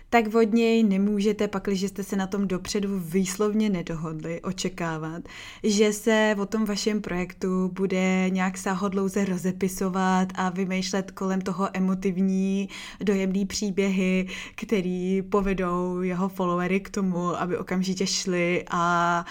tak 0.09 0.35
od 0.35 0.53
něj 0.53 0.83
nemůžete, 0.83 1.47
pakliže 1.47 1.87
jste 1.87 2.03
se 2.03 2.15
na 2.15 2.27
tom 2.27 2.47
dopředu 2.47 2.99
výslovně 2.99 3.69
nedohodli, 3.69 4.41
očekávat, 4.41 5.23
že 5.63 5.93
se 5.93 6.35
o 6.39 6.45
tom 6.45 6.65
vašem 6.65 7.01
projektu 7.01 7.71
bude 7.73 8.29
nějak 8.29 8.57
sáhodlouze 8.57 9.25
rozepisovat 9.25 10.27
a 10.35 10.49
vymýšlet 10.49 11.11
kolem 11.11 11.41
toho 11.41 11.69
emotivní, 11.73 12.69
dojemný 13.03 13.45
příběhy, 13.45 14.27
který 14.55 15.21
povedou 15.21 16.01
jeho 16.01 16.29
followery 16.29 16.79
k 16.79 16.89
tomu, 16.89 17.41
aby 17.41 17.57
okamžitě 17.57 18.07
šli 18.07 18.65
a 18.71 19.25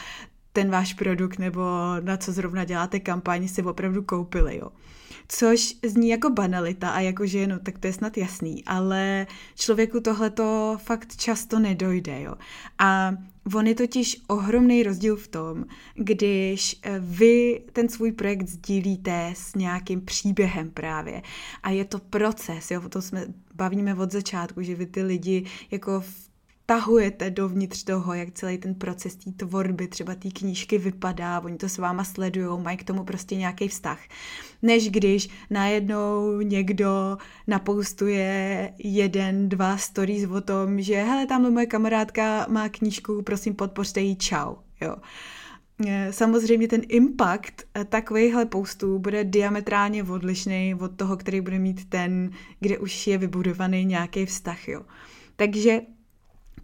ten 0.57 0.71
váš 0.71 0.95
produkt 0.95 1.38
nebo 1.38 1.62
na 2.01 2.16
co 2.16 2.33
zrovna 2.33 2.64
děláte 2.64 3.01
kampaň 3.01 3.49
si 3.49 3.62
opravdu 3.62 4.03
koupili, 4.03 4.57
jo. 4.57 4.69
Což 5.29 5.75
zní 5.85 6.09
jako 6.09 6.31
banalita 6.31 6.90
a 6.90 7.01
jako, 7.01 7.27
že 7.27 7.47
no, 7.47 7.59
tak 7.59 7.79
to 7.79 7.87
je 7.87 7.92
snad 7.92 8.16
jasný, 8.16 8.64
ale 8.64 9.27
člověku 9.55 10.01
tohle 10.01 10.31
to 10.31 10.79
fakt 10.83 11.16
často 11.16 11.59
nedojde, 11.59 12.23
jo. 12.23 12.35
A 12.79 13.12
on 13.55 13.66
je 13.66 13.75
totiž 13.75 14.23
ohromný 14.27 14.83
rozdíl 14.83 15.16
v 15.16 15.29
tom, 15.29 15.64
když 15.95 16.81
eh, 16.83 16.99
vy 17.01 17.62
ten 17.73 17.88
svůj 17.88 18.12
projekt 18.12 18.49
sdílíte 18.49 19.33
s 19.37 19.55
nějakým 19.55 20.01
příběhem 20.01 20.71
právě. 20.71 21.23
A 21.62 21.71
je 21.71 21.85
to 21.85 21.99
proces, 21.99 22.71
jo, 22.71 22.83
o 22.87 22.88
tom 22.88 23.03
jsme 23.03 23.27
bavíme 23.55 23.95
od 23.95 24.12
začátku, 24.12 24.62
že 24.62 24.75
vy 24.75 24.87
ty 24.87 25.03
lidi 25.03 25.45
jako 25.71 26.01
v 26.01 26.25
vtahujete 26.66 27.31
dovnitř 27.31 27.85
toho, 27.85 28.14
jak 28.14 28.31
celý 28.31 28.59
ten 28.59 28.74
proces 28.74 29.16
té 29.16 29.31
tvorby, 29.31 29.88
třeba 29.88 30.14
té 30.14 30.29
knížky 30.29 30.79
vypadá, 30.79 31.40
oni 31.40 31.57
to 31.57 31.68
s 31.68 31.79
váma 31.79 32.05
sledují, 32.05 32.62
mají 32.62 32.76
k 32.76 32.85
tomu 32.85 33.05
prostě 33.05 33.37
nějaký 33.37 33.68
vztah. 33.68 33.98
Než 34.62 34.90
když 34.90 35.29
najednou 35.50 36.40
někdo 36.40 37.18
napoustuje 37.46 38.72
jeden, 38.79 39.48
dva 39.48 39.76
stories 39.76 40.31
o 40.31 40.40
tom, 40.40 40.81
že 40.81 41.02
hele, 41.02 41.26
tamhle 41.26 41.50
moje 41.50 41.66
kamarádka 41.66 42.46
má 42.48 42.68
knížku, 42.68 43.22
prosím 43.22 43.55
podpořte 43.55 44.00
ji, 44.00 44.16
čau. 44.16 44.55
Jo. 44.81 44.96
E, 45.87 46.12
samozřejmě 46.12 46.68
ten 46.68 46.83
impact 46.88 47.55
e, 47.76 47.85
takovýchhle 47.85 48.46
postů 48.46 48.98
bude 48.98 49.24
diametrálně 49.24 50.05
odlišný 50.05 50.74
od 50.81 50.96
toho, 50.96 51.16
který 51.16 51.40
bude 51.40 51.59
mít 51.59 51.88
ten, 51.88 52.31
kde 52.61 52.79
už 52.79 53.07
je 53.07 53.18
vybudovaný 53.18 53.85
nějaký 53.85 54.26
vztah. 54.26 54.68
Jo. 54.68 54.83
Takže 55.37 55.81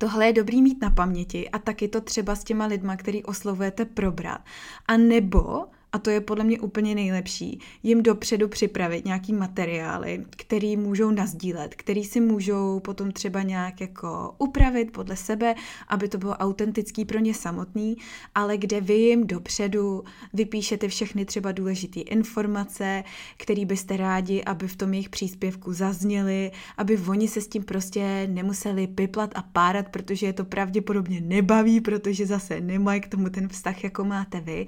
Tohle 0.02 0.26
je 0.26 0.32
dobrý 0.32 0.62
mít 0.62 0.82
na 0.82 0.90
paměti 0.90 1.50
a 1.50 1.58
taky 1.58 1.88
to 1.88 2.00
třeba 2.00 2.36
s 2.36 2.44
těma 2.44 2.66
lidma, 2.66 2.96
který 2.96 3.24
oslovujete 3.24 3.84
probrat. 3.84 4.40
A 4.86 4.96
nebo 4.96 5.64
a 5.92 5.98
to 5.98 6.10
je 6.10 6.20
podle 6.20 6.44
mě 6.44 6.60
úplně 6.60 6.94
nejlepší, 6.94 7.60
jim 7.82 8.02
dopředu 8.02 8.48
připravit 8.48 9.04
nějaký 9.04 9.32
materiály, 9.32 10.24
který 10.30 10.76
můžou 10.76 11.10
nazdílet, 11.10 11.74
který 11.74 12.04
si 12.04 12.20
můžou 12.20 12.80
potom 12.80 13.10
třeba 13.10 13.42
nějak 13.42 13.80
jako 13.80 14.34
upravit 14.38 14.92
podle 14.92 15.16
sebe, 15.16 15.54
aby 15.88 16.08
to 16.08 16.18
bylo 16.18 16.32
autentický 16.32 17.04
pro 17.04 17.18
ně 17.18 17.34
samotný, 17.34 17.96
ale 18.34 18.56
kde 18.56 18.80
vy 18.80 18.94
jim 18.94 19.26
dopředu 19.26 20.04
vypíšete 20.32 20.88
všechny 20.88 21.24
třeba 21.24 21.52
důležité 21.52 22.00
informace, 22.00 23.04
které 23.36 23.64
byste 23.64 23.96
rádi, 23.96 24.44
aby 24.44 24.68
v 24.68 24.76
tom 24.76 24.94
jejich 24.94 25.08
příspěvku 25.08 25.72
zazněly, 25.72 26.50
aby 26.76 26.98
oni 26.98 27.28
se 27.28 27.40
s 27.40 27.48
tím 27.48 27.64
prostě 27.64 28.28
nemuseli 28.30 28.86
piplat 28.86 29.30
a 29.34 29.42
párat, 29.42 29.88
protože 29.88 30.26
je 30.26 30.32
to 30.32 30.44
pravděpodobně 30.44 31.20
nebaví, 31.20 31.80
protože 31.80 32.26
zase 32.26 32.60
nemají 32.60 33.00
k 33.00 33.08
tomu 33.08 33.28
ten 33.28 33.48
vztah, 33.48 33.84
jako 33.84 34.04
máte 34.04 34.40
vy 34.40 34.66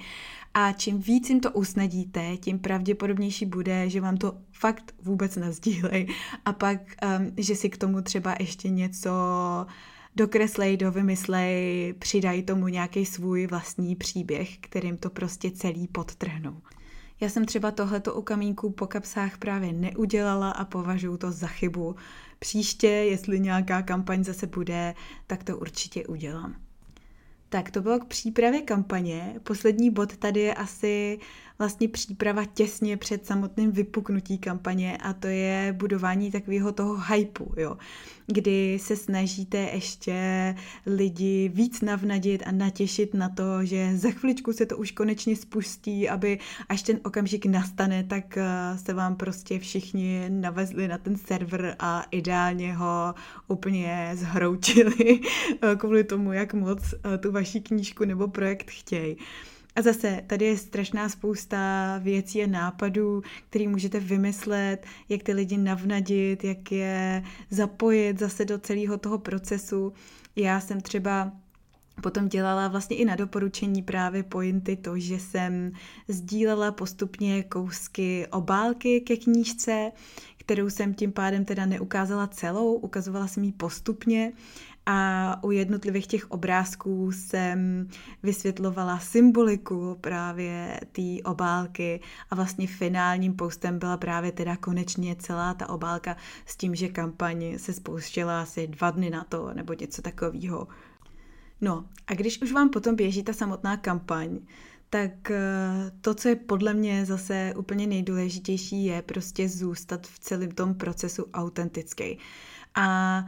a 0.54 0.72
čím 0.72 1.00
víc 1.00 1.30
jim 1.30 1.40
to 1.40 1.50
usnadíte, 1.50 2.36
tím 2.36 2.58
pravděpodobnější 2.58 3.46
bude, 3.46 3.90
že 3.90 4.00
vám 4.00 4.16
to 4.16 4.38
fakt 4.52 4.94
vůbec 5.02 5.36
nazdílej 5.36 6.06
a 6.44 6.52
pak, 6.52 6.80
um, 6.80 7.32
že 7.36 7.54
si 7.54 7.70
k 7.70 7.78
tomu 7.78 8.02
třeba 8.02 8.34
ještě 8.40 8.70
něco 8.70 9.10
dokreslej, 10.16 10.76
dovymyslej, 10.76 11.94
přidají 11.98 12.42
tomu 12.42 12.68
nějaký 12.68 13.06
svůj 13.06 13.46
vlastní 13.46 13.96
příběh, 13.96 14.58
kterým 14.58 14.96
to 14.96 15.10
prostě 15.10 15.50
celý 15.50 15.88
podtrhnou. 15.88 16.62
Já 17.20 17.28
jsem 17.28 17.44
třeba 17.44 17.70
tohleto 17.70 18.14
u 18.14 18.22
kamínku 18.22 18.70
po 18.70 18.86
kapsách 18.86 19.38
právě 19.38 19.72
neudělala 19.72 20.50
a 20.50 20.64
považuji 20.64 21.16
to 21.16 21.32
za 21.32 21.46
chybu. 21.46 21.96
Příště, 22.38 22.88
jestli 22.88 23.40
nějaká 23.40 23.82
kampaň 23.82 24.24
zase 24.24 24.46
bude, 24.46 24.94
tak 25.26 25.44
to 25.44 25.58
určitě 25.58 26.06
udělám. 26.06 26.63
Tak 27.54 27.70
to 27.70 27.80
bylo 27.82 27.98
k 27.98 28.04
přípravě 28.04 28.62
kampaně. 28.62 29.34
Poslední 29.42 29.90
bod 29.90 30.16
tady 30.16 30.40
je 30.40 30.54
asi 30.54 31.18
vlastně 31.58 31.88
příprava 31.88 32.44
těsně 32.44 32.96
před 32.96 33.26
samotným 33.26 33.72
vypuknutí 33.72 34.38
kampaně 34.38 34.96
a 34.96 35.12
to 35.12 35.26
je 35.26 35.74
budování 35.78 36.30
takového 36.30 36.72
toho 36.72 36.96
hypu, 37.12 37.54
jo. 37.56 37.76
Kdy 38.26 38.78
se 38.82 38.96
snažíte 38.96 39.58
ještě 39.58 40.14
lidi 40.86 41.50
víc 41.54 41.80
navnadit 41.80 42.42
a 42.46 42.52
natěšit 42.52 43.14
na 43.14 43.28
to, 43.28 43.64
že 43.64 43.96
za 43.96 44.10
chviličku 44.10 44.52
se 44.52 44.66
to 44.66 44.76
už 44.76 44.90
konečně 44.90 45.36
spustí, 45.36 46.08
aby 46.08 46.38
až 46.68 46.82
ten 46.82 47.00
okamžik 47.04 47.46
nastane, 47.46 48.04
tak 48.04 48.36
eh, 48.36 48.78
se 48.78 48.94
vám 48.94 49.16
prostě 49.16 49.58
všichni 49.58 50.24
navezli 50.28 50.88
na 50.88 50.98
ten 50.98 51.16
server 51.16 51.76
a 51.78 52.04
ideálně 52.10 52.74
ho 52.74 53.14
úplně 53.48 54.10
zhroutili 54.14 55.20
eh, 55.62 55.76
kvůli 55.76 56.04
tomu, 56.04 56.32
jak 56.32 56.54
moc 56.54 56.94
eh, 56.94 57.18
tu 57.18 57.32
vaši 57.32 57.60
knížku 57.60 58.04
nebo 58.04 58.28
projekt 58.28 58.70
chtějí. 58.70 59.16
A 59.76 59.82
zase 59.82 60.22
tady 60.26 60.44
je 60.44 60.56
strašná 60.56 61.08
spousta 61.08 61.58
věcí 61.98 62.44
a 62.44 62.46
nápadů, 62.46 63.22
který 63.50 63.68
můžete 63.68 64.00
vymyslet, 64.00 64.86
jak 65.08 65.22
ty 65.22 65.32
lidi 65.32 65.56
navnadit, 65.56 66.44
jak 66.44 66.72
je 66.72 67.24
zapojit 67.50 68.18
zase 68.18 68.44
do 68.44 68.58
celého 68.58 68.98
toho 68.98 69.18
procesu. 69.18 69.92
Já 70.36 70.60
jsem 70.60 70.80
třeba 70.80 71.32
Potom 72.02 72.28
dělala 72.28 72.68
vlastně 72.68 72.96
i 72.96 73.04
na 73.04 73.16
doporučení 73.16 73.82
právě 73.82 74.22
pointy 74.22 74.76
to, 74.76 74.98
že 74.98 75.18
jsem 75.18 75.72
sdílela 76.08 76.72
postupně 76.72 77.42
kousky 77.42 78.26
obálky 78.30 79.00
ke 79.00 79.16
knížce, 79.16 79.92
kterou 80.36 80.70
jsem 80.70 80.94
tím 80.94 81.12
pádem 81.12 81.44
teda 81.44 81.66
neukázala 81.66 82.26
celou, 82.26 82.74
ukazovala 82.74 83.26
jsem 83.26 83.44
ji 83.44 83.52
postupně 83.52 84.32
a 84.86 85.38
u 85.44 85.50
jednotlivých 85.50 86.06
těch 86.06 86.30
obrázků 86.30 87.12
jsem 87.12 87.88
vysvětlovala 88.22 88.98
symboliku 88.98 89.98
právě 90.00 90.80
té 90.92 91.22
obálky 91.24 92.00
a 92.30 92.34
vlastně 92.34 92.66
finálním 92.66 93.36
postem 93.36 93.78
byla 93.78 93.96
právě 93.96 94.32
teda 94.32 94.56
konečně 94.56 95.16
celá 95.16 95.54
ta 95.54 95.68
obálka 95.68 96.16
s 96.46 96.56
tím, 96.56 96.74
že 96.74 96.88
kampaň 96.88 97.58
se 97.58 97.72
spouštěla 97.72 98.42
asi 98.42 98.66
dva 98.66 98.90
dny 98.90 99.10
na 99.10 99.24
to 99.24 99.54
nebo 99.54 99.72
něco 99.72 100.02
takového. 100.02 100.68
No 101.60 101.84
a 102.06 102.14
když 102.14 102.42
už 102.42 102.52
vám 102.52 102.70
potom 102.70 102.96
běží 102.96 103.22
ta 103.22 103.32
samotná 103.32 103.76
kampaň, 103.76 104.38
tak 104.90 105.30
eh, 105.30 105.40
to, 106.00 106.14
co 106.14 106.28
je 106.28 106.36
podle 106.36 106.74
mě 106.74 107.06
zase 107.06 107.54
úplně 107.56 107.86
nejdůležitější, 107.86 108.84
je 108.84 109.02
prostě 109.02 109.48
zůstat 109.48 110.06
v 110.06 110.18
celém 110.18 110.50
tom 110.50 110.74
procesu 110.74 111.26
autentický. 111.34 112.18
A 112.74 113.18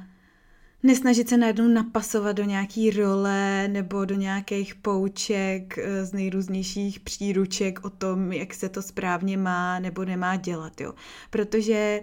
nesnažit 0.87 1.29
se 1.29 1.37
najednou 1.37 1.69
napasovat 1.69 2.33
do 2.33 2.45
nějaký 2.45 2.91
role 2.91 3.69
nebo 3.69 4.05
do 4.05 4.15
nějakých 4.15 4.75
pouček 4.75 5.79
eh, 5.79 6.05
z 6.05 6.13
nejrůznějších 6.13 7.01
příruček 7.01 7.85
o 7.85 7.91
tom, 7.91 8.33
jak 8.33 8.55
se 8.55 8.69
to 8.69 8.83
správně 8.83 9.37
má 9.37 9.79
nebo 9.79 10.05
nemá 10.05 10.37
dělat, 10.37 10.81
jo. 10.81 10.95
Protože 11.31 12.01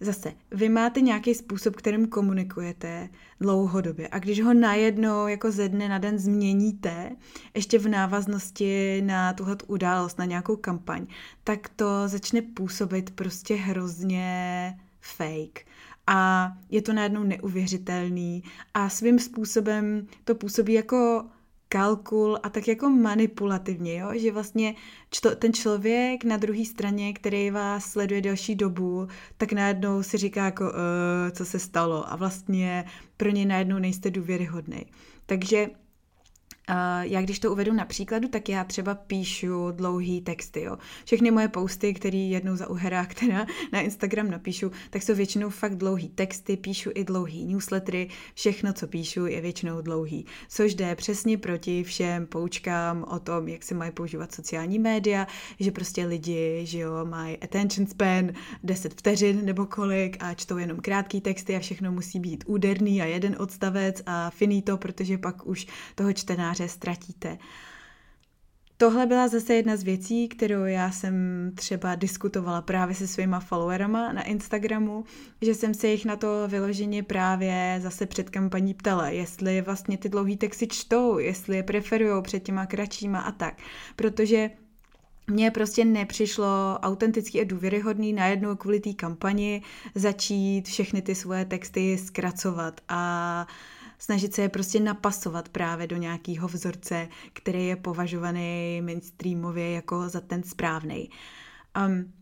Zase, 0.00 0.32
vy 0.50 0.68
máte 0.68 1.00
nějaký 1.00 1.34
způsob, 1.34 1.76
kterým 1.76 2.08
komunikujete 2.08 3.08
dlouhodobě 3.40 4.08
a 4.08 4.18
když 4.18 4.42
ho 4.42 4.54
najednou 4.54 5.26
jako 5.26 5.50
ze 5.50 5.68
dne 5.68 5.88
na 5.88 5.98
den 5.98 6.18
změníte, 6.18 7.10
ještě 7.54 7.78
v 7.78 7.88
návaznosti 7.88 9.02
na 9.02 9.32
tuhle 9.32 9.56
událost, 9.66 10.18
na 10.18 10.24
nějakou 10.24 10.56
kampaň, 10.56 11.06
tak 11.44 11.68
to 11.68 12.08
začne 12.08 12.42
působit 12.42 13.10
prostě 13.10 13.54
hrozně 13.54 14.78
fake 15.00 15.66
a 16.06 16.52
je 16.70 16.82
to 16.82 16.92
najednou 16.92 17.22
neuvěřitelný 17.22 18.42
a 18.74 18.88
svým 18.88 19.18
způsobem 19.18 20.06
to 20.24 20.34
působí 20.34 20.72
jako 20.72 21.24
kalkul 21.68 22.38
a 22.42 22.48
tak 22.48 22.68
jako 22.68 22.90
manipulativně, 22.90 23.98
jo? 23.98 24.10
že 24.14 24.32
vlastně 24.32 24.74
čto, 25.10 25.36
ten 25.36 25.52
člověk 25.52 26.24
na 26.24 26.36
druhé 26.36 26.64
straně, 26.64 27.12
který 27.12 27.50
vás 27.50 27.84
sleduje 27.84 28.20
delší 28.20 28.54
dobu, 28.54 29.08
tak 29.36 29.52
najednou 29.52 30.02
si 30.02 30.16
říká 30.16 30.44
jako, 30.44 30.64
uh, 30.64 30.70
co 31.32 31.44
se 31.44 31.58
stalo 31.58 32.12
a 32.12 32.16
vlastně 32.16 32.84
pro 33.16 33.30
něj 33.30 33.46
najednou 33.46 33.78
nejste 33.78 34.10
důvěryhodný. 34.10 34.86
Takže 35.26 35.70
já 37.00 37.22
když 37.22 37.38
to 37.38 37.52
uvedu 37.52 37.72
na 37.72 37.84
příkladu, 37.84 38.28
tak 38.28 38.48
já 38.48 38.64
třeba 38.64 38.94
píšu 38.94 39.70
dlouhý 39.70 40.20
texty, 40.20 40.62
jo. 40.62 40.76
Všechny 41.04 41.30
moje 41.30 41.48
posty, 41.48 41.94
které 41.94 42.18
jednou 42.18 42.56
za 42.56 42.70
uherách 42.70 43.08
která 43.14 43.46
na 43.72 43.80
Instagram 43.80 44.30
napíšu, 44.30 44.70
tak 44.90 45.02
jsou 45.02 45.14
většinou 45.14 45.50
fakt 45.50 45.76
dlouhý 45.76 46.08
texty, 46.08 46.56
píšu 46.56 46.90
i 46.94 47.04
dlouhý 47.04 47.44
newslettery, 47.44 48.08
všechno, 48.34 48.72
co 48.72 48.86
píšu, 48.86 49.26
je 49.26 49.40
většinou 49.40 49.80
dlouhý, 49.80 50.26
což 50.48 50.74
jde 50.74 50.94
přesně 50.94 51.38
proti 51.38 51.84
všem 51.84 52.26
poučkám 52.26 53.04
o 53.08 53.18
tom, 53.18 53.48
jak 53.48 53.62
se 53.62 53.74
mají 53.74 53.90
používat 53.92 54.34
sociální 54.34 54.78
média, 54.78 55.26
že 55.60 55.70
prostě 55.70 56.06
lidi, 56.06 56.60
že 56.64 56.78
jo, 56.78 56.92
mají 57.04 57.36
attention 57.36 57.86
span 57.86 58.30
10 58.62 58.94
vteřin 58.94 59.44
nebo 59.44 59.66
kolik 59.66 60.16
a 60.20 60.34
čtou 60.34 60.58
jenom 60.58 60.80
krátký 60.80 61.20
texty 61.20 61.56
a 61.56 61.58
všechno 61.58 61.92
musí 61.92 62.20
být 62.20 62.44
úderný 62.46 63.02
a 63.02 63.04
jeden 63.04 63.36
odstavec 63.38 64.02
a 64.06 64.30
finito, 64.30 64.76
protože 64.76 65.18
pak 65.18 65.46
už 65.46 65.66
toho 65.94 66.12
čtenáře 66.12 66.53
čtenáře 66.54 66.68
ztratíte. 66.68 67.38
Tohle 68.76 69.06
byla 69.06 69.28
zase 69.28 69.54
jedna 69.54 69.76
z 69.76 69.82
věcí, 69.82 70.28
kterou 70.28 70.64
já 70.64 70.90
jsem 70.90 71.14
třeba 71.54 71.94
diskutovala 71.94 72.62
právě 72.62 72.94
se 72.94 73.06
svýma 73.06 73.40
followerama 73.40 74.12
na 74.12 74.22
Instagramu, 74.22 75.04
že 75.42 75.54
jsem 75.54 75.74
se 75.74 75.88
jich 75.88 76.04
na 76.04 76.16
to 76.16 76.48
vyloženě 76.48 77.02
právě 77.02 77.80
zase 77.82 78.06
před 78.06 78.30
kampaní 78.30 78.74
ptala, 78.74 79.08
jestli 79.08 79.62
vlastně 79.62 79.98
ty 79.98 80.08
dlouhý 80.08 80.36
texty 80.36 80.66
čtou, 80.66 81.18
jestli 81.18 81.56
je 81.56 81.62
preferují 81.62 82.22
před 82.22 82.40
těma 82.40 82.66
kratšíma 82.66 83.20
a 83.20 83.32
tak. 83.32 83.54
Protože 83.96 84.50
mně 85.30 85.50
prostě 85.50 85.84
nepřišlo 85.84 86.78
autentický 86.82 87.40
a 87.40 87.44
důvěryhodný 87.44 88.12
najednou 88.12 88.56
kvůli 88.56 88.80
té 88.80 88.92
kampani 88.92 89.62
začít 89.94 90.68
všechny 90.68 91.02
ty 91.02 91.14
svoje 91.14 91.44
texty 91.44 91.98
zkracovat 91.98 92.80
a 92.88 93.46
snažit 94.04 94.34
se 94.34 94.42
je 94.42 94.48
prostě 94.48 94.80
napasovat 94.80 95.48
právě 95.48 95.86
do 95.86 95.96
nějakého 95.96 96.48
vzorce, 96.48 97.08
který 97.32 97.66
je 97.66 97.76
považovaný 97.76 98.82
mainstreamově 98.82 99.70
jako 99.70 100.08
za 100.08 100.20
ten 100.20 100.42
správný. 100.42 101.10
Um, 101.86 102.12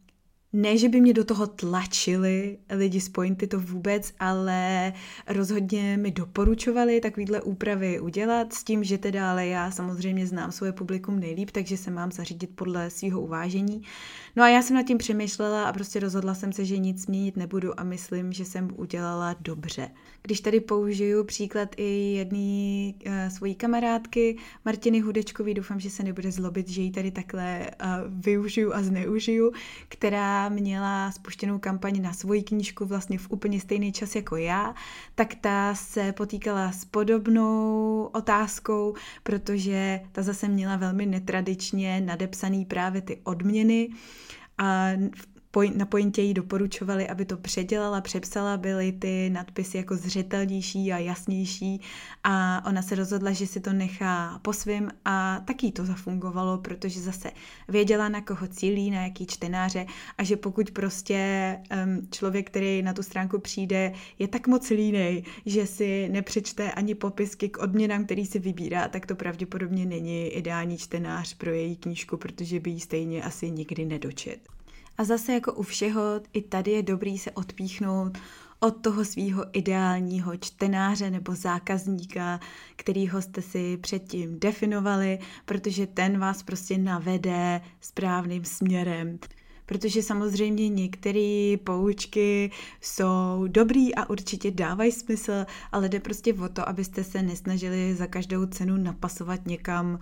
ne, 0.52 0.78
že 0.78 0.88
by 0.88 1.00
mě 1.00 1.12
do 1.12 1.24
toho 1.24 1.46
tlačili 1.46 2.58
lidi 2.70 3.00
z 3.00 3.08
Pointy, 3.08 3.46
to 3.46 3.60
vůbec, 3.60 4.14
ale 4.18 4.92
rozhodně 5.28 5.96
mi 5.96 6.10
doporučovali 6.10 7.00
takovýhle 7.00 7.42
úpravy 7.42 8.00
udělat 8.00 8.52
s 8.52 8.64
tím, 8.64 8.84
že 8.84 8.98
teda 8.98 9.30
ale 9.30 9.46
já 9.46 9.70
samozřejmě 9.70 10.26
znám 10.26 10.52
svoje 10.52 10.72
publikum 10.72 11.20
nejlíp, 11.20 11.50
takže 11.50 11.76
se 11.76 11.90
mám 11.90 12.12
zařídit 12.12 12.56
podle 12.56 12.90
svého 12.90 13.20
uvážení. 13.20 13.82
No 14.36 14.42
a 14.42 14.48
já 14.48 14.62
jsem 14.62 14.76
nad 14.76 14.82
tím 14.82 14.98
přemýšlela 14.98 15.64
a 15.64 15.72
prostě 15.72 16.00
rozhodla 16.00 16.34
jsem 16.34 16.52
se, 16.52 16.64
že 16.64 16.78
nic 16.78 17.06
měnit 17.06 17.36
nebudu 17.36 17.80
a 17.80 17.84
myslím, 17.84 18.32
že 18.32 18.44
jsem 18.44 18.70
udělala 18.76 19.36
dobře. 19.40 19.90
Když 20.22 20.40
tady 20.40 20.60
použiju 20.60 21.24
příklad 21.24 21.68
i 21.76 22.14
jedné 22.14 22.92
uh, 23.06 23.34
svojí 23.34 23.54
kamarádky, 23.54 24.36
Martiny 24.64 25.00
Hudečkový, 25.00 25.54
doufám, 25.54 25.80
že 25.80 25.90
se 25.90 26.02
nebude 26.02 26.32
zlobit, 26.32 26.68
že 26.68 26.82
ji 26.82 26.90
tady 26.90 27.10
takhle 27.10 27.60
uh, 27.60 27.88
využiju 28.06 28.74
a 28.74 28.82
zneužiju, 28.82 29.52
která 29.88 30.48
měla 30.48 31.10
spuštěnou 31.10 31.58
kampaň 31.58 32.02
na 32.02 32.12
svoji 32.12 32.42
knížku 32.42 32.84
vlastně 32.84 33.18
v 33.18 33.30
úplně 33.30 33.60
stejný 33.60 33.92
čas 33.92 34.14
jako 34.14 34.36
já, 34.36 34.74
tak 35.14 35.34
ta 35.34 35.74
se 35.74 36.12
potýkala 36.12 36.72
s 36.72 36.84
podobnou 36.84 38.10
otázkou, 38.12 38.94
protože 39.22 40.00
ta 40.12 40.22
zase 40.22 40.48
měla 40.48 40.76
velmi 40.76 41.06
netradičně 41.06 42.00
nadepsaný 42.00 42.64
právě 42.64 43.00
ty 43.00 43.18
odměny 43.24 43.88
a 44.62 44.92
na 45.74 45.86
pointě 45.86 46.22
jí 46.22 46.34
doporučovali, 46.34 47.08
aby 47.08 47.24
to 47.24 47.36
předělala, 47.36 48.00
přepsala, 48.00 48.56
byly 48.56 48.92
ty 48.92 49.30
nadpisy 49.30 49.76
jako 49.76 49.96
zřetelnější 49.96 50.92
a 50.92 50.98
jasnější 50.98 51.80
a 52.24 52.62
ona 52.66 52.82
se 52.82 52.94
rozhodla, 52.94 53.32
že 53.32 53.46
si 53.46 53.60
to 53.60 53.72
nechá 53.72 54.38
po 54.42 54.52
svým 54.52 54.90
a 55.04 55.40
taky 55.44 55.72
to 55.72 55.84
zafungovalo, 55.84 56.58
protože 56.58 57.00
zase 57.00 57.30
věděla, 57.68 58.08
na 58.08 58.20
koho 58.20 58.46
cílí, 58.46 58.90
na 58.90 59.02
jaký 59.02 59.26
čtenáře 59.26 59.86
a 60.18 60.24
že 60.24 60.36
pokud 60.36 60.70
prostě 60.70 61.18
um, 61.84 62.08
člověk, 62.10 62.50
který 62.50 62.82
na 62.82 62.92
tu 62.92 63.02
stránku 63.02 63.38
přijde, 63.38 63.92
je 64.18 64.28
tak 64.28 64.46
moc 64.46 64.70
línej, 64.70 65.24
že 65.46 65.66
si 65.66 66.08
nepřečte 66.08 66.72
ani 66.72 66.94
popisky 66.94 67.48
k 67.48 67.58
odměnám, 67.58 68.04
který 68.04 68.26
si 68.26 68.38
vybírá, 68.38 68.88
tak 68.88 69.06
to 69.06 69.14
pravděpodobně 69.14 69.86
není 69.86 70.28
ideální 70.28 70.78
čtenář 70.78 71.34
pro 71.34 71.50
její 71.50 71.76
knížku, 71.76 72.16
protože 72.16 72.60
by 72.60 72.70
ji 72.70 72.80
stejně 72.80 73.22
asi 73.22 73.50
nikdy 73.50 73.84
nedočet. 73.84 74.51
A 75.02 75.04
zase 75.04 75.32
jako 75.32 75.52
u 75.52 75.62
všeho, 75.62 76.02
i 76.32 76.42
tady 76.42 76.70
je 76.70 76.82
dobrý 76.82 77.18
se 77.18 77.30
odpíchnout 77.30 78.18
od 78.60 78.70
toho 78.70 79.04
svého 79.04 79.44
ideálního 79.52 80.36
čtenáře 80.36 81.10
nebo 81.10 81.34
zákazníka, 81.34 82.40
kterýho 82.76 83.22
jste 83.22 83.42
si 83.42 83.76
předtím 83.76 84.40
definovali, 84.40 85.18
protože 85.44 85.86
ten 85.86 86.18
vás 86.18 86.42
prostě 86.42 86.78
navede 86.78 87.60
správným 87.80 88.44
směrem. 88.44 89.18
Protože 89.66 90.02
samozřejmě 90.02 90.68
některé 90.68 91.54
poučky 91.64 92.50
jsou 92.80 93.44
dobrý 93.46 93.94
a 93.94 94.10
určitě 94.10 94.50
dávají 94.50 94.92
smysl, 94.92 95.46
ale 95.72 95.88
jde 95.88 96.00
prostě 96.00 96.34
o 96.34 96.48
to, 96.48 96.68
abyste 96.68 97.04
se 97.04 97.22
nesnažili 97.22 97.94
za 97.94 98.06
každou 98.06 98.46
cenu 98.46 98.76
napasovat 98.76 99.46
někam, 99.46 99.98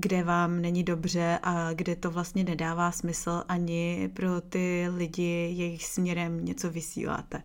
kde 0.00 0.22
vám 0.22 0.62
není 0.62 0.84
dobře 0.84 1.38
a 1.42 1.72
kde 1.72 1.96
to 1.96 2.10
vlastně 2.10 2.44
nedává 2.44 2.92
smysl 2.92 3.44
ani 3.48 4.10
pro 4.14 4.40
ty 4.40 4.86
lidi, 4.96 5.54
jejich 5.56 5.84
směrem 5.84 6.44
něco 6.44 6.70
vysíláte. 6.70 7.42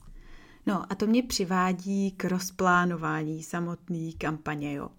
No 0.65 0.91
a 0.91 0.95
to 0.95 1.07
mě 1.07 1.23
přivádí 1.23 2.11
k 2.11 2.25
rozplánování 2.25 3.43
samotné 3.43 4.11
kampaně. 4.17 4.73
Jo. 4.73 4.89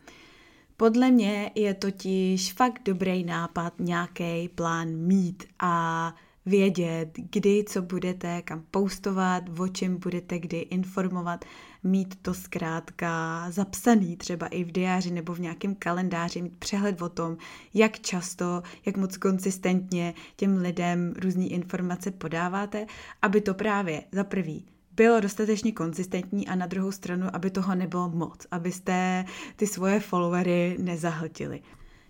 Podle 0.77 1.11
mě 1.11 1.51
je 1.55 1.75
totiž 1.75 2.53
fakt 2.53 2.83
dobrý 2.85 3.25
nápad 3.25 3.73
nějaký 3.79 4.49
plán 4.49 4.89
mít 4.97 5.45
a 5.59 6.15
vědět, 6.47 7.11
kdy 7.31 7.65
co 7.69 7.83
budete, 7.83 8.43
kam 8.43 8.65
postovat, 8.71 9.45
o 9.59 9.69
čem 9.69 9.97
budete 9.97 10.39
kdy 10.39 10.59
informovat, 10.59 11.45
mít 11.85 12.15
to 12.23 12.35
zkrátka 12.35 13.47
zapsaný 13.51 14.17
třeba 14.17 14.47
i 14.47 14.65
v 14.65 14.73
diáři 14.73 15.11
nebo 15.11 15.35
v 15.35 15.41
nějakém 15.41 15.75
kalendáři, 15.75 16.43
mít 16.43 16.57
přehled 16.57 17.03
o 17.03 17.09
tom, 17.09 17.37
jak 17.75 18.01
často, 18.01 18.63
jak 18.87 18.97
moc 18.97 19.17
konsistentně 19.17 20.15
těm 20.37 20.57
lidem 20.57 21.15
různé 21.23 21.47
informace 21.47 22.11
podáváte, 22.11 22.87
aby 23.23 23.41
to 23.41 23.55
právě 23.55 24.03
za 24.13 24.25
prvý 24.25 24.67
bylo 24.97 25.21
dostatečně 25.21 25.73
konzistentní 25.73 26.49
a 26.49 26.55
na 26.55 26.67
druhou 26.67 26.93
stranu, 26.93 27.27
aby 27.33 27.51
toho 27.51 27.75
nebylo 27.75 28.09
moc, 28.09 28.47
abyste 28.51 29.25
ty 29.57 29.67
svoje 29.67 30.01
followery 30.01 30.77
nezahltili. 30.81 31.63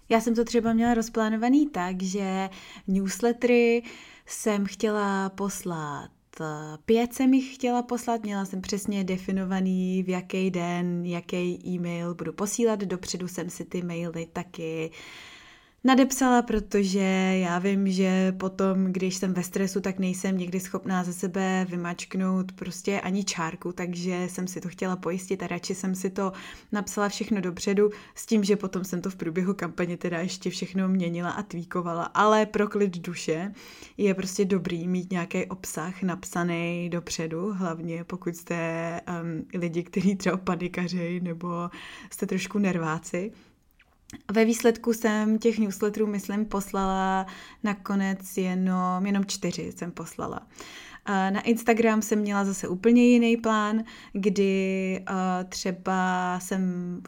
Já 0.09 0.21
jsem 0.21 0.35
to 0.35 0.45
třeba 0.45 0.73
měla 0.73 0.95
rozplánovaný 0.95 1.67
tak, 1.67 2.03
že 2.03 2.51
newslettery 2.87 3.83
jsem 4.27 4.67
chtěla 4.67 5.29
poslat 5.29 6.09
pět 6.85 7.15
jsem 7.15 7.35
jich 7.35 7.55
chtěla 7.55 7.83
poslat, 7.83 8.23
měla 8.23 8.45
jsem 8.45 8.61
přesně 8.61 9.05
definovaný, 9.05 10.03
v 10.03 10.09
jaký 10.09 10.51
den, 10.51 11.07
jaký 11.07 11.67
e-mail 11.67 12.15
budu 12.15 12.33
posílat, 12.33 12.81
dopředu 12.81 13.29
jsem 13.29 13.51
si 13.51 13.65
ty 13.65 13.83
maily 13.83 14.27
taky 14.33 14.91
nadepsala, 15.85 16.43
protože 16.43 16.99
já 17.41 17.59
vím, 17.59 17.91
že 17.91 18.33
potom, 18.33 18.85
když 18.85 19.17
jsem 19.17 19.35
ve 19.35 19.43
stresu, 19.43 19.81
tak 19.81 19.99
nejsem 19.99 20.39
někdy 20.39 20.61
schopná 20.61 21.05
ze 21.05 21.13
sebe 21.13 21.67
vymačknout 21.71 22.53
prostě 22.53 23.01
ani 23.01 23.25
čárku, 23.25 23.73
takže 23.73 24.27
jsem 24.31 24.47
si 24.47 24.61
to 24.61 24.69
chtěla 24.69 24.97
pojistit 24.97 25.43
a 25.43 25.47
radši 25.47 25.75
jsem 25.75 25.95
si 25.95 26.11
to 26.11 26.33
napsala 26.73 27.09
všechno 27.09 27.41
dopředu 27.41 27.91
s 28.15 28.27
tím, 28.27 28.45
že 28.45 28.57
potom 28.57 28.85
jsem 28.85 29.01
to 29.03 29.11
v 29.11 29.17
průběhu 29.17 29.55
kampaně 29.55 29.97
teda 29.97 30.19
ještě 30.19 30.51
všechno 30.51 30.89
měnila 30.89 31.31
a 31.31 31.43
tweakovala, 31.43 32.05
ale 32.05 32.47
pro 32.47 32.69
klid 32.69 32.99
duše 32.99 33.53
je 33.97 34.15
prostě 34.15 34.45
dobrý 34.45 34.89
mít 34.89 35.13
nějaký 35.13 35.47
obsah 35.47 36.03
napsaný 36.03 36.91
dopředu, 36.91 37.53
hlavně 37.53 38.05
pokud 38.05 38.37
jste 38.37 39.01
um, 39.09 39.61
lidi, 39.61 39.83
kteří 39.83 40.17
třeba 40.17 40.37
panikaři 40.37 41.21
nebo 41.21 41.71
jste 42.11 42.27
trošku 42.27 42.59
nerváci, 42.59 43.33
ve 44.33 44.45
výsledku 44.45 44.93
jsem 44.93 45.39
těch 45.39 45.59
newsletterů, 45.59 46.07
myslím, 46.07 46.45
poslala 46.45 47.27
nakonec 47.63 48.37
jenom, 48.37 49.07
jenom 49.07 49.25
čtyři 49.25 49.73
jsem 49.77 49.91
poslala. 49.91 50.41
Na 51.09 51.41
Instagram 51.41 52.03
jsem 52.03 52.19
měla 52.19 52.45
zase 52.45 52.69
úplně 52.69 53.05
jiný 53.07 53.37
plán, 53.37 53.85
kdy 54.13 55.05
uh, 55.11 55.17
třeba 55.49 56.39
jsem, 56.41 56.63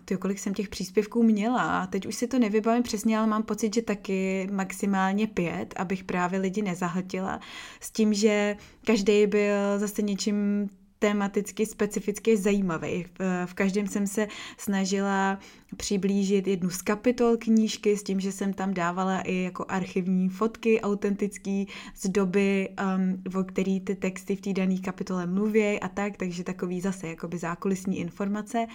tyjo, 0.04 0.18
kolik 0.18 0.38
jsem 0.38 0.54
těch 0.54 0.68
příspěvků 0.68 1.22
měla, 1.22 1.86
teď 1.86 2.06
už 2.06 2.14
si 2.14 2.26
to 2.26 2.38
nevybavím 2.38 2.82
přesně, 2.82 3.18
ale 3.18 3.26
mám 3.26 3.42
pocit, 3.42 3.74
že 3.74 3.82
taky 3.82 4.48
maximálně 4.52 5.26
pět, 5.26 5.74
abych 5.76 6.04
právě 6.04 6.40
lidi 6.40 6.62
nezahltila, 6.62 7.40
s 7.80 7.90
tím, 7.90 8.14
že 8.14 8.56
každý 8.86 9.26
byl 9.26 9.78
zase 9.78 10.02
něčím 10.02 10.68
tematicky 10.98 11.66
specificky 11.66 12.36
zajímavý. 12.36 13.06
V 13.46 13.54
každém 13.54 13.86
jsem 13.86 14.06
se 14.06 14.28
snažila 14.58 15.38
přiblížit 15.76 16.46
jednu 16.46 16.70
z 16.70 16.82
kapitol 16.82 17.36
knížky 17.36 17.96
s 17.96 18.02
tím, 18.02 18.20
že 18.20 18.32
jsem 18.32 18.52
tam 18.52 18.74
dávala 18.74 19.20
i 19.20 19.34
jako 19.42 19.64
archivní 19.68 20.28
fotky 20.28 20.80
autentický 20.80 21.68
z 21.94 22.08
doby, 22.08 22.68
um, 22.96 23.40
o 23.40 23.44
který 23.44 23.80
ty 23.80 23.94
texty 23.94 24.36
v 24.36 24.40
té 24.40 24.52
dané 24.52 24.78
kapitole 24.78 25.26
mluví 25.26 25.80
a 25.80 25.88
tak, 25.88 26.16
takže 26.16 26.44
takový 26.44 26.80
zase 26.80 27.08
jakoby 27.08 27.38
zákulisní 27.38 27.98
informace. 27.98 28.66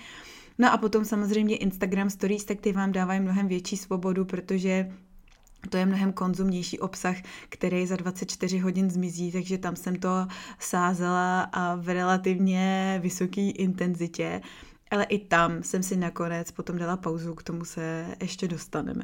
No 0.57 0.73
a 0.73 0.77
potom 0.77 1.05
samozřejmě 1.05 1.57
Instagram 1.57 2.09
Stories, 2.09 2.45
tak 2.45 2.61
ty 2.61 2.71
vám 2.71 2.91
dávají 2.91 3.19
mnohem 3.19 3.47
větší 3.47 3.77
svobodu, 3.77 4.25
protože 4.25 4.91
to 5.69 5.77
je 5.77 5.85
mnohem 5.85 6.13
konzumnější 6.13 6.79
obsah, 6.79 7.15
který 7.49 7.87
za 7.87 7.95
24 7.95 8.59
hodin 8.59 8.89
zmizí, 8.89 9.31
takže 9.31 9.57
tam 9.57 9.75
jsem 9.75 9.95
to 9.95 10.27
sázela 10.59 11.41
a 11.41 11.75
v 11.75 11.93
relativně 11.93 12.99
vysoké 13.03 13.41
intenzitě, 13.41 14.41
ale 14.91 15.03
i 15.03 15.19
tam 15.19 15.63
jsem 15.63 15.83
si 15.83 15.97
nakonec 15.97 16.51
potom 16.51 16.77
dala 16.77 16.97
pauzu, 16.97 17.35
k 17.35 17.43
tomu 17.43 17.65
se 17.65 18.15
ještě 18.21 18.47
dostaneme. 18.47 19.03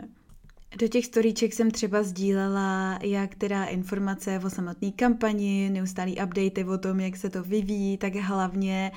Do 0.76 0.88
těch 0.88 1.06
storíček 1.06 1.54
jsem 1.54 1.72
třeba 1.72 2.04
sdílela 2.04 3.00
jak 3.04 3.36
teda 3.36 3.66
informace 3.66 4.40
o 4.46 4.50
samotné 4.50 4.92
kampani, 4.92 5.70
neustálý 5.70 6.12
updaty 6.12 6.64
o 6.64 6.78
tom, 6.78 7.00
jak 7.00 7.18
se 7.18 7.30
to 7.30 7.44
vyvíjí, 7.44 7.98
tak 7.98 8.16
hlavně 8.16 8.92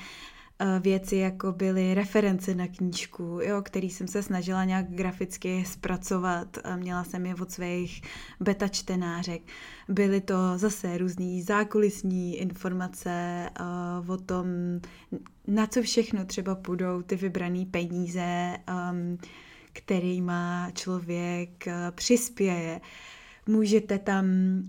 věci, 0.81 1.17
jako 1.17 1.53
byly 1.53 1.95
reference 1.95 2.55
na 2.55 2.67
knížku, 2.67 3.39
jo, 3.43 3.63
který 3.63 3.91
jsem 3.91 4.09
se 4.09 4.23
snažila 4.23 4.65
nějak 4.65 4.91
graficky 4.91 5.65
zpracovat. 5.67 6.59
Měla 6.77 7.05
jsem 7.05 7.27
je 7.27 7.35
od 7.35 7.51
svých 7.51 8.03
beta 8.41 8.69
čtenářek. 8.69 9.43
Byly 9.89 10.21
to 10.21 10.35
zase 10.57 10.99
různý 10.99 11.43
zákulisní 11.43 12.37
informace 12.37 13.47
uh, 14.01 14.11
o 14.11 14.17
tom, 14.17 14.47
na 15.47 15.67
co 15.67 15.83
všechno 15.83 16.25
třeba 16.25 16.55
půjdou 16.55 17.03
ty 17.03 17.17
vybrané 17.17 17.67
peníze, 17.71 18.57
um, 18.91 19.19
má 20.25 20.71
člověk 20.75 21.65
uh, 21.67 21.73
přispěje. 21.91 22.81
Můžete 23.47 23.99
tam 23.99 24.27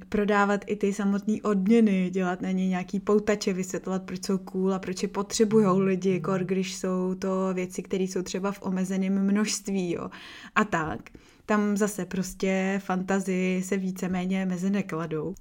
prodávat 0.10 0.62
i 0.68 0.76
ty 0.76 0.94
samotné 0.94 1.38
odměny, 1.44 2.10
dělat 2.10 2.42
na 2.42 2.52
ně 2.52 2.68
nějaký 2.68 3.00
poutače, 3.00 3.54
vysvětlovat, 3.54 4.04
proč 4.04 4.26
jsou 4.26 4.38
cool 4.38 4.74
a 4.74 4.80
proč 4.80 5.04
je 5.04 5.10
potřebují 5.10 5.66
mm. 5.66 5.78
lidi, 5.78 6.14
jako 6.14 6.34
když 6.38 6.76
jsou 6.76 7.16
to 7.16 7.54
věci, 7.54 7.84
které 7.84 8.04
jsou 8.04 8.22
třeba 8.22 8.52
v 8.52 8.62
omezeném 8.62 9.24
množství 9.24 9.92
jo. 9.92 10.10
a 10.56 10.64
tak. 10.64 11.10
Tam 11.46 11.78
zase 11.78 12.06
prostě 12.06 12.82
fantazii 12.84 13.64
se 13.64 13.78
víceméně 13.78 14.46
mezi 14.46 14.70
nekladou. 14.70 15.36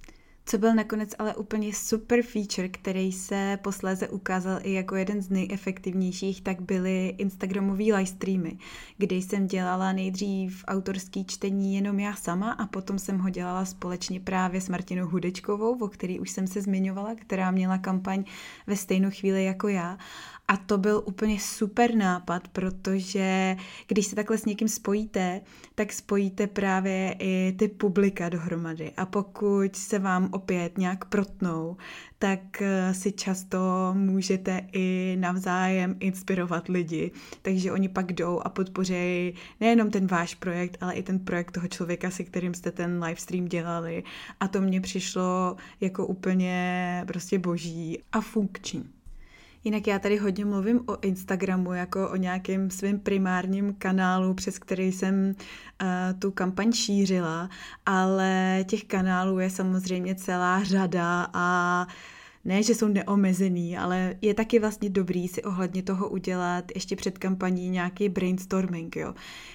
Co 0.51 0.59
byl 0.59 0.75
nakonec 0.75 1.15
ale 1.19 1.35
úplně 1.35 1.75
super 1.75 2.23
feature, 2.23 2.69
který 2.69 3.13
se 3.13 3.59
posléze 3.63 4.09
ukázal 4.09 4.59
i 4.63 4.73
jako 4.73 4.97
jeden 4.97 5.23
z 5.23 5.31
nejefektivnějších, 5.31 6.41
tak 6.41 6.61
byly 6.61 7.15
Instagramové 7.19 7.85
live 7.85 8.07
streamy, 8.07 8.59
kde 8.99 9.17
jsem 9.17 9.47
dělala 9.47 9.93
nejdřív 9.93 10.65
autorský 10.69 11.25
čtení 11.25 11.75
jenom 11.75 12.01
já 12.01 12.15
sama 12.15 12.53
a 12.53 12.67
potom 12.67 12.99
jsem 12.99 13.19
ho 13.19 13.31
dělala 13.31 13.65
společně 13.65 14.21
právě 14.21 14.61
s 14.61 14.69
Martinou 14.69 15.09
Hudečkovou, 15.09 15.79
o 15.85 15.89
který 15.89 16.21
už 16.21 16.31
jsem 16.31 16.47
se 16.47 16.63
zmiňovala, 16.63 17.15
která 17.15 17.51
měla 17.51 17.79
kampaň 17.79 18.25
ve 18.67 18.77
stejnou 18.77 19.11
chvíli 19.11 19.45
jako 19.45 19.69
já. 19.69 19.99
A 20.51 20.57
to 20.57 20.79
byl 20.79 21.03
úplně 21.07 21.41
super 21.41 21.95
nápad, 21.95 22.49
protože 22.49 23.57
když 23.87 24.07
se 24.07 24.17
takhle 24.17 24.39
s 24.39 24.45
někým 24.45 24.69
spojíte, 24.69 25.41
tak 25.75 25.93
spojíte 25.93 26.47
právě 26.47 27.17
i 27.19 27.55
ty 27.59 27.69
publika 27.69 28.29
dohromady. 28.29 28.93
A 28.97 29.07
pokud 29.07 29.77
se 29.77 29.99
vám 29.99 30.29
opět 30.33 30.79
nějak 30.79 31.05
protnou, 31.05 31.77
tak 32.19 32.63
eh, 32.63 32.95
si 32.95 33.13
často 33.13 33.59
můžete 33.95 34.67
i 34.73 35.17
navzájem 35.21 35.97
inspirovat 36.01 36.69
lidi. 36.69 37.11
Takže 37.43 37.73
oni 37.73 37.89
pak 37.89 38.13
jdou 38.13 38.41
a 38.45 38.49
podpořejí 38.49 39.35
nejenom 39.61 39.91
ten 39.91 40.07
váš 40.07 40.35
projekt, 40.35 40.77
ale 40.81 40.95
i 40.95 41.03
ten 41.03 41.19
projekt 41.19 41.51
toho 41.51 41.69
člověka, 41.69 42.11
se 42.11 42.25
kterým 42.25 42.55
jste 42.55 42.71
ten 42.71 43.05
livestream 43.05 43.45
dělali. 43.45 44.03
A 44.41 44.49
to 44.49 44.61
mně 44.61 44.81
přišlo 44.81 45.57
jako 45.81 46.07
úplně 46.07 47.05
prostě 47.07 47.39
boží 47.39 47.99
a 48.13 48.21
funkční. 48.21 49.00
Jinak 49.65 49.87
já 49.87 49.99
tady 49.99 50.17
hodně 50.17 50.45
mluvím 50.45 50.81
o 50.87 51.01
Instagramu 51.01 51.73
jako 51.73 52.11
o 52.11 52.17
nějakém 52.17 52.71
svém 52.71 52.99
primárním 53.01 53.75
kanálu, 53.75 54.35
přes 54.35 54.59
který 54.59 54.93
jsem 54.93 55.35
uh, 55.83 55.89
tu 56.19 56.31
kampaň 56.31 56.73
šířila, 56.73 57.49
ale 57.87 58.65
těch 58.69 58.85
kanálů 58.85 59.39
je 59.39 59.51
samozřejmě 59.51 60.15
celá 60.15 60.65
řada 60.65 61.27
a 61.33 61.87
uh, 61.89 61.93
ne, 62.51 62.63
že 62.63 62.75
jsou 62.75 62.89
neomezený, 62.89 63.79
ale 63.79 64.15
je 64.23 64.35
taky 64.35 64.59
vlastně 64.59 64.91
dobrý 64.91 65.29
si 65.29 65.43
ohledně 65.43 65.83
toho 65.83 66.09
udělat 66.09 66.65
ještě 66.75 66.97
před 66.97 67.19
kampaní 67.19 67.71
nějaký 67.71 68.09
brainstorming, 68.09 68.97
jo. 68.97 69.15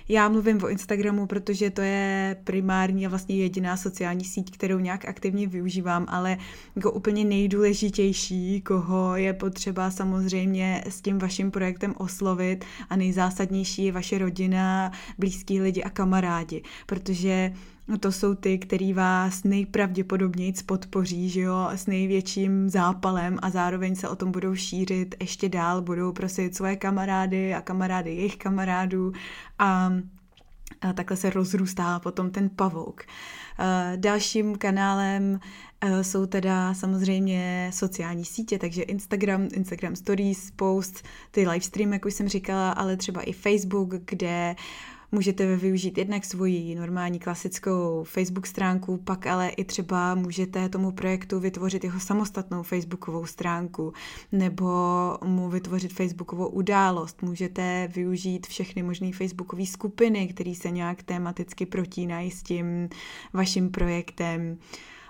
Já 0.09 0.29
mluvím 0.29 0.63
o 0.63 0.69
Instagramu, 0.69 1.27
protože 1.27 1.69
to 1.69 1.81
je 1.81 2.37
primární 2.43 3.05
a 3.05 3.09
vlastně 3.09 3.35
jediná 3.35 3.77
sociální 3.77 4.25
síť, 4.25 4.51
kterou 4.51 4.79
nějak 4.79 5.05
aktivně 5.05 5.47
využívám, 5.47 6.05
ale 6.09 6.37
jako 6.75 6.91
úplně 6.91 7.25
nejdůležitější, 7.25 8.61
koho 8.61 9.15
je 9.15 9.33
potřeba 9.33 9.91
samozřejmě 9.91 10.83
s 10.87 11.01
tím 11.01 11.17
vaším 11.17 11.51
projektem 11.51 11.93
oslovit 11.97 12.65
a 12.89 12.95
nejzásadnější 12.95 13.85
je 13.85 13.91
vaše 13.91 14.17
rodina, 14.17 14.91
blízký 15.17 15.61
lidi 15.61 15.83
a 15.83 15.89
kamarádi, 15.89 16.63
protože 16.85 17.53
to 17.99 18.11
jsou 18.11 18.35
ty, 18.35 18.57
který 18.57 18.93
vás 18.93 19.43
nejpravděpodobněji 19.43 20.53
podpoří, 20.65 21.29
že 21.29 21.41
jo, 21.41 21.69
s 21.71 21.87
největším 21.87 22.69
zápalem 22.69 23.39
a 23.41 23.49
zároveň 23.49 23.95
se 23.95 24.09
o 24.09 24.15
tom 24.15 24.31
budou 24.31 24.55
šířit 24.55 25.15
ještě 25.21 25.49
dál, 25.49 25.81
budou 25.81 26.11
prosit 26.11 26.55
svoje 26.55 26.75
kamarády 26.75 27.53
a 27.53 27.61
kamarády 27.61 28.15
jejich 28.15 28.37
kamarádů 28.37 29.11
a, 29.59 29.91
a 30.81 30.93
takhle 30.93 31.17
se 31.17 31.29
rozrůstá 31.29 31.99
potom 31.99 32.31
ten 32.31 32.49
pavouk. 32.49 33.03
Dalším 33.95 34.57
kanálem 34.57 35.39
jsou 36.01 36.25
teda 36.25 36.73
samozřejmě 36.73 37.69
sociální 37.73 38.25
sítě, 38.25 38.59
takže 38.59 38.81
Instagram, 38.81 39.47
Instagram 39.53 39.95
Stories, 39.95 40.51
post, 40.51 41.05
ty 41.31 41.47
livestream, 41.47 41.93
jak 41.93 42.05
už 42.05 42.13
jsem 42.13 42.27
říkala, 42.27 42.71
ale 42.71 42.97
třeba 42.97 43.21
i 43.21 43.33
Facebook, 43.33 43.89
kde 44.05 44.55
Můžete 45.11 45.55
využít 45.55 45.97
jednak 45.97 46.25
svoji 46.25 46.75
normální 46.75 47.19
klasickou 47.19 48.03
Facebook 48.03 48.47
stránku, 48.47 48.97
pak 48.97 49.27
ale 49.27 49.49
i 49.49 49.63
třeba 49.63 50.15
můžete 50.15 50.69
tomu 50.69 50.91
projektu 50.91 51.39
vytvořit 51.39 51.83
jeho 51.83 51.99
samostatnou 51.99 52.63
Facebookovou 52.63 53.25
stránku 53.25 53.93
nebo 54.31 54.67
mu 55.23 55.49
vytvořit 55.49 55.93
Facebookovou 55.93 56.47
událost. 56.47 57.21
Můžete 57.21 57.89
využít 57.95 58.47
všechny 58.47 58.83
možné 58.83 59.11
Facebookové 59.11 59.65
skupiny, 59.65 60.27
které 60.27 60.55
se 60.55 60.71
nějak 60.71 61.03
tematicky 61.03 61.65
protínají 61.65 62.31
s 62.31 62.43
tím 62.43 62.89
vaším 63.33 63.71
projektem. 63.71 64.57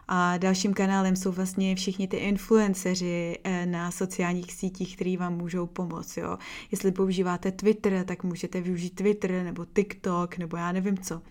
A 0.07 0.37
dalším 0.37 0.73
kanálem 0.73 1.15
jsou 1.15 1.31
vlastně 1.31 1.75
všichni 1.75 2.07
ty 2.07 2.17
influenceři 2.17 3.39
eh, 3.43 3.65
na 3.65 3.91
sociálních 3.91 4.53
sítích, 4.53 4.95
který 4.95 5.17
vám 5.17 5.37
můžou 5.37 5.67
pomoct. 5.67 6.17
Jo. 6.17 6.37
Jestli 6.71 6.91
používáte 6.91 7.51
Twitter, 7.51 8.03
tak 8.05 8.23
můžete 8.23 8.61
využít 8.61 8.95
Twitter 8.95 9.31
nebo 9.31 9.65
TikTok 9.65 10.37
nebo 10.37 10.57
já 10.57 10.71
nevím 10.71 10.97
co. 10.97 11.21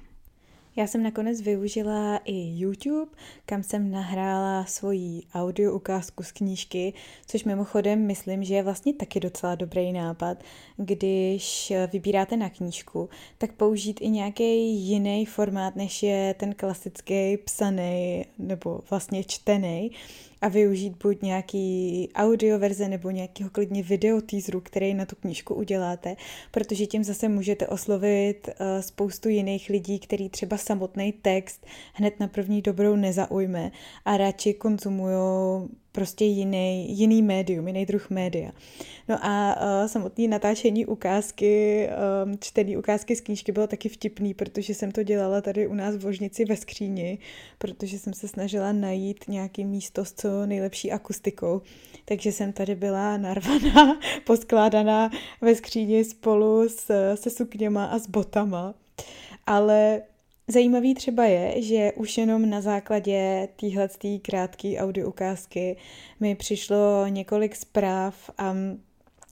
Já 0.76 0.86
jsem 0.86 1.02
nakonec 1.02 1.40
využila 1.40 2.20
i 2.24 2.60
YouTube, 2.60 3.10
kam 3.46 3.62
jsem 3.62 3.90
nahrála 3.90 4.64
svoji 4.64 5.22
audio 5.34 5.74
ukázku 5.74 6.22
z 6.22 6.32
knížky, 6.32 6.92
což 7.26 7.44
mimochodem 7.44 8.06
myslím, 8.06 8.44
že 8.44 8.54
je 8.54 8.62
vlastně 8.62 8.92
taky 8.92 9.20
docela 9.20 9.54
dobrý 9.54 9.92
nápad, 9.92 10.38
když 10.76 11.72
vybíráte 11.92 12.36
na 12.36 12.50
knížku, 12.50 13.08
tak 13.38 13.52
použít 13.52 14.00
i 14.00 14.08
nějaký 14.08 14.74
jiný 14.74 15.26
formát, 15.26 15.76
než 15.76 16.02
je 16.02 16.34
ten 16.38 16.54
klasický 16.54 17.36
psaný 17.36 18.24
nebo 18.38 18.80
vlastně 18.90 19.24
čtený, 19.24 19.90
a 20.44 20.48
využít 20.48 20.96
buď 21.02 21.22
nějaký 21.22 22.08
audio 22.14 22.58
verze 22.58 22.88
nebo 22.88 23.10
nějakého 23.10 23.50
klidně 23.50 23.82
video 23.82 24.20
teaseru, 24.20 24.60
který 24.60 24.94
na 24.94 25.06
tu 25.06 25.16
knížku 25.16 25.54
uděláte, 25.54 26.16
protože 26.50 26.86
tím 26.86 27.04
zase 27.04 27.28
můžete 27.28 27.66
oslovit 27.66 28.48
uh, 28.48 28.80
spoustu 28.80 29.28
jiných 29.28 29.68
lidí, 29.68 29.98
který 29.98 30.28
třeba 30.28 30.56
samotný 30.56 31.12
text 31.12 31.66
hned 31.94 32.20
na 32.20 32.28
první 32.28 32.62
dobrou 32.62 32.96
nezaujme 32.96 33.70
a 34.04 34.16
radši 34.16 34.54
konzumují 34.54 35.14
prostě 35.94 36.24
jiný, 36.24 36.98
jiný 36.98 37.22
médium, 37.22 37.66
jiný 37.68 37.86
druh 37.86 38.10
média. 38.10 38.50
No 39.08 39.18
a 39.22 39.56
uh, 39.56 39.86
samotné 39.86 40.28
natáčení 40.28 40.86
ukázky, 40.86 41.88
um, 42.24 42.38
čtený 42.40 42.76
ukázky 42.76 43.16
z 43.16 43.20
knížky 43.20 43.52
bylo 43.52 43.66
taky 43.66 43.88
vtipný, 43.88 44.34
protože 44.34 44.74
jsem 44.74 44.92
to 44.92 45.02
dělala 45.02 45.40
tady 45.40 45.66
u 45.66 45.74
nás 45.74 45.96
v 45.96 46.02
Vožnici 46.02 46.44
ve 46.44 46.56
skříni, 46.56 47.18
protože 47.58 47.98
jsem 47.98 48.14
se 48.14 48.28
snažila 48.28 48.72
najít 48.72 49.24
nějaký 49.28 49.64
místo 49.64 50.04
s 50.04 50.12
co 50.12 50.46
nejlepší 50.46 50.92
akustikou. 50.92 51.62
Takže 52.04 52.32
jsem 52.32 52.52
tady 52.52 52.74
byla 52.74 53.16
narvaná, 53.16 54.00
poskládaná 54.24 55.10
ve 55.40 55.54
skříni 55.54 56.04
spolu 56.04 56.68
s, 56.68 57.14
se 57.14 57.30
sukněma 57.30 57.84
a 57.84 57.98
s 57.98 58.06
botama. 58.06 58.74
Ale 59.46 60.02
Zajímavý 60.48 60.94
třeba 60.94 61.24
je, 61.24 61.62
že 61.62 61.92
už 61.92 62.18
jenom 62.18 62.50
na 62.50 62.60
základě 62.60 63.48
téhle 63.56 63.88
krátké 64.22 64.78
audio 64.78 65.08
ukázky 65.08 65.76
mi 66.20 66.34
přišlo 66.34 67.06
několik 67.06 67.56
zpráv 67.56 68.30
a 68.38 68.54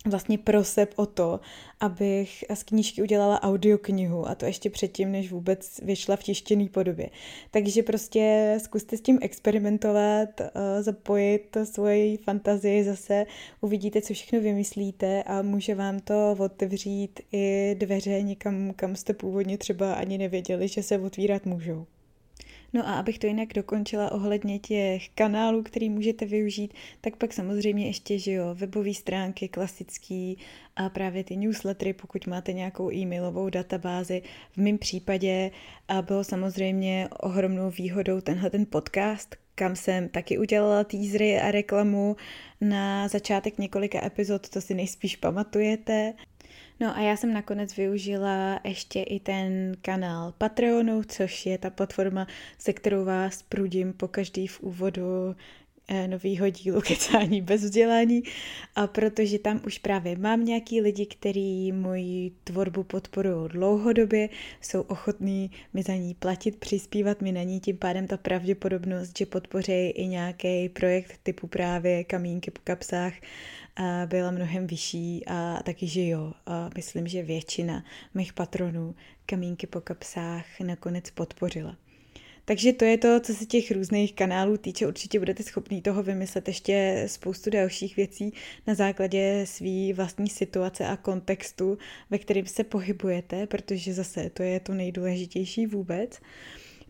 vlastně 0.06 0.38
proseb 0.38 0.92
o 0.96 1.06
to, 1.06 1.40
abych 1.80 2.44
z 2.54 2.62
knížky 2.62 3.02
udělala 3.02 3.42
audioknihu 3.42 4.28
a 4.28 4.34
to 4.34 4.44
ještě 4.44 4.70
předtím, 4.70 5.12
než 5.12 5.32
vůbec 5.32 5.80
vyšla 5.82 6.16
v 6.16 6.22
tištěné 6.22 6.68
podobě. 6.68 7.10
Takže 7.50 7.82
prostě 7.82 8.54
zkuste 8.62 8.96
s 8.96 9.00
tím 9.00 9.18
experimentovat, 9.22 10.40
eh, 10.40 10.82
zapojit 10.82 11.56
svoji 11.64 12.16
fantazii 12.16 12.84
zase, 12.84 13.26
uvidíte, 13.60 14.02
co 14.02 14.14
všechno 14.14 14.40
vymyslíte 14.40 15.22
a 15.22 15.42
může 15.42 15.74
vám 15.74 16.00
to 16.00 16.36
otevřít 16.38 17.20
i 17.32 17.76
dveře 17.78 18.22
někam, 18.22 18.72
kam 18.76 18.96
jste 18.96 19.12
původně 19.12 19.58
třeba 19.58 19.94
ani 19.94 20.18
nevěděli, 20.18 20.68
že 20.68 20.82
se 20.82 20.98
otvírat 20.98 21.46
můžou. 21.46 21.86
No 22.72 22.88
a 22.88 22.94
abych 22.94 23.18
to 23.18 23.26
jinak 23.26 23.48
dokončila 23.54 24.12
ohledně 24.12 24.58
těch 24.58 25.08
kanálů, 25.08 25.62
který 25.62 25.90
můžete 25.90 26.26
využít, 26.26 26.74
tak 27.00 27.16
pak 27.16 27.32
samozřejmě 27.32 27.86
ještě, 27.86 28.18
že 28.18 28.32
jo, 28.32 28.54
webové 28.54 28.94
stránky 28.94 29.48
klasický 29.48 30.38
a 30.76 30.88
právě 30.88 31.24
ty 31.24 31.36
newslettery, 31.36 31.92
pokud 31.92 32.26
máte 32.26 32.52
nějakou 32.52 32.92
e-mailovou 32.92 33.50
databázi. 33.50 34.22
V 34.52 34.56
mém 34.56 34.78
případě 34.78 35.50
bylo 36.02 36.24
samozřejmě 36.24 37.08
ohromnou 37.20 37.70
výhodou 37.70 38.20
tenhle 38.20 38.50
ten 38.50 38.66
podcast, 38.66 39.36
kam 39.54 39.76
jsem 39.76 40.08
taky 40.08 40.38
udělala 40.38 40.84
teasery 40.84 41.40
a 41.40 41.50
reklamu 41.50 42.16
na 42.60 43.08
začátek 43.08 43.58
několika 43.58 44.06
epizod, 44.06 44.48
to 44.48 44.60
si 44.60 44.74
nejspíš 44.74 45.16
pamatujete. 45.16 46.14
No 46.82 46.96
a 46.96 47.00
já 47.00 47.16
jsem 47.16 47.32
nakonec 47.32 47.76
využila 47.76 48.60
ještě 48.64 49.02
i 49.02 49.20
ten 49.20 49.72
kanál 49.82 50.34
Patreonu, 50.38 51.02
což 51.02 51.46
je 51.46 51.58
ta 51.58 51.70
platforma, 51.70 52.26
se 52.58 52.72
kterou 52.72 53.04
vás 53.04 53.42
prudím 53.42 53.92
po 53.92 54.08
každý 54.08 54.46
v 54.46 54.60
úvodu 54.60 55.36
Eh, 55.94 56.08
novýho 56.08 56.50
dílu 56.50 56.80
Kecání 56.86 57.42
bez 57.42 57.62
vzdělání 57.62 58.22
a 58.74 58.86
protože 58.86 59.38
tam 59.38 59.60
už 59.66 59.78
právě 59.78 60.16
mám 60.18 60.44
nějaký 60.44 60.80
lidi, 60.80 61.06
kteří 61.06 61.72
moji 61.72 62.32
tvorbu 62.44 62.82
podporují 62.82 63.48
dlouhodobě, 63.48 64.28
jsou 64.60 64.80
ochotní 64.80 65.50
mi 65.72 65.82
za 65.82 65.94
ní 65.94 66.14
platit, 66.14 66.56
přispívat 66.56 67.22
mi 67.22 67.32
na 67.32 67.42
ní, 67.42 67.60
tím 67.60 67.76
pádem 67.76 68.06
ta 68.06 68.16
pravděpodobnost, 68.16 69.18
že 69.18 69.26
podpoří 69.26 69.72
i 69.72 70.06
nějaký 70.06 70.68
projekt 70.68 71.20
typu 71.22 71.46
právě 71.46 72.04
kamínky 72.04 72.50
po 72.50 72.60
kapsách, 72.64 73.12
byla 74.06 74.30
mnohem 74.30 74.66
vyšší 74.66 75.26
a 75.26 75.62
taky, 75.64 75.86
že 75.86 76.06
jo, 76.06 76.32
a 76.46 76.70
myslím, 76.76 77.08
že 77.08 77.22
většina 77.22 77.84
mých 78.14 78.32
patronů 78.32 78.94
kamínky 79.26 79.66
po 79.66 79.80
kapsách 79.80 80.60
nakonec 80.60 81.10
podpořila. 81.10 81.76
Takže 82.44 82.72
to 82.72 82.84
je 82.84 82.98
to, 82.98 83.20
co 83.20 83.34
se 83.34 83.46
těch 83.46 83.70
různých 83.70 84.14
kanálů 84.14 84.56
týče. 84.56 84.86
Určitě 84.86 85.18
budete 85.18 85.42
schopní 85.42 85.82
toho 85.82 86.02
vymyslet 86.02 86.48
ještě 86.48 87.04
spoustu 87.06 87.50
dalších 87.50 87.96
věcí 87.96 88.32
na 88.66 88.74
základě 88.74 89.44
své 89.46 89.92
vlastní 89.94 90.28
situace 90.28 90.86
a 90.86 90.96
kontextu, 90.96 91.78
ve 92.10 92.18
kterém 92.18 92.46
se 92.46 92.64
pohybujete, 92.64 93.46
protože 93.46 93.94
zase 93.94 94.30
to 94.30 94.42
je 94.42 94.60
to 94.60 94.74
nejdůležitější 94.74 95.66
vůbec. 95.66 96.20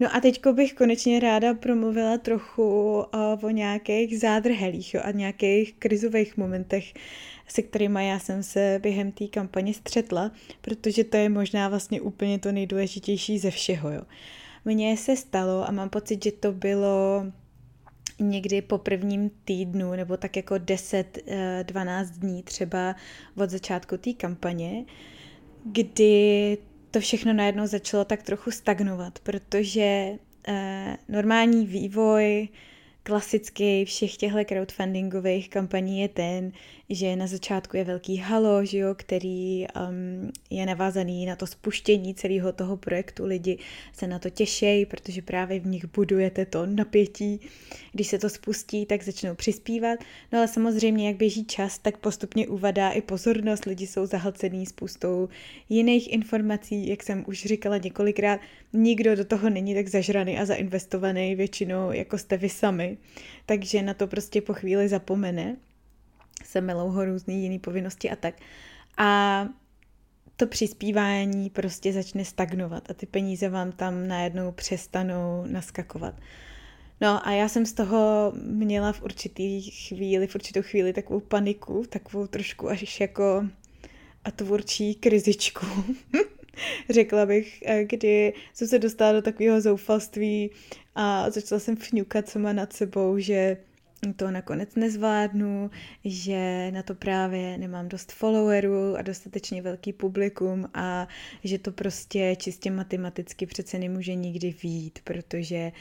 No 0.01 0.17
a 0.17 0.21
teďko 0.21 0.53
bych 0.53 0.75
konečně 0.75 1.21
ráda 1.21 1.55
promluvila 1.55 2.19
trochu 2.19 2.99
o 3.43 3.51
nějakých 3.51 4.21
zádrhelích 4.21 4.95
jo, 4.95 5.01
a 5.05 5.11
nějakých 5.11 5.75
krizových 5.75 6.37
momentech, 6.37 6.95
se 7.49 7.63
kterými 7.63 8.09
já 8.09 8.19
jsem 8.19 8.43
se 8.43 8.79
během 8.83 9.13
té 9.13 9.27
kampaně 9.27 9.75
střetla, 9.75 10.33
protože 10.61 11.05
to 11.05 11.17
je 11.17 11.29
možná 11.29 11.69
vlastně 11.69 12.01
úplně 12.01 12.39
to 12.39 12.53
nejdůležitější 12.53 13.39
ze 13.39 13.51
všeho. 13.51 13.91
Jo. 13.91 14.03
Mně 14.65 14.97
se 14.97 15.17
stalo 15.17 15.69
a 15.69 15.73
mám 15.73 15.91
pocit, 15.91 16.25
že 16.25 16.33
to 16.33 16.53
bylo 16.53 17.27
někdy 18.21 18.63
po 18.63 18.79
prvním 18.79 19.31
týdnu 19.45 19.93
nebo 19.93 20.17
tak 20.17 20.37
jako 20.37 20.55
10-12 20.55 21.05
eh, 21.27 22.19
dní 22.19 22.43
třeba 22.43 22.97
od 23.37 23.51
začátku 23.51 23.97
té 23.97 24.13
kampaně, 24.13 24.85
kdy 25.65 26.59
to 26.91 27.01
všechno 27.01 27.33
najednou 27.33 27.67
začalo 27.67 28.05
tak 28.05 28.23
trochu 28.23 28.51
stagnovat, 28.51 29.19
protože 29.19 30.19
eh, 30.49 30.97
normální 31.09 31.67
vývoj 31.67 32.49
klasický 33.03 33.85
všech 33.85 34.17
těchto 34.17 34.45
crowdfundingových 34.45 35.49
kampaní 35.49 36.01
je 36.01 36.09
ten, 36.09 36.53
že 36.91 37.17
na 37.17 37.27
začátku 37.27 37.77
je 37.77 37.85
velký 37.85 38.17
halo, 38.17 38.65
že 38.65 38.79
jo, 38.79 38.95
který 38.95 39.67
um, 39.67 40.33
je 40.51 40.67
navázaný 40.67 41.27
na 41.27 41.37
to 41.37 41.47
spuštění 41.47 42.15
celého 42.15 42.53
toho 42.53 42.77
projektu. 42.77 43.27
Lidi 43.27 43.59
se 43.93 44.07
na 44.07 44.19
to 44.19 44.31
těšejí, 44.31 44.87
protože 44.87 45.23
právě 45.23 45.61
v 45.61 45.67
nich 45.67 45.85
budujete 45.85 46.47
to 46.47 46.67
napětí. 46.67 47.41
Když 47.93 48.07
se 48.07 48.19
to 48.19 48.29
spustí, 48.29 48.87
tak 48.87 49.03
začnou 49.03 49.35
přispívat. 49.35 49.99
No 50.33 50.39
ale 50.39 50.49
samozřejmě, 50.49 51.07
jak 51.07 51.17
běží 51.17 51.45
čas, 51.45 51.79
tak 51.79 51.97
postupně 51.97 52.49
uvadá 52.49 52.91
i 52.91 53.01
pozornost. 53.01 53.65
Lidi 53.65 53.87
jsou 53.87 54.07
zahlcený 54.07 54.67
spoustou 54.67 55.29
jiných 55.69 56.13
informací, 56.13 56.89
jak 56.89 57.03
jsem 57.03 57.25
už 57.27 57.45
říkala 57.45 57.77
několikrát. 57.77 58.41
Nikdo 58.73 59.17
do 59.17 59.25
toho 59.25 59.51
není 59.51 59.75
tak 59.75 59.89
zažraný 59.89 60.39
a 60.39 60.45
zainvestovaný 60.45 61.35
většinou, 61.35 61.93
jako 61.93 62.19
jste 62.19 62.37
vy 62.37 62.49
sami. 62.49 62.92
Takže 63.47 63.83
na 63.83 63.95
to 63.95 64.07
prostě 64.07 64.43
po 64.43 64.55
chvíli 64.55 64.89
zapomene 64.89 65.57
se 66.45 66.61
melou 66.61 66.91
ho 66.91 67.05
různý 67.05 67.43
jiný 67.43 67.59
povinnosti 67.59 68.11
a 68.11 68.17
tak. 68.17 68.35
A 68.97 69.49
to 70.37 70.47
přispívání 70.47 71.51
prostě 71.51 71.93
začne 71.93 72.25
stagnovat 72.25 72.91
a 72.91 72.95
ty 72.95 73.07
peníze 73.07 73.49
vám 73.49 73.73
tam 73.73 74.09
najednou 74.09 74.53
přestanou 74.53 75.45
naskakovat. 75.47 76.15
No 77.01 77.27
a 77.27 77.31
já 77.31 77.49
jsem 77.49 77.67
z 77.67 77.73
toho 77.73 78.33
měla 78.37 78.93
v 78.93 79.03
určitý 79.03 79.63
chvíli, 79.63 80.27
v 80.27 80.35
určitou 80.35 80.63
chvíli 80.63 80.93
takovou 80.93 81.21
paniku, 81.21 81.85
takovou 81.89 82.27
trošku 82.27 82.69
až 82.69 83.01
jako 83.01 83.45
a 84.25 84.31
tvůrčí 84.31 84.95
krizičku. 84.95 85.67
Řekla 86.91 87.27
bych, 87.27 87.63
eh, 87.67 87.85
kdy 87.85 88.33
jsem 88.55 88.69
se 88.69 88.79
dostala 88.79 89.13
do 89.13 89.23
takového 89.23 89.61
zoufalství 89.61 90.51
a 90.95 91.31
začala 91.31 91.59
jsem 91.59 91.77
fňukat 91.77 92.29
sama 92.29 92.53
nad 92.53 92.73
sebou, 92.73 93.19
že 93.19 93.57
to 94.17 94.31
nakonec 94.31 94.75
nezvládnu, 94.75 95.71
že 96.05 96.71
na 96.71 96.83
to 96.83 96.95
právě 96.95 97.59
nemám 97.59 97.89
dost 97.89 98.13
followerů 98.13 98.97
a 98.97 99.03
dostatečně 99.03 99.63
velký 99.63 99.93
publikum 99.93 100.69
a 100.75 101.09
že 101.45 101.59
to 101.59 101.73
prostě 101.73 102.37
čistě 102.39 102.71
matematicky 102.71 103.47
přece 103.47 103.79
nemůže 103.79 104.15
nikdy 104.15 104.55
výjít, 104.63 104.99
protože 105.05 105.73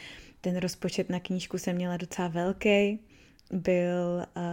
ten 0.41 0.57
rozpočet 0.57 1.09
na 1.09 1.19
knížku 1.19 1.57
jsem 1.57 1.75
měla 1.75 1.97
docela 1.97 2.27
velký, 2.27 2.99
byl 3.51 4.25
uh, 4.35 4.43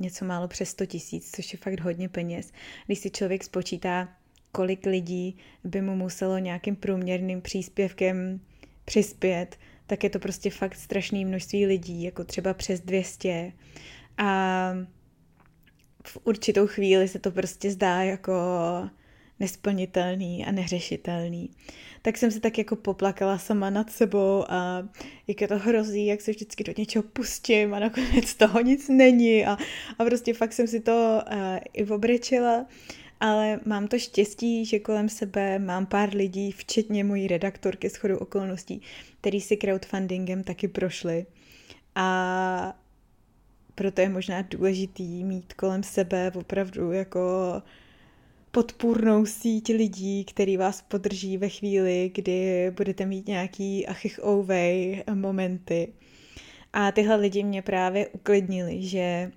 něco 0.00 0.24
málo 0.24 0.48
přes 0.48 0.68
100 0.68 0.86
tisíc, 0.86 1.30
což 1.36 1.52
je 1.52 1.58
fakt 1.58 1.80
hodně 1.80 2.08
peněz. 2.08 2.52
Když 2.86 2.98
si 2.98 3.10
člověk 3.10 3.44
spočítá, 3.44 4.08
kolik 4.52 4.86
lidí 4.86 5.36
by 5.64 5.82
mu 5.82 5.96
muselo 5.96 6.38
nějakým 6.38 6.76
průměrným 6.76 7.40
příspěvkem 7.40 8.40
přispět, 8.84 9.56
tak 9.86 10.04
je 10.04 10.10
to 10.10 10.18
prostě 10.18 10.50
fakt 10.50 10.74
strašné 10.74 11.24
množství 11.24 11.66
lidí, 11.66 12.02
jako 12.02 12.24
třeba 12.24 12.54
přes 12.54 12.80
200. 12.80 13.52
A 14.18 14.72
v 16.06 16.18
určitou 16.24 16.66
chvíli 16.66 17.08
se 17.08 17.18
to 17.18 17.30
prostě 17.30 17.70
zdá 17.70 18.02
jako 18.02 18.32
nesplnitelný 19.40 20.46
a 20.46 20.52
neřešitelný. 20.52 21.50
Tak 22.02 22.16
jsem 22.16 22.30
se 22.30 22.40
tak 22.40 22.58
jako 22.58 22.76
poplakala 22.76 23.38
sama 23.38 23.70
nad 23.70 23.90
sebou 23.90 24.44
a 24.48 24.88
jak 25.26 25.40
je 25.40 25.48
to 25.48 25.58
hrozí, 25.58 26.06
jak 26.06 26.20
se 26.20 26.30
vždycky 26.30 26.64
do 26.64 26.72
něčeho 26.78 27.02
pustím 27.02 27.74
a 27.74 27.78
nakonec 27.78 28.34
toho 28.34 28.60
nic 28.60 28.88
není 28.88 29.46
a, 29.46 29.58
a 29.98 30.04
prostě 30.04 30.34
fakt 30.34 30.52
jsem 30.52 30.66
si 30.66 30.80
to 30.80 31.22
uh, 31.32 31.58
i 31.72 31.84
obrečila. 31.84 32.66
Ale 33.20 33.60
mám 33.64 33.88
to 33.88 33.98
štěstí, 33.98 34.64
že 34.64 34.78
kolem 34.78 35.08
sebe 35.08 35.58
mám 35.58 35.86
pár 35.86 36.14
lidí, 36.14 36.52
včetně 36.52 37.04
mojí 37.04 37.28
redaktorky 37.28 37.90
s 37.90 37.96
chodou 37.96 38.16
okolností, 38.16 38.82
který 39.20 39.40
si 39.40 39.56
crowdfundingem 39.56 40.44
taky 40.44 40.68
prošli. 40.68 41.26
A 41.94 42.78
proto 43.74 44.00
je 44.00 44.08
možná 44.08 44.42
důležitý 44.42 45.24
mít 45.24 45.52
kolem 45.52 45.82
sebe 45.82 46.32
opravdu 46.34 46.92
jako 46.92 47.20
podpůrnou 48.50 49.26
síť 49.26 49.68
lidí, 49.68 50.24
který 50.24 50.56
vás 50.56 50.82
podrží 50.82 51.36
ve 51.36 51.48
chvíli, 51.48 52.10
kdy 52.14 52.70
budete 52.76 53.06
mít 53.06 53.28
nějaký 53.28 53.86
achich 53.86 54.20
ouvej 54.26 55.04
momenty. 55.14 55.92
A 56.72 56.92
tyhle 56.92 57.16
lidi 57.16 57.44
mě 57.44 57.62
právě 57.62 58.08
uklidnili, 58.08 58.82
že 58.82 59.32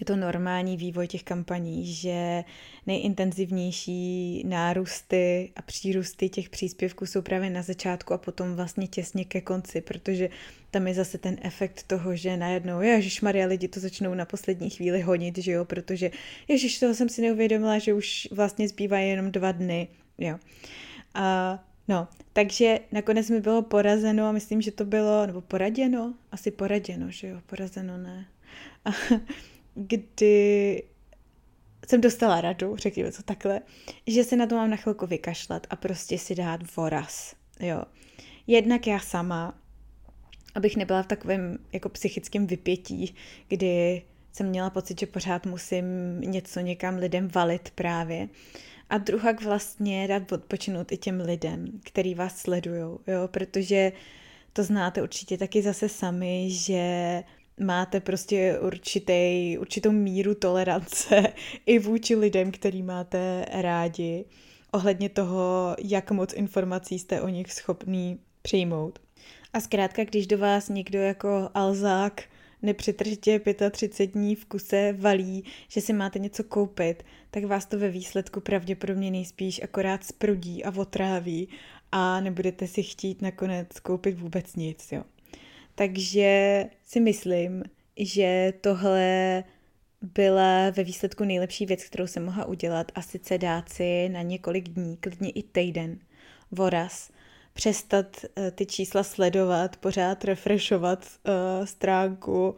je 0.00 0.06
to 0.06 0.16
normální 0.16 0.76
vývoj 0.76 1.08
těch 1.08 1.22
kampaní, 1.22 1.94
že 1.94 2.44
nejintenzivnější 2.86 4.42
nárůsty 4.46 5.52
a 5.56 5.62
přírůsty 5.62 6.28
těch 6.28 6.48
příspěvků 6.48 7.06
jsou 7.06 7.22
právě 7.22 7.50
na 7.50 7.62
začátku 7.62 8.14
a 8.14 8.18
potom 8.18 8.54
vlastně 8.54 8.86
těsně 8.86 9.24
ke 9.24 9.40
konci, 9.40 9.80
protože 9.80 10.28
tam 10.70 10.86
je 10.86 10.94
zase 10.94 11.18
ten 11.18 11.36
efekt 11.42 11.82
toho, 11.82 12.16
že 12.16 12.36
najednou, 12.36 12.80
ježiš 12.80 13.20
Maria, 13.20 13.46
lidi 13.46 13.68
to 13.68 13.80
začnou 13.80 14.14
na 14.14 14.24
poslední 14.24 14.70
chvíli 14.70 15.00
honit, 15.00 15.38
že 15.38 15.52
jo, 15.52 15.64
protože 15.64 16.10
ježiš, 16.48 16.78
toho 16.78 16.94
jsem 16.94 17.08
si 17.08 17.22
neuvědomila, 17.22 17.78
že 17.78 17.94
už 17.94 18.28
vlastně 18.30 18.68
zbývají 18.68 19.10
jenom 19.10 19.32
dva 19.32 19.52
dny, 19.52 19.88
jo. 20.18 20.38
A 21.14 21.58
No, 21.88 22.08
takže 22.32 22.80
nakonec 22.92 23.30
mi 23.30 23.40
bylo 23.40 23.62
porazeno 23.62 24.26
a 24.26 24.32
myslím, 24.32 24.60
že 24.60 24.70
to 24.70 24.84
bylo, 24.84 25.26
nebo 25.26 25.40
poraděno, 25.40 26.14
asi 26.32 26.50
poraděno, 26.50 27.10
že 27.10 27.28
jo, 27.28 27.40
porazeno 27.46 27.98
ne. 27.98 28.26
A 28.84 28.90
kdy 29.76 30.82
jsem 31.88 32.00
dostala 32.00 32.40
radu, 32.40 32.76
řekněme 32.76 33.12
to 33.12 33.22
takhle, 33.22 33.60
že 34.06 34.24
se 34.24 34.36
na 34.36 34.46
to 34.46 34.54
mám 34.54 34.70
na 34.70 34.76
chvilku 34.76 35.06
vykašlat 35.06 35.66
a 35.70 35.76
prostě 35.76 36.18
si 36.18 36.34
dát 36.34 36.76
voraz, 36.76 37.34
jo. 37.60 37.82
Jednak 38.46 38.86
já 38.86 38.98
sama, 38.98 39.58
abych 40.54 40.76
nebyla 40.76 41.02
v 41.02 41.06
takovém 41.06 41.58
jako 41.72 41.88
psychickém 41.88 42.46
vypětí, 42.46 43.14
kdy 43.48 44.02
jsem 44.32 44.48
měla 44.48 44.70
pocit, 44.70 45.00
že 45.00 45.06
pořád 45.06 45.46
musím 45.46 45.84
něco 46.20 46.60
někam 46.60 46.96
lidem 46.96 47.28
valit 47.28 47.70
právě. 47.70 48.28
A 48.90 48.98
druhá 48.98 49.32
vlastně 49.32 50.08
dát 50.08 50.32
odpočinout 50.32 50.92
i 50.92 50.96
těm 50.96 51.20
lidem, 51.20 51.80
který 51.84 52.14
vás 52.14 52.36
sledují, 52.36 52.80
jo, 53.06 53.28
protože 53.28 53.92
to 54.52 54.62
znáte 54.62 55.02
určitě 55.02 55.38
taky 55.38 55.62
zase 55.62 55.88
sami, 55.88 56.50
že 56.50 57.22
máte 57.60 58.00
prostě 58.00 58.58
určitý, 58.58 59.58
určitou 59.58 59.92
míru 59.92 60.34
tolerance 60.34 61.32
i 61.66 61.78
vůči 61.78 62.16
lidem, 62.16 62.52
který 62.52 62.82
máte 62.82 63.46
rádi, 63.52 64.24
ohledně 64.72 65.08
toho, 65.08 65.76
jak 65.84 66.10
moc 66.10 66.32
informací 66.32 66.98
jste 66.98 67.20
o 67.20 67.28
nich 67.28 67.52
schopný 67.52 68.18
přijmout. 68.42 68.98
A 69.52 69.60
zkrátka, 69.60 70.04
když 70.04 70.26
do 70.26 70.38
vás 70.38 70.68
někdo 70.68 70.98
jako 70.98 71.50
alzák 71.54 72.22
nepřetržitě 72.62 73.40
35 73.70 74.06
dní 74.12 74.34
v 74.34 74.44
kuse 74.44 74.92
valí, 74.98 75.44
že 75.68 75.80
si 75.80 75.92
máte 75.92 76.18
něco 76.18 76.44
koupit, 76.44 77.02
tak 77.30 77.44
vás 77.44 77.66
to 77.66 77.78
ve 77.78 77.90
výsledku 77.90 78.40
pravděpodobně 78.40 79.10
nejspíš 79.10 79.62
akorát 79.62 80.04
sprudí 80.04 80.64
a 80.64 80.72
otráví 80.76 81.48
a 81.92 82.20
nebudete 82.20 82.66
si 82.66 82.82
chtít 82.82 83.22
nakonec 83.22 83.80
koupit 83.80 84.18
vůbec 84.18 84.56
nic, 84.56 84.92
jo. 84.92 85.02
Takže 85.78 86.64
si 86.84 87.00
myslím, 87.00 87.62
že 87.96 88.52
tohle 88.60 89.44
byla 90.02 90.70
ve 90.70 90.84
výsledku 90.84 91.24
nejlepší 91.24 91.66
věc, 91.66 91.84
kterou 91.84 92.06
jsem 92.06 92.24
mohla 92.24 92.44
udělat 92.44 92.92
a 92.94 93.02
sice 93.02 93.38
dát 93.38 93.68
si 93.68 94.08
na 94.08 94.22
několik 94.22 94.68
dní, 94.68 94.96
klidně 94.96 95.30
i 95.30 95.42
týden, 95.42 95.98
voraz, 96.50 97.10
přestat 97.52 98.16
uh, 98.24 98.50
ty 98.50 98.66
čísla 98.66 99.02
sledovat, 99.02 99.76
pořád 99.76 100.24
refreshovat 100.24 101.06
uh, 101.06 101.66
stránku, 101.66 102.48
uh, 102.50 102.56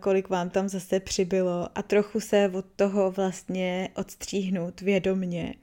kolik 0.00 0.28
vám 0.28 0.50
tam 0.50 0.68
zase 0.68 1.00
přibylo 1.00 1.68
a 1.74 1.82
trochu 1.82 2.20
se 2.20 2.50
od 2.54 2.64
toho 2.76 3.10
vlastně 3.10 3.88
odstříhnout 3.94 4.80
vědomně. 4.80 5.54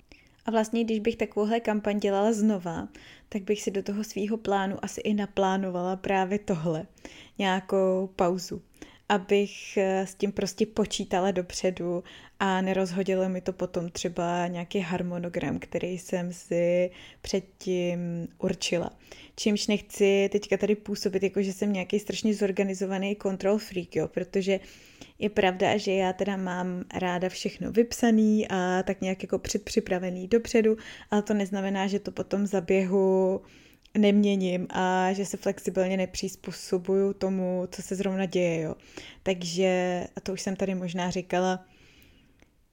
A 0.48 0.52
vlastně, 0.52 0.84
když 0.84 1.00
bych 1.00 1.16
takovouhle 1.16 1.60
kampaň 1.60 2.00
dělala 2.00 2.34
znova, 2.34 2.88
tak 3.30 3.44
bych 3.44 3.62
si 3.62 3.72
do 3.72 3.84
toho 3.84 4.04
svýho 4.04 4.38
plánu 4.38 4.78
asi 4.82 5.02
i 5.02 5.14
naplánovala 5.14 5.96
právě 5.96 6.40
tohle, 6.40 6.86
nějakou 7.38 8.10
pauzu 8.16 8.62
abych 9.10 9.78
eh, 9.78 10.08
s 10.08 10.16
tím 10.16 10.32
prostě 10.32 10.66
počítala 10.66 11.32
dopředu 11.32 12.04
a 12.40 12.62
nerozhodilo 12.62 13.30
mi 13.30 13.42
to 13.42 13.54
potom 13.54 13.90
třeba 13.90 14.48
nějaký 14.48 14.80
harmonogram, 14.80 15.60
který 15.60 15.98
jsem 15.98 16.34
si 16.34 16.92
předtím 17.22 18.28
určila. 18.38 18.90
Čímž 19.36 19.68
nechci 19.68 20.30
teďka 20.32 20.58
tady 20.58 20.76
působit, 20.76 21.24
jako 21.24 21.42
že 21.42 21.54
jsem 21.54 21.74
nějaký 21.74 22.00
strašně 22.00 22.34
zorganizovaný 22.34 23.18
control 23.22 23.58
freak, 23.58 23.96
jo, 23.96 24.08
protože 24.08 24.60
je 25.20 25.30
pravda, 25.30 25.78
že 25.78 25.92
já 25.92 26.14
teda 26.14 26.38
mám 26.38 26.84
ráda 26.94 27.30
všechno 27.30 27.72
vypsaný 27.72 28.48
a 28.50 28.84
tak 28.84 29.02
nějak 29.02 29.24
jako 29.24 29.40
předpřipravený 29.40 30.28
dopředu, 30.28 30.78
ale 31.12 31.22
to 31.22 31.34
neznamená, 31.34 31.88
že 31.88 32.00
to 32.00 32.12
potom 32.12 32.46
zaběhu 32.46 33.42
neměním 33.98 34.68
a 34.70 35.14
že 35.14 35.26
se 35.26 35.38
flexibilně 35.38 35.98
nepřizpůsobuju 35.98 37.14
tomu, 37.14 37.68
co 37.72 37.82
se 37.82 37.96
zrovna 37.96 38.26
děje, 38.26 38.62
jo. 38.62 38.76
Takže, 39.24 40.04
a 40.16 40.20
to 40.22 40.34
už 40.34 40.42
jsem 40.42 40.56
tady 40.56 40.76
možná 40.76 41.10
říkala, 41.10 41.66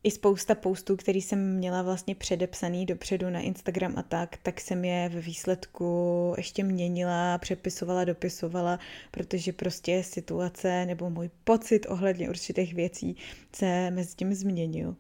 i 0.05 0.11
spousta 0.11 0.55
postů, 0.55 0.97
který 0.97 1.23
jsem 1.23 1.57
měla 1.57 1.83
vlastně 1.83 2.15
předepsaný 2.15 2.87
dopředu 2.87 3.31
na 3.31 3.41
Instagram 3.41 3.95
a 3.97 4.03
tak, 4.03 4.37
tak 4.43 4.61
jsem 4.61 4.85
je 4.85 5.09
ve 5.09 5.21
výsledku 5.21 6.35
ještě 6.37 6.65
měnila, 6.65 7.39
přepisovala, 7.39 8.05
dopisovala, 8.05 8.79
protože 9.11 9.53
prostě 9.53 10.03
situace 10.03 10.87
nebo 10.87 11.11
můj 11.11 11.31
pocit 11.45 11.87
ohledně 11.89 12.29
určitých 12.29 12.75
věcí 12.75 13.17
se 13.53 13.91
mezi 13.91 14.15
tím 14.17 14.35
změnil. 14.35 14.97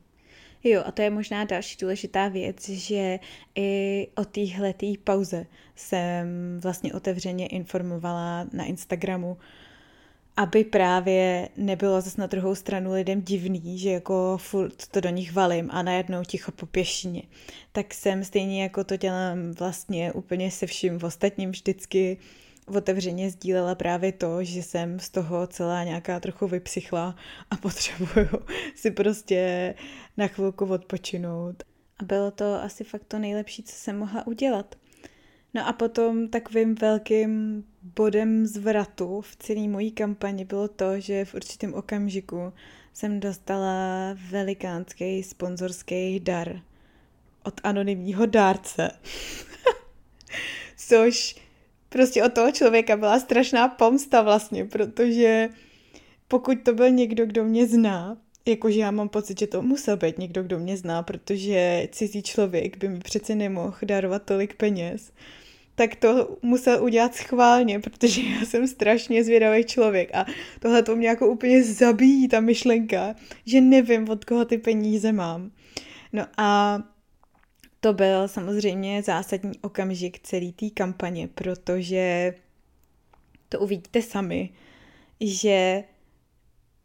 Jo, 0.64 0.82
a 0.86 0.92
to 0.92 1.02
je 1.02 1.10
možná 1.10 1.44
další 1.44 1.76
důležitá 1.80 2.28
věc, 2.28 2.68
že 2.68 3.18
i 3.54 4.08
o 4.16 4.24
téhle 4.24 4.74
pauze 5.04 5.46
jsem 5.76 6.26
vlastně 6.60 6.94
otevřeně 6.94 7.46
informovala 7.46 8.46
na 8.52 8.64
Instagramu, 8.64 9.36
aby 10.36 10.64
právě 10.64 11.48
nebylo 11.56 12.00
zase 12.00 12.20
na 12.20 12.26
druhou 12.26 12.54
stranu 12.54 12.92
lidem 12.92 13.22
divný, 13.22 13.78
že 13.78 13.90
jako 13.90 14.38
furt 14.40 14.86
to 14.86 15.00
do 15.00 15.08
nich 15.08 15.32
valím 15.32 15.70
a 15.72 15.82
najednou 15.82 16.24
ticho 16.24 16.52
po 16.52 16.66
pěšině. 16.66 17.22
Tak 17.72 17.94
jsem 17.94 18.24
stejně 18.24 18.62
jako 18.62 18.84
to 18.84 18.96
dělám 18.96 19.52
vlastně 19.52 20.12
úplně 20.12 20.50
se 20.50 20.66
vším 20.66 20.98
ostatním 21.02 21.50
vždycky 21.50 22.16
otevřeně 22.66 23.30
sdílela 23.30 23.74
právě 23.74 24.12
to, 24.12 24.44
že 24.44 24.62
jsem 24.62 25.00
z 25.00 25.10
toho 25.10 25.46
celá 25.46 25.84
nějaká 25.84 26.20
trochu 26.20 26.46
vypsychla 26.48 27.16
a 27.50 27.56
potřebuju 27.62 28.28
si 28.74 28.90
prostě 28.90 29.74
na 30.16 30.26
chvilku 30.26 30.64
odpočinout. 30.64 31.62
A 31.98 32.04
bylo 32.04 32.30
to 32.30 32.62
asi 32.62 32.84
fakt 32.84 33.04
to 33.04 33.18
nejlepší, 33.18 33.62
co 33.62 33.76
jsem 33.76 33.98
mohla 33.98 34.26
udělat. 34.26 34.74
No 35.54 35.68
a 35.68 35.72
potom 35.72 36.28
takovým 36.28 36.74
velkým 36.74 37.64
bodem 37.82 38.46
zvratu 38.46 39.20
v 39.20 39.36
celé 39.36 39.68
mojí 39.68 39.90
kampani 39.90 40.44
bylo 40.44 40.68
to, 40.68 41.00
že 41.00 41.24
v 41.24 41.34
určitém 41.34 41.74
okamžiku 41.74 42.52
jsem 42.92 43.20
dostala 43.20 43.74
velikánský 44.30 45.22
sponzorský 45.22 46.20
dar 46.20 46.60
od 47.42 47.60
anonymního 47.64 48.26
dárce. 48.26 48.90
Což 50.76 51.43
prostě 51.94 52.22
od 52.22 52.32
toho 52.32 52.52
člověka 52.52 52.96
byla 52.96 53.18
strašná 53.20 53.68
pomsta 53.68 54.22
vlastně, 54.22 54.64
protože 54.64 55.48
pokud 56.28 56.58
to 56.62 56.74
byl 56.74 56.90
někdo, 56.90 57.26
kdo 57.26 57.44
mě 57.44 57.66
zná, 57.66 58.16
jakože 58.46 58.80
já 58.80 58.90
mám 58.90 59.08
pocit, 59.08 59.38
že 59.38 59.46
to 59.46 59.62
musel 59.62 59.96
být 59.96 60.18
někdo, 60.18 60.42
kdo 60.42 60.58
mě 60.58 60.76
zná, 60.76 61.02
protože 61.02 61.88
cizí 61.92 62.22
člověk 62.22 62.76
by 62.76 62.88
mi 62.88 62.98
přece 62.98 63.34
nemohl 63.34 63.76
darovat 63.82 64.22
tolik 64.22 64.54
peněz, 64.54 65.12
tak 65.74 65.96
to 65.96 66.38
musel 66.42 66.84
udělat 66.84 67.14
schválně, 67.14 67.80
protože 67.80 68.22
já 68.22 68.46
jsem 68.46 68.68
strašně 68.68 69.24
zvědavý 69.24 69.64
člověk 69.64 70.14
a 70.14 70.26
tohle 70.60 70.82
to 70.82 70.96
mě 70.96 71.08
jako 71.08 71.28
úplně 71.28 71.62
zabíjí, 71.62 72.28
ta 72.28 72.40
myšlenka, 72.40 73.14
že 73.46 73.60
nevím, 73.60 74.08
od 74.08 74.24
koho 74.24 74.44
ty 74.44 74.58
peníze 74.58 75.12
mám. 75.12 75.50
No 76.12 76.26
a 76.36 76.82
to 77.84 77.92
byl 77.92 78.28
samozřejmě 78.28 79.02
zásadní 79.02 79.58
okamžik 79.60 80.18
celé 80.18 80.52
té 80.52 80.70
kampaně, 80.70 81.28
protože 81.28 82.34
to 83.48 83.60
uvidíte 83.60 84.02
sami, 84.02 84.50
že 85.20 85.84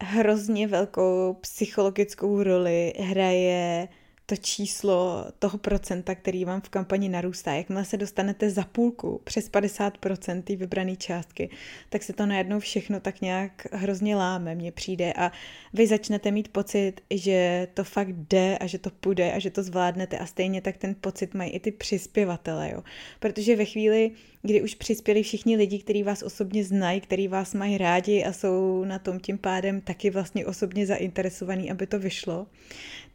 hrozně 0.02 0.66
velkou 0.68 1.36
psychologickou 1.40 2.42
roli 2.42 2.92
hraje 2.98 3.88
to 4.30 4.36
číslo 4.36 5.26
toho 5.38 5.58
procenta, 5.58 6.14
který 6.14 6.44
vám 6.44 6.60
v 6.60 6.68
kampani 6.68 7.08
narůstá. 7.08 7.52
Jakmile 7.52 7.84
se 7.84 7.96
dostanete 7.96 8.50
za 8.50 8.64
půlku, 8.64 9.20
přes 9.24 9.50
50% 9.50 10.42
té 10.42 10.56
vybrané 10.56 10.96
částky, 10.96 11.50
tak 11.88 12.02
se 12.02 12.12
to 12.12 12.26
najednou 12.26 12.60
všechno 12.60 13.00
tak 13.00 13.20
nějak 13.20 13.66
hrozně 13.72 14.16
láme, 14.16 14.54
mně 14.54 14.72
přijde 14.72 15.12
a 15.12 15.32
vy 15.72 15.86
začnete 15.86 16.30
mít 16.30 16.48
pocit, 16.48 16.92
že 17.10 17.68
to 17.74 17.84
fakt 17.84 18.08
jde 18.08 18.58
a 18.58 18.66
že 18.66 18.78
to 18.78 18.90
půjde 18.90 19.32
a 19.32 19.38
že 19.38 19.50
to 19.50 19.62
zvládnete 19.62 20.18
a 20.18 20.26
stejně 20.26 20.60
tak 20.62 20.76
ten 20.76 20.94
pocit 21.00 21.34
mají 21.34 21.50
i 21.50 21.60
ty 21.60 21.72
přispěvatele, 21.72 22.70
jo. 22.72 22.82
Protože 23.20 23.56
ve 23.56 23.64
chvíli, 23.64 24.10
kdy 24.42 24.62
už 24.62 24.74
přispěli 24.74 25.22
všichni 25.22 25.56
lidi, 25.56 25.78
kteří 25.78 26.02
vás 26.02 26.22
osobně 26.22 26.64
znají, 26.64 27.00
kteří 27.00 27.28
vás 27.28 27.54
mají 27.54 27.78
rádi 27.78 28.24
a 28.24 28.32
jsou 28.32 28.84
na 28.84 28.98
tom 28.98 29.20
tím 29.20 29.38
pádem 29.38 29.80
taky 29.80 30.10
vlastně 30.10 30.46
osobně 30.46 30.86
zainteresovaní, 30.86 31.70
aby 31.70 31.86
to 31.86 31.98
vyšlo, 31.98 32.46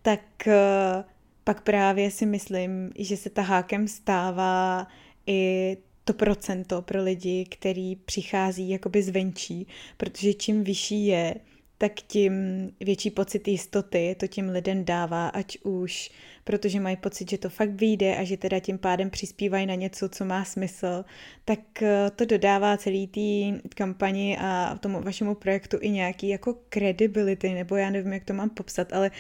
tak 0.06 0.48
eh, 0.48 1.04
pak 1.44 1.62
právě 1.62 2.12
si 2.12 2.26
myslím, 2.26 2.92
že 3.00 3.18
se 3.18 3.30
tahákem 3.30 3.88
stává 3.88 4.88
i 5.28 5.78
to 6.04 6.14
procento 6.14 6.82
pro 6.82 7.04
lidi, 7.04 7.46
který 7.50 7.96
přichází 7.96 8.70
jakoby 8.70 9.04
zvenčí, 9.04 9.68
protože 9.98 10.34
čím 10.34 10.64
vyšší 10.64 11.06
je, 11.06 11.36
tak 11.78 11.94
tím 11.94 12.34
větší 12.80 13.10
pocit 13.10 13.48
jistoty 13.48 14.16
to 14.20 14.28
těm 14.28 14.50
lidem 14.50 14.86
dává, 14.86 15.28
ať 15.28 15.58
už 15.64 16.12
protože 16.46 16.80
mají 16.80 16.96
pocit, 16.96 17.30
že 17.30 17.38
to 17.38 17.50
fakt 17.50 17.70
vyjde 17.70 18.18
a 18.18 18.24
že 18.24 18.38
teda 18.38 18.60
tím 18.60 18.78
pádem 18.78 19.10
přispívají 19.10 19.66
na 19.66 19.76
něco, 19.76 20.10
co 20.10 20.26
má 20.26 20.46
smysl, 20.46 21.06
tak 21.46 21.82
eh, 21.82 22.12
to 22.16 22.26
dodává 22.26 22.78
celý 22.78 23.08
té 23.08 23.60
kampani 23.76 24.38
a 24.38 24.78
tomu 24.80 25.02
vašemu 25.02 25.36
projektu 25.36 25.78
i 25.82 25.90
nějaký 25.90 26.30
jako 26.30 26.56
credibility, 26.70 27.54
nebo 27.54 27.76
já 27.76 27.90
nevím, 27.90 28.14
jak 28.14 28.24
to 28.24 28.34
mám 28.34 28.50
popsat, 28.50 28.94
ale 28.94 29.12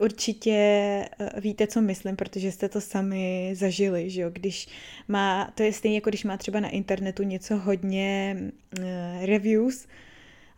Určitě 0.00 0.52
eh, 0.52 1.40
víte, 1.40 1.66
co 1.66 1.80
myslím, 1.80 2.16
protože 2.16 2.52
jste 2.52 2.68
to 2.68 2.80
sami 2.80 3.50
zažili, 3.54 4.10
že 4.10 4.20
jo? 4.22 4.30
Když 4.30 4.68
má, 5.08 5.52
to 5.54 5.62
je 5.62 5.72
stejně 5.72 5.96
jako 5.96 6.10
když 6.10 6.24
má 6.24 6.36
třeba 6.36 6.60
na 6.60 6.68
internetu 6.68 7.22
něco 7.22 7.56
hodně 7.56 8.36
uh, 8.78 8.84
reviews, 9.24 9.86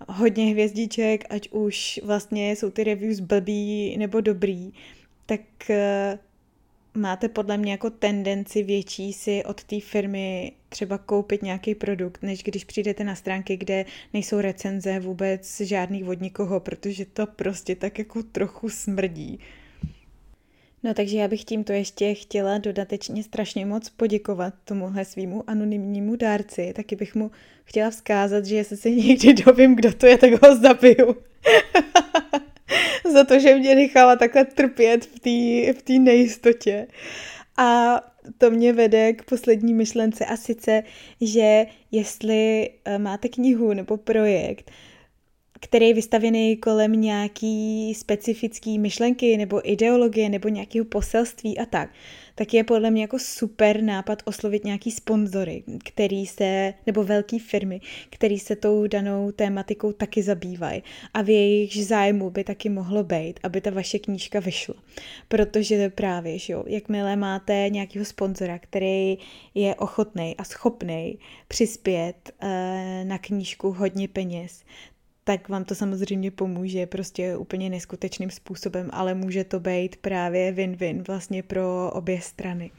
hodně 0.09 0.45
hvězdiček, 0.45 1.25
ať 1.31 1.49
už 1.51 2.01
vlastně 2.05 2.57
jsou 2.57 2.71
ty 2.71 2.85
reviews 2.85 3.21
blbý 3.21 3.97
nebo 3.99 4.21
dobrý, 4.21 4.73
tak 5.27 5.41
uh, 5.71 6.19
máte 6.95 7.29
podle 7.29 7.57
mě 7.57 7.73
jako 7.73 7.91
tendenci 7.91 8.63
větší 8.63 9.13
si 9.13 9.45
od 9.45 9.65
té 9.65 9.81
firmy 9.81 10.53
třeba 10.69 10.99
koupit 10.99 11.43
nějaký 11.43 11.75
produkt, 11.75 12.23
než 12.23 12.43
když 12.43 12.65
přijdete 12.65 13.05
na 13.05 13.15
stránky, 13.15 13.57
kde 13.57 13.85
nejsou 14.13 14.41
recenze 14.41 15.01
vůbec 15.01 15.61
žádný 15.61 16.05
od 16.05 16.21
nikoho, 16.21 16.61
protože 16.61 17.05
to 17.05 17.27
prostě 17.27 17.77
tak 17.77 17.99
jako 17.99 18.23
trochu 18.23 18.69
smrdí. 18.69 19.41
No 20.83 20.95
takže 20.95 21.19
já 21.19 21.29
bych 21.29 21.45
tímto 21.45 21.73
ještě 21.73 22.15
chtěla 22.15 22.59
dodatečně 22.59 23.23
strašně 23.23 23.67
moc 23.67 23.89
poděkovat 23.91 24.55
tomuhle 24.65 25.05
svýmu 25.05 25.51
anonymnímu 25.51 26.17
dárci. 26.17 26.73
Taky 26.77 26.97
bych 26.97 27.15
mu 27.15 27.31
chtěla 27.65 27.91
vzkázat, 27.91 28.45
že 28.45 28.57
jestli 28.57 28.77
se 28.77 28.91
někdy 28.91 29.35
dovím, 29.35 29.77
kdo 29.77 29.93
to 29.93 30.07
je, 30.07 30.19
tak 30.19 30.43
ho 30.43 30.57
zabiju. 30.57 31.17
Za 33.13 33.25
to, 33.25 33.39
že 33.39 33.55
mě 33.55 33.75
nechala 33.75 34.17
takhle 34.17 34.45
trpět 34.45 35.05
v 35.05 35.21
té 35.21 35.73
v 35.73 35.83
tý 35.83 35.99
nejistotě. 35.99 36.87
A 37.57 38.01
to 38.39 38.51
mě 38.51 38.73
vede 38.73 39.13
k 39.13 39.25
poslední 39.25 39.75
myšlence 39.75 40.27
a 40.27 40.37
sice, 40.37 40.83
že 41.21 41.67
jestli 41.91 42.71
eh, 42.85 42.99
máte 42.99 43.29
knihu 43.29 43.73
nebo 43.73 43.97
projekt, 43.97 44.71
který 45.61 45.89
je 45.89 45.95
vystavěný 45.95 46.57
kolem 46.57 46.93
nějaký 46.93 47.95
specifický 47.95 48.79
myšlenky 48.79 49.37
nebo 49.37 49.71
ideologie 49.71 50.29
nebo 50.29 50.49
nějakého 50.49 50.85
poselství 50.85 51.59
a 51.59 51.67
tak, 51.67 51.91
tak 52.41 52.55
je 52.55 52.65
podle 52.65 52.91
mě 52.91 53.03
jako 53.03 53.19
super 53.19 53.83
nápad 53.83 54.23
oslovit 54.25 54.65
nějaký 54.65 54.91
sponzory, 54.91 55.63
který 55.85 56.27
se, 56.27 56.75
nebo 56.87 57.05
velké 57.05 57.39
firmy, 57.39 57.81
který 58.11 58.39
se 58.39 58.57
tou 58.57 58.87
danou 58.87 59.33
tématikou 59.33 59.93
taky 59.93 60.23
zabývají. 60.23 60.83
A 61.15 61.23
v 61.23 61.29
jejich 61.29 61.87
zájmu 61.87 62.31
by 62.31 62.45
taky 62.45 62.69
mohlo 62.69 63.05
být, 63.05 63.41
aby 63.43 63.61
ta 63.61 63.71
vaše 63.71 63.99
knížka 63.99 64.41
vyšla. 64.41 64.75
Protože 65.29 65.91
právě, 65.91 66.39
že 66.39 66.53
jo, 66.53 66.65
jakmile 66.67 67.17
máte 67.17 67.67
nějakého 67.71 68.05
sponzora, 68.05 68.59
který 68.59 69.19
je 69.55 69.75
ochotný 69.75 70.37
a 70.37 70.45
schopný 70.45 71.19
přispět 71.49 72.33
uh, 72.43 72.49
na 73.05 73.19
knížku 73.19 73.73
hodně 73.73 74.09
peněz, 74.09 74.65
tak 75.31 75.49
vám 75.49 75.65
to 75.65 75.75
samozřejmě 75.75 76.31
pomůže 76.31 76.87
prostě 76.87 77.37
úplně 77.37 77.71
neskutečným 77.71 78.31
způsobem, 78.31 78.91
ale 78.93 79.15
může 79.15 79.45
to 79.45 79.61
být 79.61 79.97
právě 79.97 80.53
win-win 80.53 81.03
vlastně 81.07 81.43
pro 81.43 81.91
obě 81.93 82.21
strany. 82.21 82.71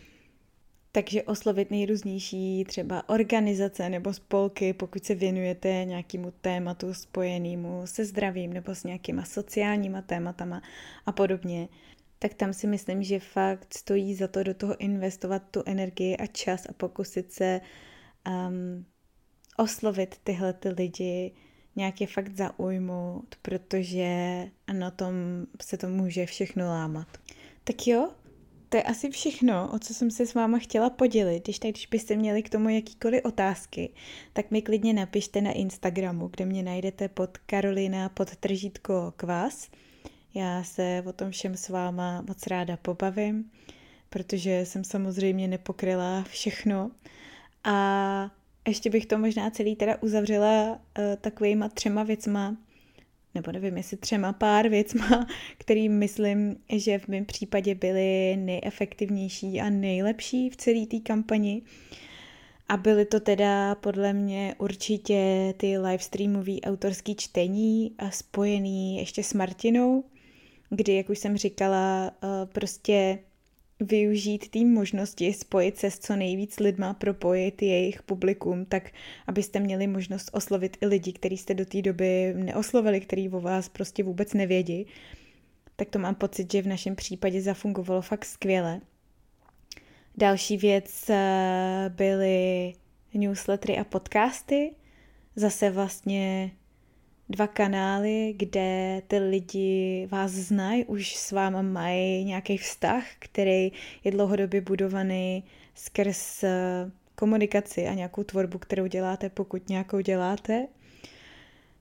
Takže 0.91 1.23
oslovit 1.23 1.71
nejrůznější 1.71 2.63
třeba 2.67 3.09
organizace 3.09 3.89
nebo 3.89 4.13
spolky, 4.13 4.73
pokud 4.73 5.05
se 5.05 5.15
věnujete 5.15 5.85
nějakému 5.85 6.33
tématu 6.41 6.93
spojenému 6.93 7.81
se 7.85 8.05
zdravím 8.05 8.53
nebo 8.53 8.75
s 8.75 8.83
nějakýma 8.83 9.25
sociálníma 9.25 10.01
tématama 10.01 10.61
a 11.05 11.11
podobně, 11.11 11.67
tak 12.19 12.33
tam 12.33 12.53
si 12.53 12.67
myslím, 12.67 13.03
že 13.03 13.19
fakt 13.19 13.73
stojí 13.73 14.15
za 14.15 14.27
to 14.27 14.43
do 14.43 14.53
toho 14.53 14.77
investovat 14.77 15.43
tu 15.51 15.63
energii 15.65 16.17
a 16.17 16.27
čas 16.27 16.65
a 16.69 16.73
pokusit 16.73 17.31
se 17.31 17.61
um, 18.27 18.85
oslovit 19.57 20.15
tyhle 20.23 20.53
ty 20.53 20.69
lidi, 20.69 21.33
nějak 21.75 22.01
je 22.01 22.07
fakt 22.07 22.37
zaujmout, 22.37 23.35
protože 23.41 24.47
na 24.73 24.91
tom 24.91 25.13
se 25.61 25.77
to 25.77 25.87
může 25.87 26.25
všechno 26.25 26.65
lámat. 26.65 27.07
Tak 27.63 27.87
jo, 27.87 28.11
to 28.71 28.77
je 28.77 28.83
asi 28.83 29.09
všechno, 29.09 29.69
o 29.73 29.79
co 29.79 29.93
jsem 29.93 30.11
se 30.11 30.25
s 30.25 30.33
váma 30.33 30.59
chtěla 30.59 30.89
podělit. 30.89 31.43
Když 31.43 31.59
tak, 31.59 31.71
když 31.71 31.87
byste 31.87 32.15
měli 32.15 32.43
k 32.43 32.49
tomu 32.49 32.69
jakýkoliv 32.69 33.25
otázky, 33.25 33.93
tak 34.33 34.51
mi 34.51 34.61
klidně 34.61 34.93
napište 34.93 35.41
na 35.41 35.51
Instagramu, 35.51 36.27
kde 36.27 36.45
mě 36.45 36.63
najdete 36.63 37.09
pod 37.09 37.37
Karolina 37.37 38.09
podtržítko 38.09 39.13
kvas. 39.17 39.69
Já 40.33 40.63
se 40.63 41.03
o 41.07 41.13
tom 41.13 41.31
všem 41.31 41.57
s 41.57 41.69
váma 41.69 42.21
moc 42.27 42.47
ráda 42.47 42.77
pobavím, 42.77 43.51
protože 44.09 44.65
jsem 44.65 44.83
samozřejmě 44.83 45.47
nepokryla 45.47 46.23
všechno. 46.23 46.91
A 47.63 48.31
ještě 48.67 48.89
bych 48.89 49.05
to 49.05 49.17
možná 49.17 49.49
celý 49.49 49.75
teda 49.75 49.97
uzavřela 50.01 50.71
uh, 50.71 51.03
takovýma 51.21 51.69
třema 51.69 52.03
věcma, 52.03 52.57
nebo 53.35 53.51
nevím, 53.51 53.77
jestli 53.77 53.97
třema 53.97 54.33
pár 54.33 54.69
věcma, 54.69 55.27
který 55.57 55.89
myslím, 55.89 56.55
že 56.69 56.99
v 56.99 57.07
mém 57.07 57.25
případě 57.25 57.75
byly 57.75 58.37
nejefektivnější 58.37 59.61
a 59.61 59.69
nejlepší 59.69 60.49
v 60.49 60.55
celé 60.55 60.85
té 60.85 60.99
kampani. 60.99 61.61
A 62.69 62.77
byly 62.77 63.05
to 63.05 63.19
teda 63.19 63.75
podle 63.75 64.13
mě 64.13 64.55
určitě 64.57 65.53
ty 65.57 65.77
livestreamové 65.77 66.59
autorský 66.65 67.15
čtení 67.15 67.95
a 67.97 68.11
spojený 68.11 68.97
ještě 68.97 69.23
s 69.23 69.33
Martinou, 69.33 70.03
kdy, 70.69 70.95
jak 70.95 71.09
už 71.09 71.19
jsem 71.19 71.37
říkala, 71.37 72.11
uh, 72.23 72.29
prostě 72.51 73.19
využít 73.81 74.49
té 74.49 74.65
možnosti 74.65 75.33
spojit 75.33 75.77
se 75.77 75.91
s 75.91 75.99
co 75.99 76.15
nejvíc 76.15 76.59
lidma, 76.59 76.93
propojit 76.93 77.61
jejich 77.61 78.03
publikum, 78.03 78.65
tak 78.65 78.91
abyste 79.27 79.59
měli 79.59 79.87
možnost 79.87 80.29
oslovit 80.33 80.77
i 80.81 80.85
lidi, 80.85 81.13
který 81.13 81.37
jste 81.37 81.53
do 81.53 81.65
té 81.65 81.81
doby 81.81 82.33
neoslovili, 82.37 83.01
který 83.01 83.29
o 83.29 83.41
vás 83.41 83.69
prostě 83.69 84.03
vůbec 84.03 84.33
nevědí. 84.33 84.85
Tak 85.75 85.89
to 85.89 85.99
mám 85.99 86.15
pocit, 86.15 86.51
že 86.51 86.61
v 86.61 86.67
našem 86.67 86.95
případě 86.95 87.41
zafungovalo 87.41 88.01
fakt 88.01 88.25
skvěle. 88.25 88.81
Další 90.17 90.57
věc 90.57 91.09
eh, 91.09 91.93
byly 91.95 92.73
newslettery 93.13 93.77
a 93.77 93.83
podcasty. 93.83 94.75
Zase 95.35 95.69
vlastně 95.69 96.51
dva 97.31 97.47
kanály, 97.47 98.33
kde 98.37 99.01
ty 99.07 99.19
lidi 99.19 100.07
vás 100.11 100.31
znají, 100.31 100.85
už 100.85 101.15
s 101.15 101.31
váma 101.31 101.61
mají 101.61 102.23
nějaký 102.23 102.57
vztah, 102.57 103.03
který 103.19 103.71
je 104.03 104.11
dlouhodobě 104.11 104.61
budovaný 104.61 105.43
skrz 105.75 106.43
eh, 106.43 106.91
komunikaci 107.15 107.87
a 107.87 107.93
nějakou 107.93 108.23
tvorbu, 108.23 108.57
kterou 108.57 108.85
děláte, 108.85 109.29
pokud 109.29 109.69
nějakou 109.69 109.99
děláte. 109.99 110.67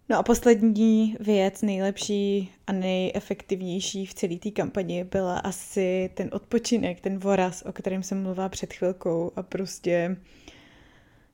No 0.08 0.18
a 0.18 0.22
poslední 0.22 1.16
věc, 1.20 1.62
nejlepší 1.62 2.52
a 2.66 2.72
nejefektivnější 2.72 4.06
v 4.06 4.14
celé 4.14 4.36
té 4.36 4.50
kampani 4.50 5.04
byla 5.04 5.38
asi 5.38 6.10
ten 6.14 6.28
odpočinek, 6.32 7.00
ten 7.00 7.18
voraz, 7.18 7.62
o 7.62 7.72
kterém 7.72 8.02
jsem 8.02 8.22
mluvila 8.22 8.48
před 8.48 8.72
chvilkou 8.72 9.32
a 9.36 9.42
prostě 9.42 10.16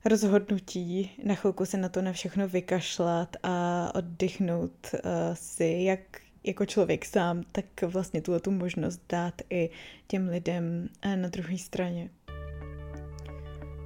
rozhodnutí 0.08 1.10
na 1.24 1.34
chvilku 1.34 1.64
se 1.64 1.76
na 1.76 1.88
to 1.88 2.02
na 2.02 2.12
všechno 2.12 2.48
vykašlat 2.48 3.36
a 3.42 3.90
oddychnout 3.94 4.72
uh, 4.92 5.00
si, 5.34 5.78
jak 5.82 6.00
jako 6.44 6.66
člověk 6.66 7.04
sám, 7.04 7.42
tak 7.52 7.64
vlastně 7.82 8.22
tuhle 8.22 8.40
tu 8.40 8.50
možnost 8.50 9.00
dát 9.08 9.34
i 9.50 9.70
těm 10.06 10.28
lidem 10.28 10.88
uh, 11.06 11.16
na 11.16 11.28
druhé 11.28 11.58
straně. 11.58 12.10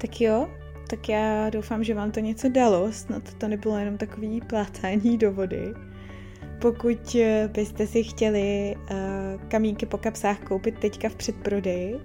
Tak 0.01 0.21
jo, 0.21 0.51
tak 0.91 1.09
já 1.09 1.51
doufám, 1.51 1.85
že 1.85 1.95
vám 1.95 2.11
to 2.11 2.21
něco 2.21 2.49
dalo, 2.49 2.93
snad 2.93 3.35
to 3.35 3.49
nebylo 3.49 3.79
jenom 3.79 3.99
takový 3.99 4.41
plátání 4.41 5.19
do 5.19 5.33
vody. 5.33 5.75
Pokud 6.61 7.17
byste 7.53 7.87
si 7.87 8.05
chtěli 8.05 8.77
uh, 8.77 8.97
kamínky 9.49 9.87
po 9.87 9.99
kapsách 9.99 10.41
koupit 10.41 10.79
teďka 10.79 11.09
v 11.09 11.15
předprodeji, 11.15 12.01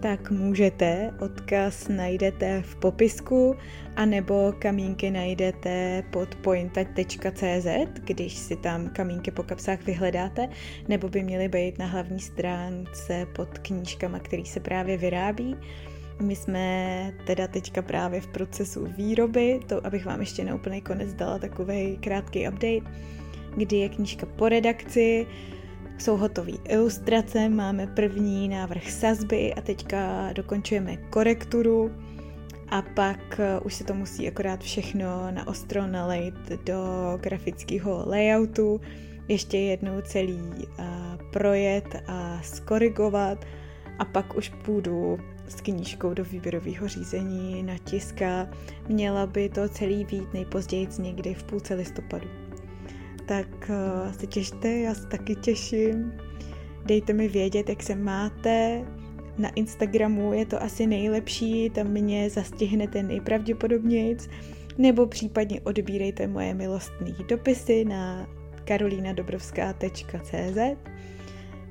tak 0.00 0.30
můžete. 0.30 1.10
Odkaz 1.20 1.88
najdete 1.88 2.62
v 2.62 2.76
popisku, 2.76 3.56
anebo 3.96 4.52
kamínky 4.58 5.10
najdete 5.10 6.04
pod 6.10 6.34
pointa.cz, 6.34 7.66
když 8.04 8.34
si 8.34 8.56
tam 8.56 8.88
kamínky 8.88 9.30
po 9.30 9.42
kapsách 9.42 9.82
vyhledáte, 9.86 10.48
nebo 10.88 11.08
by 11.08 11.22
měly 11.22 11.48
být 11.48 11.78
na 11.78 11.86
hlavní 11.86 12.20
stránce 12.20 13.26
pod 13.36 13.58
knížkama, 13.58 14.18
který 14.18 14.44
se 14.44 14.60
právě 14.60 14.96
vyrábí. 14.96 15.56
My 16.20 16.36
jsme 16.36 17.12
teda 17.26 17.46
teďka 17.46 17.82
právě 17.82 18.20
v 18.20 18.26
procesu 18.26 18.86
výroby, 18.96 19.60
to 19.66 19.86
abych 19.86 20.06
vám 20.06 20.20
ještě 20.20 20.44
na 20.44 20.54
úplný 20.54 20.80
konec 20.80 21.14
dala 21.14 21.38
takový 21.38 21.98
krátký 22.00 22.48
update, 22.48 22.90
kdy 23.56 23.76
je 23.76 23.88
knížka 23.88 24.26
po 24.26 24.48
redakci, 24.48 25.26
jsou 25.98 26.16
hotové 26.16 26.52
ilustrace, 26.68 27.48
máme 27.48 27.86
první 27.86 28.48
návrh 28.48 28.90
sazby 28.90 29.54
a 29.54 29.60
teďka 29.60 30.32
dokončujeme 30.32 30.96
korekturu. 30.96 31.90
A 32.68 32.82
pak 32.82 33.40
eh, 33.40 33.60
už 33.60 33.74
se 33.74 33.84
to 33.84 33.94
musí 33.94 34.28
akorát 34.28 34.60
všechno 34.60 35.30
na 35.30 35.46
ostro 35.46 35.86
nalejt 35.86 36.34
do 36.66 36.78
grafického 37.20 38.02
layoutu, 38.06 38.80
ještě 39.28 39.58
jednou 39.58 40.00
celý 40.00 40.34
uh, 40.34 40.84
projet 41.32 42.02
a 42.06 42.40
skorigovat. 42.42 43.44
A 43.98 44.04
pak 44.04 44.36
už 44.36 44.48
půjdu 44.48 45.18
s 45.48 45.60
knížkou 45.60 46.14
do 46.14 46.24
výběrového 46.24 46.88
řízení 46.88 47.62
na 47.62 47.78
tiska. 47.78 48.48
Měla 48.88 49.26
by 49.26 49.48
to 49.48 49.68
celý 49.68 50.04
vít 50.04 50.34
nejpozději 50.34 50.88
někdy 50.98 51.34
v 51.34 51.44
půlce 51.44 51.74
listopadu 51.74 52.28
tak 53.26 53.70
uh, 53.70 54.12
se 54.12 54.26
těšte, 54.26 54.78
já 54.78 54.94
se 54.94 55.06
taky 55.06 55.34
těším. 55.34 56.12
Dejte 56.84 57.12
mi 57.12 57.28
vědět, 57.28 57.68
jak 57.68 57.82
se 57.82 57.94
máte. 57.94 58.84
Na 59.38 59.48
Instagramu 59.48 60.32
je 60.32 60.46
to 60.46 60.62
asi 60.62 60.86
nejlepší, 60.86 61.70
tam 61.70 61.86
mě 61.86 62.30
zastihnete 62.30 63.02
nejpravděpodobnějc, 63.02 64.28
nebo 64.78 65.06
případně 65.06 65.60
odbírejte 65.60 66.26
moje 66.26 66.54
milostné 66.54 67.10
dopisy 67.28 67.84
na 67.84 68.28
karolinadobrovská.cz, 68.64 70.58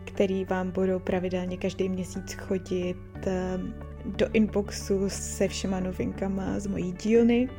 který 0.06 0.46
vám 0.46 0.72
budou 0.72 1.00
pravidelně 1.00 1.58
každý 1.58 1.90
měsíc 1.90 2.34
chodit 2.34 2.98
ehm, 3.26 3.74
do 4.06 4.30
inboxu 4.34 5.10
se 5.10 5.48
všema 5.48 5.80
novinkama 5.80 6.60
z 6.60 6.68
mojí 6.68 6.92
dílny. 6.92 7.50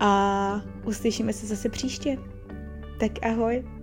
A 0.00 0.62
uslyšíme 0.84 1.32
se 1.32 1.46
zase 1.46 1.68
příště. 1.68 2.18
Tak 2.98 3.22
ahoj. 3.22 3.77